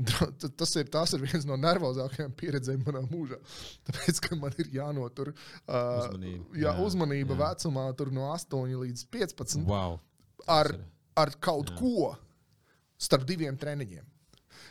[0.59, 3.39] tas ir, tas ir viens no nervozākajām pieredzēm manā mūžā.
[3.87, 6.51] Tāpēc, ka man ir jānotur uh, Uzmanība.
[6.59, 7.41] jā, Jā, uzmanība jā.
[7.47, 10.01] vecumā tur no 8 līdz 15 Wow.
[10.47, 10.75] ar,
[11.19, 11.79] ar kaut jā.
[11.79, 12.13] ko
[13.03, 14.05] starp diviem treniņiem.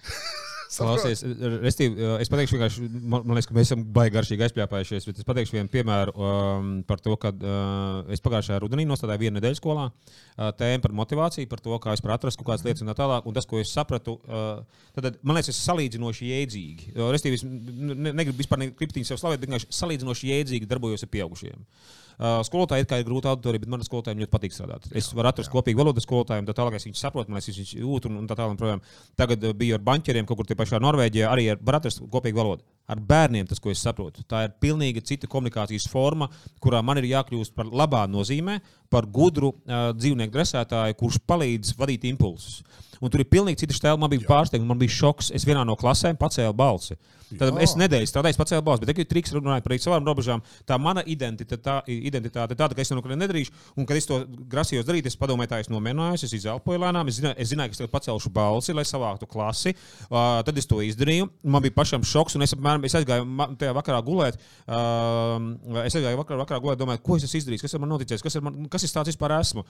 [0.72, 1.20] Klausies,
[1.60, 5.08] restīvi, es pateikšu, vienkārši, man, man liekas, ka mēs esam baigi garšīgi aizpļāpājušies.
[5.10, 9.38] bet Es pateikšu vienu piemēru um, par to, ka uh, es pagājušajā rudenī nostādīju vienu
[9.40, 12.86] nedēļu skolā uh, tēmu par motivāciju, par to, kā es varu atrast kaut kādas lietas
[12.86, 13.28] un tā tālāk.
[13.28, 16.94] Un tas, ko es sapratu, uh, tad, man liekas, ir salīdzinoši jēdzīgi.
[16.95, 21.12] Uh, Restīvi, es ne, negribu vispār kriptiņu sev slavēt, bet vienkārši salīdzinoši jēdzīgi darbojos ar
[21.12, 21.60] pieaugušiem.
[21.60, 21.99] Uh,
[22.45, 24.88] skolotāji it kā ir grūti auditorija, bet man skolotājiem ļoti patīk strādāt.
[24.98, 28.07] Es varu atrast kopīgu valodu skolotājiem, tā tālāk es viņus saprotu, man liekas, viņš jūt
[28.10, 28.84] un, tā tālāk.
[29.18, 32.38] Tagad uh, biju ar banķieriem kaut kur tie pašā Norvēģijā, arī ar, var atrast kopīgu
[32.38, 32.65] valodu.
[32.91, 36.27] Ar bērniem tas, ko es saprotu, tā ir pilnīgi cita komunikācijas forma,
[36.61, 38.60] kurā man ir jākļūst par labā nozīmē,
[38.91, 42.61] par gudru uh, dzīvnieku dresētāju, kurš palīdz vadīt impulsus.
[43.02, 43.98] Un tur ir pilnīgi cita stila.
[43.98, 45.31] Man bija pārsteigums, man bija šoks.
[45.34, 46.99] Es vienā no klasēm pacēlu balsi.
[47.40, 47.62] Tad Jā.
[47.64, 50.44] es nedēļu strādāju, pacēlu balsi, bet tagad ir triks runājot par savām robežām.
[50.68, 53.56] Tā mana identitāte, tā, identitāte tāda, ka es neko nedarīšu.
[53.78, 54.22] Un, kad es to
[54.52, 57.10] grasījos darīt, es padomāju, tā es nomierinājos, es izelpoju lēnām.
[57.12, 59.76] Es zināju, es zināju ka es tagad pacelšu balsi, lai savāktu klasi.
[60.10, 61.30] Uh, tad es to izdarīju.
[61.44, 63.28] Man bija pašam šoks, un es, apmēram, es aizgāju
[63.62, 64.40] tajā vakarā gulēt.
[64.68, 68.24] Uh, es aizgāju vakarā, vakarā gulēt, domāju, ko es esmu izdarījis, kas ir man noticis,
[68.26, 69.66] kas ir, man, kas ir tāds vispār esmu.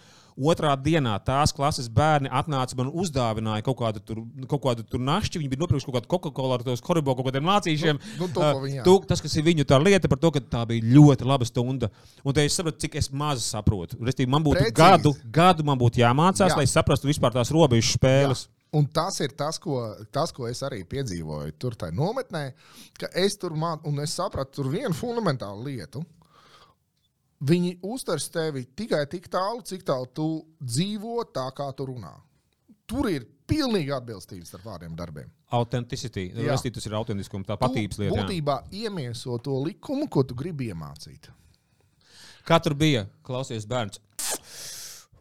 [0.51, 5.41] Otrā dienā tās klases bērni atnāca man uzdāvināja kaut kādu tur, kaut kādu tur našķi.
[5.41, 7.99] Viņi bija nopirkuši kaut kādu Coca-Cola ar tos koribo kaut kādiem mācīšiem.
[8.17, 8.85] Nu, nu, to, jā.
[8.87, 11.91] to, tas, kas ir viņu tā lieta, par to, ka tā bija ļoti laba stunda.
[12.23, 13.99] Un te es saprotu, cik es maz saprotu.
[14.01, 14.79] Restīvi, man būtu Precīzi.
[14.79, 16.57] gadu, gadu man būtu jāmācās, Jā.
[16.57, 18.47] lai saprastu vispār tās robežu spēles.
[18.47, 18.57] Jā.
[18.71, 19.81] Un tas ir tas ko,
[20.15, 22.45] tas, ko es arī piedzīvoju tur tajā nometnē,
[22.99, 26.05] ka es tur mācījos, un es sapratu tur vienu fundamentālu lietu.
[27.41, 30.27] Viņi uztvers tevi tikai tik tālu, cik tālu tu
[30.61, 32.13] dzīvo, tā kā tu runā.
[32.87, 35.29] Tur ir pilnīgi atbilstība starp vārdiem un darbiem.
[35.59, 36.29] Autenticity.
[36.31, 36.53] Jā.
[36.53, 38.15] Restīvi, tas ir autentiskums, tā patības lieta.
[38.15, 38.23] jā.
[38.23, 41.29] Būtībā iemieso to likumu, ko tu gribi iemācīt.
[42.47, 43.05] Tur bija?
[43.27, 44.01] Klausies, bērns.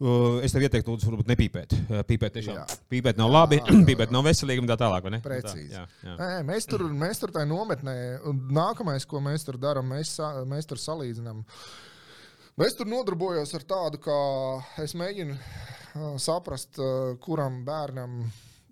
[0.00, 1.74] Uh, es tev ieteiktu, lūdzu, varbūt nepīpēt.
[1.76, 2.56] Uh, Pīpēt tiešām.
[2.56, 2.78] Jā.
[2.88, 3.58] Pīpēt nav labi,
[3.88, 5.04] pīpēt nav veselīgi un tā tālāk.
[5.20, 5.74] Precīzi.
[5.74, 6.14] Tā, jā, jā.
[6.16, 7.96] Nē, mēs tur, mēs tur tajā nometnē,
[8.30, 10.14] un nākamais, ko mēs tur darām, mēs,
[10.48, 11.42] mēs tur salīdzinām.
[12.64, 14.16] Es tur nodarbojos ar tādu, kā
[14.80, 15.36] es mēģinu
[16.22, 18.22] saprast, ā, kuram bērnam,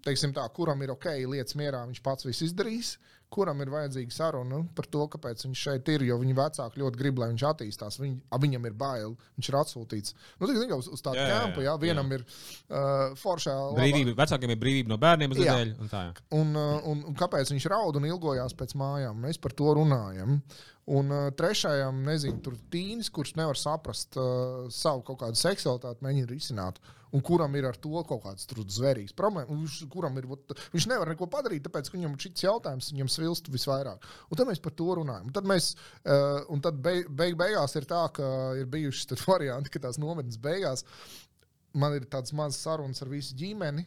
[0.04, 2.96] teiksim tā, kuram ir ok, lietas mierā, viņš pats viss izdarīs,
[3.32, 6.04] kuram ir vajadzīga saruna par to, kāpēc viņš šeit ir.
[6.08, 7.98] Jo viņa vecāki ļoti grib, lai viņš attīstās.
[8.00, 8.14] Viņ,
[8.44, 10.16] viņam ir bail, viņš ir atsūtīts.
[10.40, 12.20] Nu, tik, uz, uz tādu kampu, jā, vienam jā.
[12.20, 13.56] ir uh, foršā.
[13.76, 15.76] Brīvība, vecākiem ir brīvība no bērniem uz nedēļu.
[15.84, 16.26] un tā, jā.
[16.40, 19.20] Un, uh, un, un kāpēc viņš raud un ilgojās pēc mājām?
[19.28, 20.40] Mēs par to runājam.
[20.88, 26.32] Un uh, trešajam, nezinu, tur tīnis, kurš nevar saprast uh, savu kaut kādu seksualitāti, mēģina
[26.32, 26.80] risināt.
[27.16, 31.12] Un kuram ir ar to kaut kāds tur zvērīgs problēmas, kuram ir, vot, viņš nevar
[31.12, 34.04] neko padarīt, tāpēc, ka viņam šis jautājums viņam svilst visvairāk.
[34.28, 35.30] Un tad mēs par to runājam.
[35.30, 35.70] Un tad, mēs,
[36.04, 38.28] uh, un tad beig, beig, beigās ir tā, ka
[38.60, 40.84] ir bijušas tad varianti, ka tās nometnes beigās
[41.78, 43.84] man ir tāds mazs sarunas ar visu ģimeni,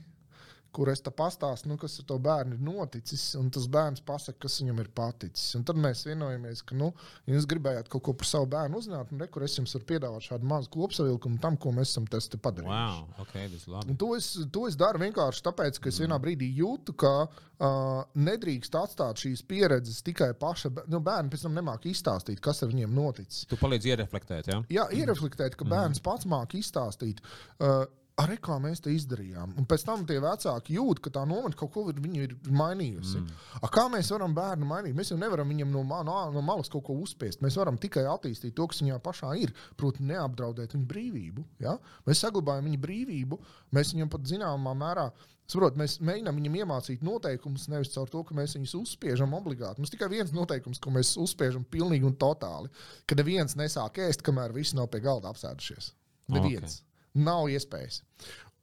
[0.76, 4.40] kur es te pastāstu, nu, kas ar to bērnu ir noticis, un tas bērns pasaka,
[4.46, 5.50] kas viņam ir paticis.
[5.60, 6.92] Un tad mēs vienojamies, ka, nu,
[7.28, 10.28] ja jūs gribējāt kaut ko par savu bērnu uzzināt, tad rekur es jums varu piedāvāt
[10.30, 12.72] šādu mazu kopsavilkumu tam, ko mēs esam te te padarījuši.
[12.72, 13.92] Wow, ok, tas ir labi.
[13.92, 18.02] Un to es, to es daru vienkārši tāpēc, ka es vienā brīdī jūtu, ka uh,
[18.28, 20.72] nedrīkst atstāt šīs pieredzes tikai paša.
[20.92, 23.48] Nu, bērni pēc tam nemāk izstāstīt, kas ar viņiem noticis.
[23.52, 24.62] Tu palīdzi iereflektēt, jā?
[24.72, 27.24] Jā, iereflektēt, ka bērns pats māca izstāstīt.
[27.60, 27.84] Uh,
[28.22, 29.56] Arī kā mēs to izdarījām.
[29.60, 33.22] Un pēc tam tie vecāki jūt, ka tā nometne kaut ko ir, ir mainījusi.
[33.22, 33.42] Mm.
[33.62, 34.96] A, kā mēs varam bērnu mainīt?
[34.98, 37.42] Mēs jau nevaram viņam no, no, no malas kaut ko uzspiest.
[37.46, 39.56] Mēs varam tikai attīstīt to, kas viņā pašā ir.
[39.80, 41.46] Proti, neapdraudēt viņa brīvību.
[41.64, 41.78] Ja?
[42.08, 43.42] Mēs saglabājam viņa brīvību.
[43.76, 45.10] Mēs viņam pat zināmā mērā
[45.52, 49.82] Saprot, mēs mēģinām viņam iemācīt noteikumus, nevis caur to, ka mēs viņus uzspiežam obligāti.
[49.82, 52.72] Mums tikai viens noteikums, ko mēs uzspiežam pilnīgi un totāli,
[53.04, 55.92] ka neviens nesāk ēst, kamēr visi nav pie galda apsēdušies.
[56.32, 56.78] Neviens.
[56.80, 56.91] Okay.
[57.18, 58.02] Nav iespējas.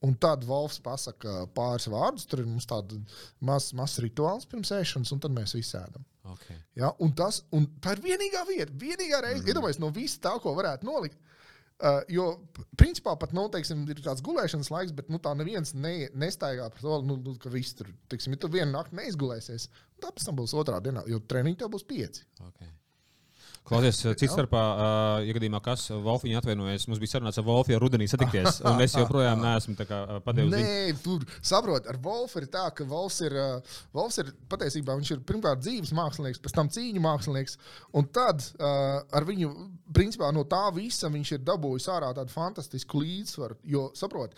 [0.06, 2.26] Un tad Volfs pasakā pāris vārdus.
[2.30, 3.00] Tur ir mums tāds
[3.42, 6.04] mazs maz rituāls pirms ēšanas, un tad mēs visi ēdam.
[6.28, 6.58] Okay.
[6.78, 9.48] Ja, un tas, un tā ir vienīgā vieta, vienīgā reize, mm.
[9.48, 11.18] iedomājieties, no visa tā, ko varētu nolikt
[11.78, 12.24] Uh, jo,
[12.74, 16.82] principā, pat nu, teiksim, ir tāds gulēšanas laiks, bet nu, tā neviens ne, nestaigā par
[16.82, 19.68] to, nu, nu, ka viss tur, teiksim, ja tu vienu nakti neizgulēsies,
[20.02, 22.26] tad pēc tam būs otrā dienā, jo treniņi tev būs pieci.
[22.48, 22.72] Okay.
[23.68, 27.80] Klausies, cits starpā, uh, ja gadījumā kas Wolfiņu atvainojas, mums bija sarunāts ar Wolfu jau
[27.82, 29.76] rudenī satikties, un es joprojām neesmu
[30.24, 30.54] padevis.
[30.54, 35.12] Nē, tur saprot, ar Wolfu ir tā, ka Wolfs ir, uh, Wolfs ir patiesībā, viņš
[35.14, 37.58] ir pirmkārt dzīves mākslinieks, pēc tam cīņu mākslinieks,
[38.00, 39.52] un tad uh, ar viņu,
[39.94, 44.36] principā no tā visa viņš ir dabūjis ārā tādu fantastisku līdzsvaru, jo, saprot,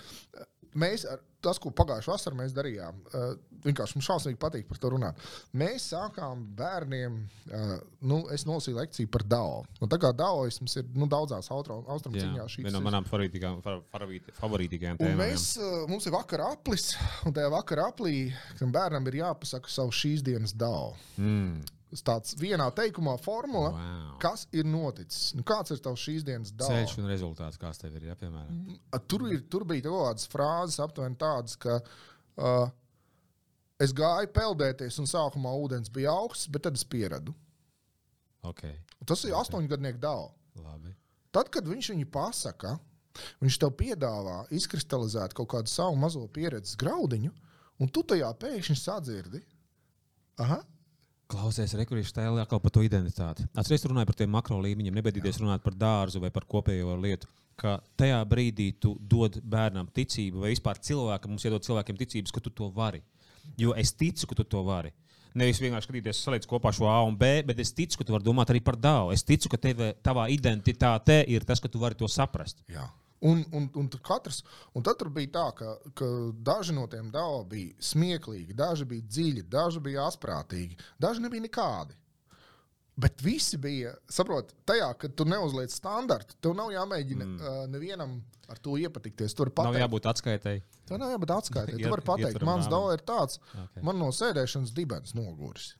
[0.78, 1.06] mēs
[1.40, 3.32] tas, ko pagājušā vasarā mēs darījām, uh,
[3.64, 5.24] vienkārši mums šausmīgi patīk par to runāt.
[5.56, 7.16] Mēs sākām bērniem,
[7.48, 7.72] uh,
[8.10, 9.62] nu, es nolasīju lekciju par DAO.
[9.80, 12.60] Un tā kā daoisms ir nu, daudzās austrumcīņās.
[12.60, 15.24] Viena no manām favorītākajām tēmām.
[15.24, 16.92] Mēs, uh, mums ir vakar aplis,
[17.24, 18.30] un tajā vakar aplī
[18.60, 20.94] bērnam ir jāpasaka savu šīs dienas DAO.
[21.16, 21.76] Mm
[22.06, 24.10] tāds vienā teikumā formula, wow.
[24.22, 25.32] kas ir noticis.
[25.36, 26.70] Nu, kāds ir tavs šīs dienas darbs?
[26.70, 28.50] Ceļš un rezultāts, kāds tev ir, ja, piemēram?
[28.54, 32.70] Mm, tur, ir, tur bija kaut kādas frāzes, aptuveni tādas, ka uh,
[33.82, 37.34] es gāju peldēties, un sākumā ūdens bija augsts, bet tad es pieradu.
[38.46, 38.78] Okay.
[39.04, 39.42] Tas ir okay.
[39.42, 40.30] astoņgadnieku dāvā.
[41.30, 42.74] Tad, kad viņš viņu pasaka,
[43.42, 47.30] viņš tev piedāvā izkristalizēt kaut kādu savu mazo pieredzes graudiņu,
[47.80, 49.42] un tu tajā pēkšņi sadzirdi.
[50.40, 50.58] Aha,
[51.30, 53.44] Klausies, rekurīšu tēlā atkal par to identitāti.
[53.54, 57.28] Atcerieties, runāju par tiem makro līmeņiem, nebeidieties runāt par dārzu vai par kopējo lietu.
[57.60, 62.42] Ka tajā brīdī tu dod bērnam ticību, vai vispār cilvēkam, mums iedod cilvēkiem ticības, ka
[62.42, 63.02] tu to vari.
[63.60, 64.90] Jo es ticu, ka tu to vari.
[65.38, 68.26] Nevis vienkārši skatīties, saliec kopā šo A un B, bet es ticu, ka tu vari
[68.26, 69.12] domāt arī par dāvu.
[69.14, 72.64] Es ticu, ka tev, tavā identitāte ir tas, ka tu vari to saprast.
[72.72, 72.88] Jā.
[73.20, 74.40] Un, un, un, katrs,
[74.72, 76.06] un tad bija tā, ka, ka
[76.40, 81.98] daži no tiem dāvā bija smieklīgi, daži bija dziļi, daži bija asprātīgi, daži nebija nekādi.
[83.00, 86.36] Bet visi bija, saprot, tajā, ka tu neuzliec standartu.
[86.42, 87.36] Tev nav jāmēģina mm.
[87.40, 88.18] uh, nevienam
[88.50, 89.36] ar to iepatikties.
[89.36, 90.56] Tur pateikt, nav jābūt atskaitai.
[90.88, 91.76] Tev nav jābūt atskaitai.
[91.80, 93.84] Tu vari pateikt, mans dāvā ir tāds, okay.
[93.86, 95.70] man no sēdēšanas dibens noguris.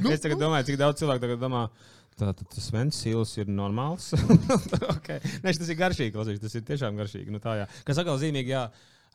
[0.00, 0.40] nu, es nu.
[0.40, 1.66] domāju, cik daudz cilvēku tagad domā.
[2.16, 4.08] Tātad tas Ventspils ir normāls.
[4.96, 5.20] okay.
[5.44, 6.40] Nē, tas ir garšīgi, klausīties.
[6.46, 7.32] Tas ir tiešām garšīgi.
[7.32, 7.66] Nu, tā, jā.
[7.84, 8.62] Kas atkal zīmīgi, jā.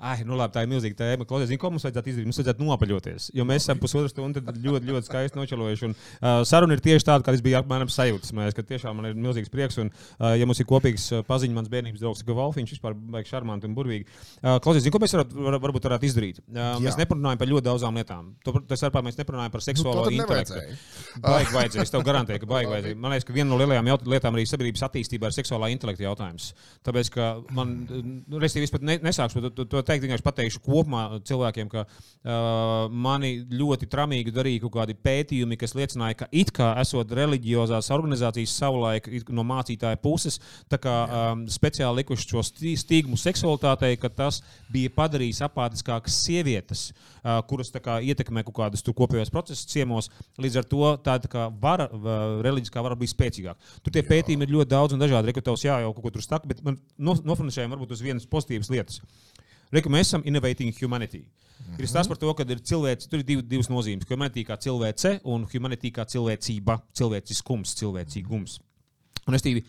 [0.02, 1.28] Ah, nu labi, tā ir milzīga tēma.
[1.30, 2.26] Klausies, ko mums vajadzētu izdarīt?
[2.26, 3.28] Mums vajadzētu nopaļoties.
[3.38, 5.90] Jo mēs esam pusotru stundu ļoti, ļoti skaisti nočelojuši.
[5.90, 8.48] Un, uh, saruna ir tieši tāda, kāda bija apmēram sajūta.
[8.58, 9.78] Ka tiešām man ir milzīgs prieks.
[9.84, 13.30] Un, uh, ja mums ir kopīgs uh, paziņš, mans bērnības draugs, ka Valfiņš vispār baigs
[13.30, 14.08] šarmanti un burvīgi.
[14.42, 16.42] Uh, klausies, ko mēs varat, var, varbūt varētu izdarīt?
[16.50, 18.34] Uh, mēs neparunājam par ļoti daudzām lietām.
[18.72, 20.66] Tas ar mēs neparunājam par seksuālo nu, intelektu.
[21.22, 21.86] Baigi vajadzēja.
[21.86, 22.98] Es tev garantēju, ka baigi vajadzēja.
[22.98, 26.52] Man liekas, ka viena no lielajām lietām arī sabiedrības attīstībā ir seksuālā intelekta jautājums.
[26.88, 31.70] Tāpēc, ka man, nu, restīvi, es pat nesākšu to, to teikt, vienkārši pateikšu kopumā cilvēkiem,
[31.72, 37.12] ka uh, mani ļoti tramīgi darīja kaut kādi pētījumi, kas liecināja, ka it kā esot
[37.18, 40.40] reliģiozās organizācijas savulaik no mācītāja puses,
[40.72, 44.42] kā, um, speciāli likuši šo stigmu seksualitātei, ka tas
[44.72, 50.10] bija padarījis apātiskākas sievietes, uh, kuras kā, ietekmē kaut kādus kopējos procesus ciemos.
[50.42, 51.88] Līdz ar to tāda kā vara,
[52.46, 53.74] reliģiskā vara bija spēcīgāka.
[53.84, 55.32] Tur tie pētījumi ir ļoti daudz un dažādi.
[55.32, 59.02] Rekrutovs jā, jau kaut ko tur stāsta, bet man nofinansējam varbūt uz vienas pozitīvas lietas.
[59.72, 61.26] Reku, mēs esam Innovating Humanity.
[61.72, 61.80] -hmm.
[61.80, 64.08] Ir stāsts par to, ka ir cilvēks, tur ir div, divas nozīmes.
[64.10, 68.60] Humanity kā cilvēce un humanity kā cilvēcība, cilvēciskums, cilvēcīgums.
[69.28, 69.64] Un es tīvi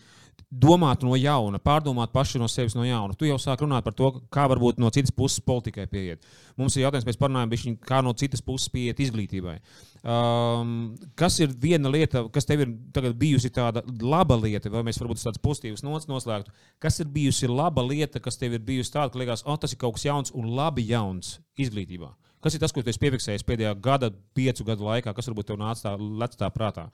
[0.53, 3.15] domāt no jauna, pārdomāt paši no sevis no jauna.
[3.17, 6.25] Tu jau sāk runāt par to, kā varbūt no citas puses politikai pieiet.
[6.59, 9.55] Mums ir jautājums, mēs parunājam, kā no citas puses pieiet izglītībai.
[10.03, 12.73] Um, kas ir viena lieta, kas tev ir
[13.17, 16.53] bijusi tāda laba lieta, vai mēs varbūt tādas pozitīvas nots noslēgtu?
[16.83, 19.81] Kas ir bijusi laba lieta, kas tev ir bijusi tāda, ka liekas, oh, tas ir
[19.81, 22.11] kaut kas jauns un labi jauns izglītībā?
[22.43, 25.61] Kas ir tas, ko tu esi piefiksējis pēdējā gada, piecu gadu laikā, kas varbūt tev
[25.61, 26.89] nāca tā, tā prātā?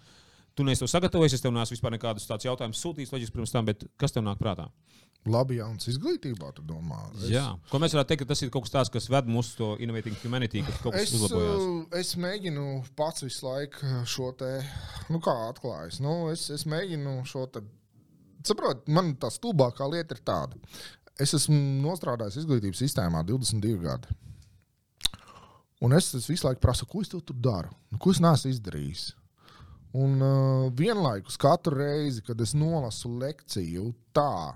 [0.57, 3.67] Tu neesi to sagatavojis, es tev neesmu vispār nekādus tādus jautājumus sūtījis, loģiski pirms tam,
[3.69, 4.69] bet kas tev nāk prātā?
[5.27, 7.01] Labi, jauns izglītībā, tu domā.
[7.17, 7.25] Es...
[7.33, 9.67] Jā, ko mēs varētu teikt, ka tas ir kaut kas tāds, kas ved mūsu to
[9.83, 11.65] innovatīvu humanity, kas kaut kas es, uzlabojās.
[11.65, 12.67] Uh, es mēģinu
[12.97, 14.53] pats visu laiku šo te,
[15.11, 17.65] nu kā atklājis, nu, es, es mēģinu šo te
[18.47, 20.59] saprot, man tā stulbākā lieta ir tāda.
[21.19, 24.15] Es esmu nostrādājis izglītības sistēmā 22 gadi.
[25.83, 29.09] Un es, es visu laiku prasu, ko es tur daru, nu, ko es neesmu izdarījis.
[29.97, 34.53] Un uh, vienlaikus katru reizi, kad es nolasu lekciju tā,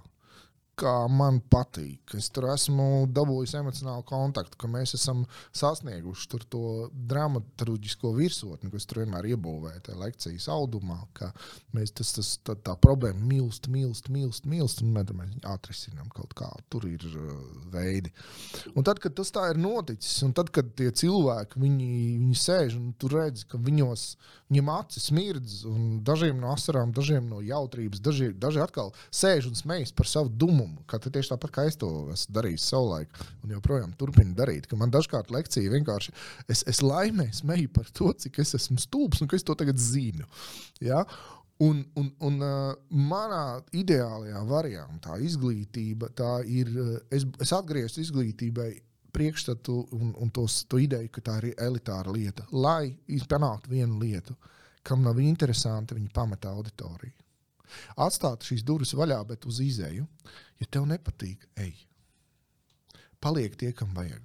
[0.80, 2.16] kā man patīk.
[2.18, 5.24] Es tur esmu dabūjis emocionālu kontaktu, ka mēs esam
[5.56, 11.00] sasnieguši to dramaturgisko virsotni, kas tur vienmēr iebūvēta tajā lekcijas audumā.
[11.76, 16.34] Mēs tas, tas, tā, tā problēma milst, milst, milst, milst un mēs viņu atrisinām kaut
[16.38, 16.50] kā.
[16.74, 17.34] Tur ir uh,
[17.74, 18.14] veidi.
[18.74, 21.92] Un tad, kad tas tā ir noticis, un tad, kad tie cilvēki viņi,
[22.24, 24.14] viņi sēž un tur redz, ka viņos
[24.54, 29.58] viņiem acis smirdz, un dažiem no asarām, dažiem no jautrības, daži, daži atkal sēž un
[29.58, 33.10] smejas par savu dumu lēmumu, kā tieši tāpat kā es to esmu darījis savulaik,
[33.44, 34.72] un joprojām turpinu darīt.
[34.76, 36.14] Man dažkārt lekcija vienkārši
[36.48, 39.78] es, es laimē smeju par to, cik es esmu stulbs un ka es to tagad
[39.78, 40.26] zinu.
[40.82, 41.04] Ja?
[41.60, 46.10] Un, un, un uh, manā ideālajā variantā izglītība
[46.46, 46.72] ir.
[46.74, 48.72] Uh, es, es atgriežos izglītībai
[49.14, 52.48] priekšstatu un, un tos, to ideju, ka tā ir elitāra lieta.
[52.52, 52.96] Lai
[53.30, 54.34] panāktu vienu lietu,
[54.84, 57.23] kam nav interesanti, viņi pameta auditoriju.
[58.06, 60.06] Atstāt šīs durvis vaļā, bet uz izēju.
[60.62, 61.74] Ja tev nepatīk, ej.
[63.24, 64.22] Paliek tie, kam vajag.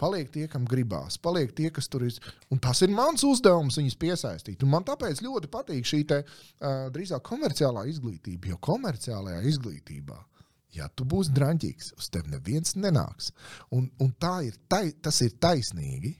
[0.00, 2.16] Paliek tie, kam gribās, paliek tie, kas tur ir.
[2.50, 4.62] Un tas ir mans uzdevums viņus piesaistīt.
[4.64, 10.16] Un man tāpēc ļoti patīk šī te, uh, drīzāk komerciālā izglītība, jo komerciālajā izglītībā
[10.74, 13.32] Ja tu būsi drāmīgs, uz tevi neviens nenāks.
[13.74, 14.12] Un, un
[14.46, 16.12] ir, tai, tas ir taisnīgi,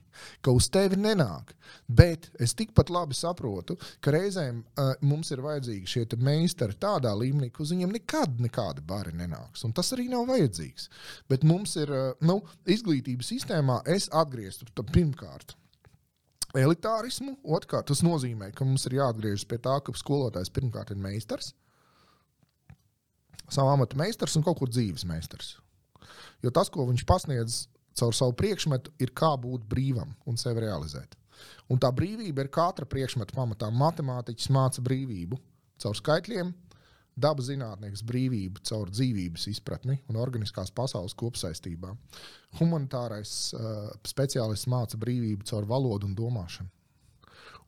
[0.43, 1.55] ka uz tevi nenāk.
[1.86, 7.52] Bet es tikpat labi saprotu, ka reizēm uh, mums ir vajadzīgi šie meistari tādā līmenī,
[7.55, 9.64] ka uz viņiem nekad nekādi bari nenāks.
[9.64, 10.90] Un tas arī nav vajadzīgs.
[11.31, 15.55] Bet mums ir uh, nu, izglītības sistēmā, es atgrieztu pirmkārt.
[16.59, 21.52] Elitārismu, otrkārt, tas nozīmē, ka mums ir jāatgriežas pie tā, ka skolotājs pirmkārt ir meistars,
[23.51, 25.56] savu amatu meistars un kaut kur dzīves meistars.
[26.44, 27.64] Jo tas, ko viņš pasniedz
[27.98, 31.16] caur savu priekšmetu, ir kā būt brīvam un sevi realizēt.
[31.72, 33.70] Un tā brīvība ir katra priekšmeta pamatā.
[33.72, 35.39] Matemātiķis māca brīvību
[35.81, 36.52] caur skaitļiem,
[37.20, 41.98] dabas zinātnieks brīvību caur dzīvības izpratni un organiskās pasaules kopsaistībām.
[42.60, 46.70] Humanitārais uh, speciālists māca brīvību caur valodu un domāšanu.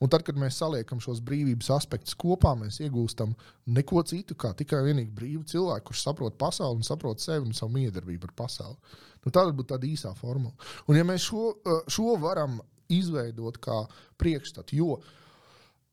[0.02, 3.36] Un tad, kad mēs saliekam šos brīvības aspektus kopā, mēs iegūstam
[3.70, 7.76] neko citu kā tikai vienīgi brīvu cilvēku, kurš saprot pasauli un saprot sevi un savu
[7.76, 8.98] miedarbību ar pasauli.
[9.22, 10.54] Nu, tā būtu tāda īsā formula.
[10.90, 12.58] Un ja mēs šo, eh, šo varam
[12.90, 13.84] izveidot kā
[14.18, 14.96] priekšstatu, jo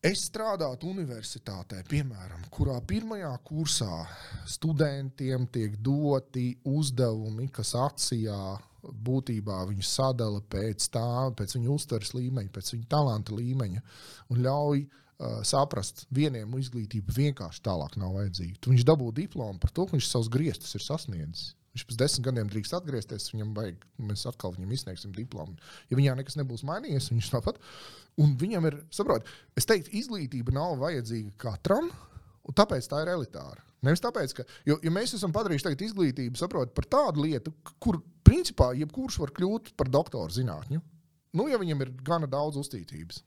[0.02, 4.06] es strādātu universitātē, piemēram, kurā pirmajā kursā
[4.48, 12.52] studentiem tiek doti uzdevumi, kas atsijā būtībā viņu sadala pēc tā, pēc viņu uztveres līmeņa,
[12.54, 13.82] pēc viņu talanta līmeņa
[14.32, 18.58] un ļauj uh, saprast, vieniem izglītība vienkārši tālāk nav vajadzīga.
[18.60, 21.54] Tu viņš dabū diplomu par to, ka viņš savus griestus ir sasniedzis.
[21.70, 25.54] Viņš pēc desmit gadiem drīkst atgriezties, viņam vajag, mēs atkal viņam izsniegsim diplomu.
[25.90, 27.60] Ja viņā nekas nebūs mainījies, viņš tāpat.
[28.20, 29.28] Un viņam ir, saprot,
[29.58, 31.92] es teiktu, izglītība nav vajadzīga katram,
[32.42, 33.62] un tāpēc tā ir elitāra.
[33.86, 38.72] Nevis tāpēc, ka jo, jo mēs esam padarījuši izglītību saprot, par tādu lietu, kur principā
[38.76, 40.82] jebkurš var kļūt par doktoru zinātņu.
[41.38, 43.22] Nu, ja viņam ir gana daudz uzticības.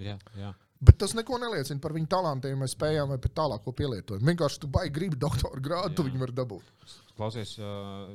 [0.00, 0.54] Jā, jā.
[0.80, 4.24] Bet tas neko neliecina par viņu talantiem, vai spējām, vai pat tālāko pielietojumu.
[4.30, 6.70] Vienkārši tu baigi gribi doktora grādu, tu viņu vari dabūt.
[7.18, 8.08] Klausies, uh,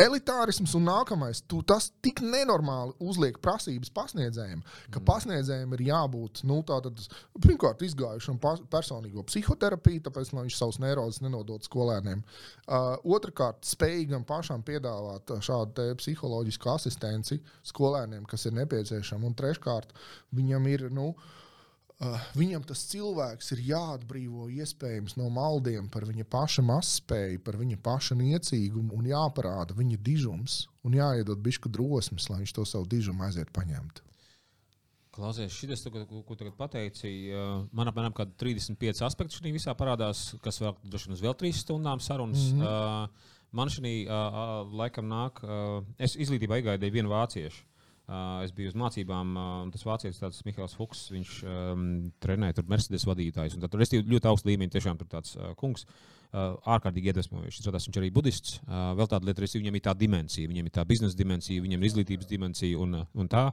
[0.00, 5.06] elitārisms un nākamais, tu tas tik nenormāli uzliek prasības pasniedzējiem, ka mm.
[5.08, 7.02] pasniedzējiem ir jābūt, nu, tātad,
[7.38, 8.40] pirmkārt, izgājušam
[8.72, 12.24] personīgo psihoterapiju, tāpēc, lai viņš savus neirozes nenodot skolēniem.
[12.62, 19.28] Uh, Otrakārt, spējīgam pašam piedāvāt šādu psiholoģisku asistenci skolēniem, kas ir nepieciešama.
[19.28, 19.94] Un treškārt,
[20.36, 21.41] viņam ir, nu, Uh,
[22.34, 28.16] viņam tas cilvēks ir jāatbrīvo iespējams no maldiem par viņa paša mazspēju, par viņa paša
[28.18, 33.52] niecīgumu un jāparāda viņa dižums un jāiedod bišku drosmes, lai viņš to savu dižumu aiziet
[33.54, 34.02] paņemt.
[35.12, 40.62] Klausies, šis, ko, ko, tagad pateici, uh, man apmēram 35 aspekti šajā visā parādās, kas
[40.62, 40.72] vēl
[41.20, 42.48] vēl 3 stundām sarunas.
[42.48, 43.26] Mm -hmm.
[43.52, 43.92] man šī
[44.72, 45.44] laikam nāk,
[45.98, 47.71] es izglītībā iegādēju vienu vāciešu.
[48.02, 51.84] Uh, es biju uz mācībām, uh, tas vācietis, tāds Mihāls Fuchs, viņš um,
[52.20, 53.54] trenēja tur Mercedes vadītājus.
[53.62, 57.62] Tur es ļoti augstu līmeni, tiešām tur tāds uh, kungs, uh, ārkārtīgi iedvesmojošs.
[57.70, 58.58] Viņš arī budists.
[58.66, 61.78] Uh, vēl tāda lieta, ka viņam ir tā dimensija, viņam ir tā biznesa dimensija, viņam
[61.78, 63.46] ir izglītības dimensija un, un tā.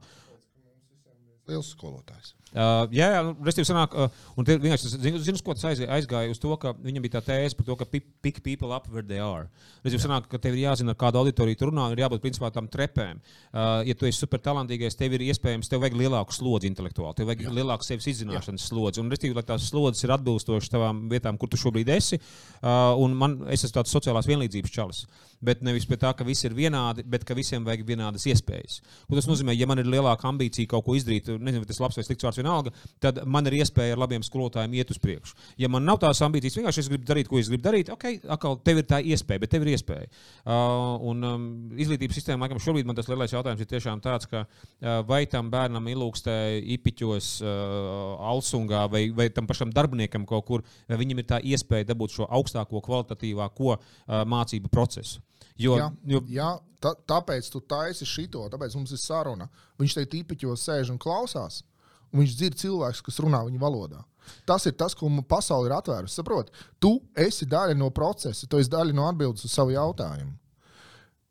[1.50, 2.34] Liels skolotājs.
[2.50, 6.32] Uh, jā, jā, nu, restīvi sanāk, uh, un tie vienkārši, zinu, ko tas aizgāja, aizgāja
[6.32, 9.22] uz to, ka viņam bija tā tēze par to, ka pick, people up where they
[9.22, 9.46] are.
[9.84, 12.66] Restīvi sanāk, ka tev ir jāzina, ar kādu auditoriju tu runā, ir jābūt, principā, tam
[12.66, 13.22] trepēm.
[13.52, 17.30] Uh, ja tu esi super talantīgais, tev ir iespējams, tev vajag lielāku slodzi intelektuāli, tev
[17.30, 17.54] vajag jā.
[17.60, 18.72] lielāku sevis izzināšanas jā.
[18.72, 22.98] slodzi, un restīvi, lai tās slodzes ir atbilstošas tavām vietām, kur tu šobrīd esi, uh,
[22.98, 25.06] un man, es esmu tāds sociālās vienlīdzības čalis
[25.44, 28.80] bet nevis pie tā, ka visi ir vienādi, bet ka visiem vajag vienādas iespējas.
[29.08, 31.96] Un tas nozīmē, ja man ir lielāka ambīcija kaut ko izdarīt, nezinu, tas ir labs
[31.96, 35.36] vai slikts vārds vienalga, tad man ir iespēja ar labiem skolotājiem iet uz priekšu.
[35.60, 38.06] Ja man nav tās ambīcijas, vienkārši es gribu darīt, ko es gribu darīt, ok,
[38.36, 40.10] atkal tev ir tā iespēja, bet tev ir iespēja.
[40.44, 41.48] Uh, un um,
[41.80, 45.48] izglītības sistēma, laikam, šobrīd man tas lielais jautājums ir tiešām tāds, ka uh, vai tam
[45.52, 46.36] bērnam ilūkstē
[46.76, 51.88] ipiķos, uh, alsungā vai, vai tam pašam darbiniekam kaut kur, vai viņam ir tā iespēja
[51.94, 53.82] dabūt šo augstāko kvalitatīvāko uh,
[54.28, 55.24] mācību procesu.
[55.58, 56.20] Jo, jā, jo...
[56.30, 56.50] jā
[56.82, 59.48] tā, tāpēc tu taisi šito, tāpēc mums ir saruna.
[59.80, 61.62] Viņš te tīpaņos sēž un klausās,
[62.10, 64.04] un viņš dzird cilvēkus, kas runā viņa valodā.
[64.46, 66.18] Tas ir tas, ko pasaule ir atvērusi.
[66.20, 66.52] Saproti,
[66.82, 70.36] tu esi daļa no procesa, tu esi daļa no atbildes uz savu jautājumu.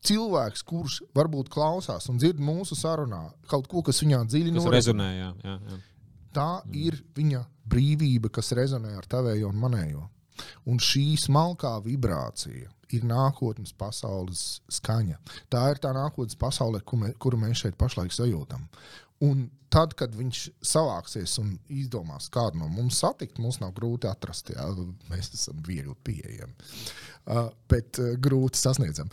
[0.06, 5.32] Cilvēks, kurš varbūt klausās un dzird mūsu sarunā kaut ko, kas viņā dziļi norezonē, jā,
[5.44, 5.80] jā,
[6.36, 6.78] tā mm.
[6.80, 10.06] ir viņa brīvība, kas rezonē ar tavējo un manējo.
[10.70, 15.20] Un šī smalkā vibrācija ir nākotnes pasaules skaņa.
[15.52, 18.66] Tā ir tā nākotnes pasaule, kuru mēs šeit pašlaik sajūtam.
[19.26, 24.52] Un tad, kad viņš savāksies un izdomās kādu no mums satikt, mums nav grūti atrast.
[24.56, 24.68] Jā,
[25.12, 26.56] mēs esam viegli pieejami.
[27.30, 29.12] Uh, bet uh, grūti sasniedzami.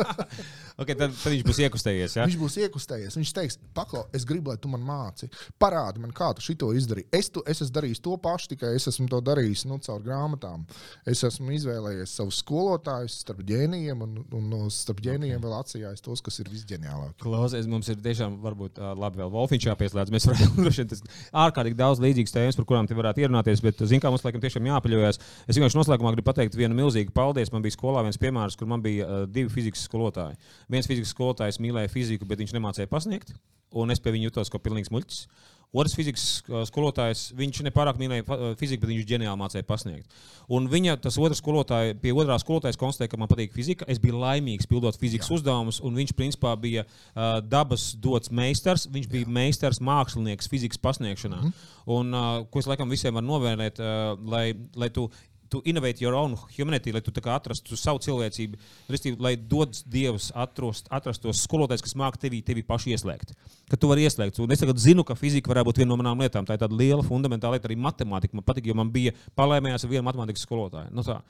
[0.80, 2.14] okay, tad, tad viņš būs iekustējies.
[2.16, 2.24] Ja?
[2.24, 3.18] Viņš būs iekustējies.
[3.18, 5.28] Viņš teiks, paklau, es gribu, lai tu man māci.
[5.60, 7.10] Parādi man, kā tu to izdarīji.
[7.12, 10.64] Es, tu, es esmu darījis to pašu, tikai es esmu to darījis nu, caur grāmatām.
[11.10, 15.44] Es esmu izvēlējies savus skolotājus starp ģēnijiem, un, un no starp ģēnijiem okay.
[15.44, 17.18] vēl atsījājis tos, kas ir visģeniālākie.
[17.26, 20.12] Klausies, mums ir tiešām varbūt uh, labi vēl Wolfiņš jāpieslēdz.
[20.14, 21.08] Mēs varam droši vien
[21.44, 24.68] ārkārtīgi daudz līdzīgas tēmas, par kurām te varētu ierunāties, bet, zin kā, mums laikam tiešām
[24.70, 25.20] jāpaļojas.
[25.46, 27.52] Es vienkārši noslēgumā gribu pateikt vienu milzīgu paldies.
[27.54, 30.38] Man bija skolā viens piemērs, kur man bija uh, divi fizikas skolotāji.
[30.72, 33.34] Viens fizikas skolotājs mīlēja fiziku, bet viņš nemācīja pasniegt,
[33.74, 35.26] un es pie viņa jutos kā pilnīgs muļķis.
[35.74, 36.24] Otrs fizikas
[36.68, 40.20] skolotājs, viņš nepārāk mīlēja fiziku, bet viņš ģeniāli mācīja pasniegt.
[40.54, 43.88] Un viņa, tas otrs skolotājs, pie otrā skolotājas konstatēja, ka man patīk fizika.
[43.90, 45.38] Es biju laimīgs pildot fizikas Jā.
[45.38, 48.86] uzdevumus, un viņš principā bija uh, dabas dots meistars.
[48.94, 49.34] Viņš bija Jā.
[49.40, 51.40] meistars, mākslinieks fizikas pasniegšanā.
[51.40, 51.70] Mm -hmm.
[51.96, 55.10] Un, uh, ko es laikam visiem varu novērtēt, uh, lai, lai tu
[55.48, 58.58] tu innovate your own humanity, lai tu atrastu savu cilvēcību,
[58.90, 63.34] restīvi, lai dodas Dievs atrast, atrast tos skolotājus, kas māca tevi, tevi pašu ieslēgt.
[63.70, 64.40] Ka tu vari ieslēgt.
[64.42, 66.46] Un es tagad zinu, ka fizika varētu būt viena no manām lietām.
[66.46, 68.36] Tā ir tāda liela fundamentāla lieta, arī matemātika.
[68.38, 70.92] Man patīk, jo man bija palēmējās ar vienu matemātikas skolotāju.
[70.94, 71.20] Nu, tā.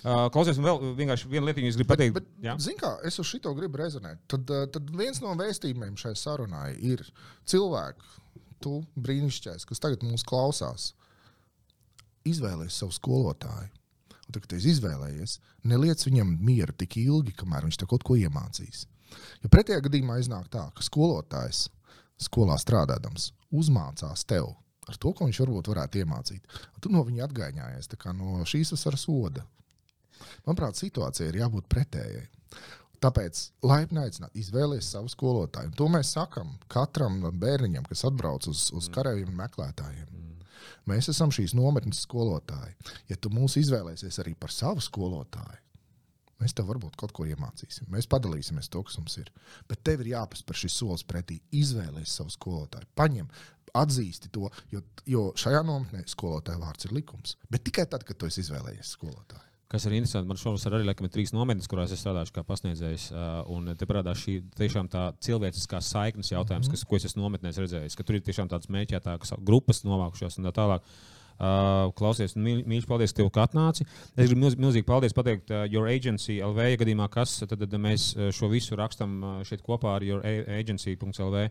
[0.00, 2.22] Uh, klausies, vēl vienkārši viena lieta, kas grib pateikt.
[2.62, 4.22] Zini, kā es uz šo gribu rezonēt.
[4.32, 7.04] Tad, tad viens no vēstījumiem šai sarunai ir
[7.50, 8.16] cilvēki,
[8.64, 10.94] tu brīnišķīgais, kas tagad mūs klausās
[12.28, 13.70] izvēlējies savu skolotāju.
[14.10, 18.86] Un tad, kad es izvēlējies, neliec viņam mieru tik ilgi, kamēr viņš kaut ko iemācīs.
[19.42, 21.66] Jo pretējā gadījumā iznāk tā, ka skolotājs
[22.20, 24.52] skolā strādādams uzmācās tev
[24.90, 26.58] ar to, ko viņš varbūt varētu iemācīt.
[26.82, 29.46] Tu no viņa atgaiņājies no šīs vasaras soda.
[30.46, 32.26] Manuprāt, situācija ir jābūt pretējai.
[33.00, 35.70] Tāpēc laipni aicināt, izvēlēties savu skolotāju.
[35.70, 40.19] Un to mēs sakām katram bērniņam, kas atbrauc uz, uz karavīru meklētājiem.
[40.88, 42.76] Mēs esam šīs nometnes skolotāji.
[43.10, 45.60] Ja tu mūs izvēlēsies arī par savu skolotāju,
[46.40, 47.90] mēs tev varbūt kaut ko iemācīsim.
[47.92, 49.28] Mēs padalīsimies to, kas mums ir.
[49.68, 51.40] Bet tev ir jāpaspēr šis solis pretī.
[51.56, 53.28] Izvēlēties savu skolotāju, paņem,
[53.76, 57.36] atzīsti to, jo, jo šajā nometnē skolotāja vārds ir likums.
[57.50, 59.49] Bet tikai tad, kad tu esi izvēlējies skolotāju.
[59.70, 63.04] Kas ir interesanti, man šovasar arī laikam, ir trīs nometnes, kurās es strādāju kā pasniedzējs.
[63.54, 66.80] Un te parādās šī tiešām tā cilvēciskā saiknes jautājums, mm -hmm.
[66.80, 67.96] kas, ko es esmu nometnēs redzējis.
[68.02, 70.82] Tur ir tiešām tādas mēķētākas grupas novākušās un tā tālāk.
[71.40, 73.86] Uh, klausies, mīļš, paldies, tev, ka atnāci.
[74.12, 78.10] Es gribu milz, milzīgi paldies pateikt uh, Your Agency LV gadījumā, kas tad, tad mēs
[78.36, 79.14] šo visu rakstam
[79.48, 81.46] šeit kopā ar Your Agency.lv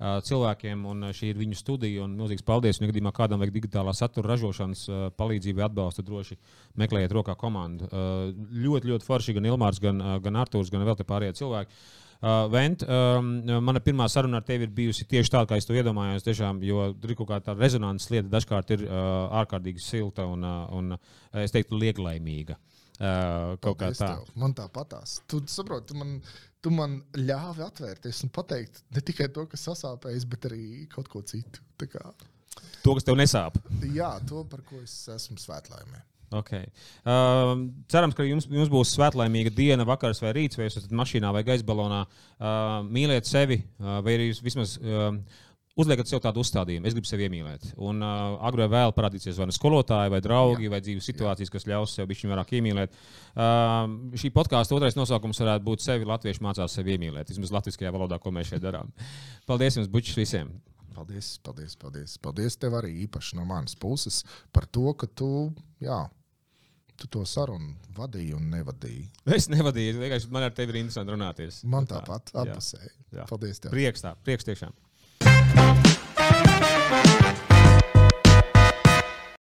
[0.00, 2.06] cilvēkiem, un šī ir viņu studija.
[2.10, 2.80] Milzīgs paldies.
[2.80, 4.86] Un, ja gadījumā kādam vajag digitālā satura ražošanas
[5.18, 6.38] palīdzību, atbalstu, droši
[6.80, 7.88] meklējiet rokā komandu.
[8.64, 11.84] Ļoti, ļoti forši gan Ilmārs, gan, gan Artūrs, gan vēl te pārējie cilvēki.
[12.24, 13.26] Uh, Vent, um,
[13.66, 16.24] mana pirmā saruna ar tevi ir bijusi tieši tāda, kā es to iedomājos.
[16.24, 16.86] Tiešām, jo
[17.28, 20.96] kā tāda rezonanses lieta, dažkārt ir uh, ārkārtīgi silta un, uh, un
[21.44, 22.56] es teiktu, lieglaimīga.
[22.94, 24.10] Uh, kaut Paldies kā tā.
[24.22, 24.40] Tev.
[24.40, 25.18] Man tā patās.
[25.28, 26.18] Tu saproti, tu man
[26.64, 31.20] tu man ļāvi atvērties un pateikt ne tikai to, kas sasāpējis, bet arī kaut ko
[31.26, 31.60] citu.
[32.84, 33.58] To, kas tev nesāp.
[33.92, 36.00] Jā, to, par ko es esmu svētlaimē.
[36.32, 36.66] Okay.
[37.04, 41.44] Uh, cerams, ka jums, jums būs svētlaimīga diena, vakars vai rīts, vai esat mašīnā vai
[41.46, 42.04] gaisa balonā.
[42.34, 45.12] Uh, mīliet sevi, uh, vai arī vismaz uh,
[45.78, 47.72] uzliekat sev tādu uzstādījumu, es gribu sevi iemīlēt.
[47.82, 50.74] Un uh, agrāk vai vēlāk parādīsies vai nu skolotāji, vai draugi, Jā.
[50.74, 53.00] vai dzīves situācijas, kas ļaus sev bišķiņu vairāk iemīlēt.
[53.34, 57.34] Uh, šī podkāstu otrais nosaukums varētu būt sevi latviešu mācās sevi iemīlēt.
[57.34, 58.94] Vismaz latviskajā valodā, ko mēs šeit darām.
[59.50, 60.54] Paldies jums, bučs, visiem!
[60.94, 62.18] Paldies, paldies, paldies.
[62.22, 64.22] Paldies tev arī īpaši no manas puses
[64.54, 65.50] par to, ka tu,
[65.82, 66.04] jā,
[67.00, 69.08] tu to sarunu vadīji un nevadīji.
[69.38, 71.62] Es nevadīju, vienkārši man ar tevi ir interesanti runāties.
[71.66, 72.94] Man tāpat, tā, abpusēji.
[73.30, 73.74] Paldies tev.
[73.74, 74.72] Prieks tā, prieks tiešām.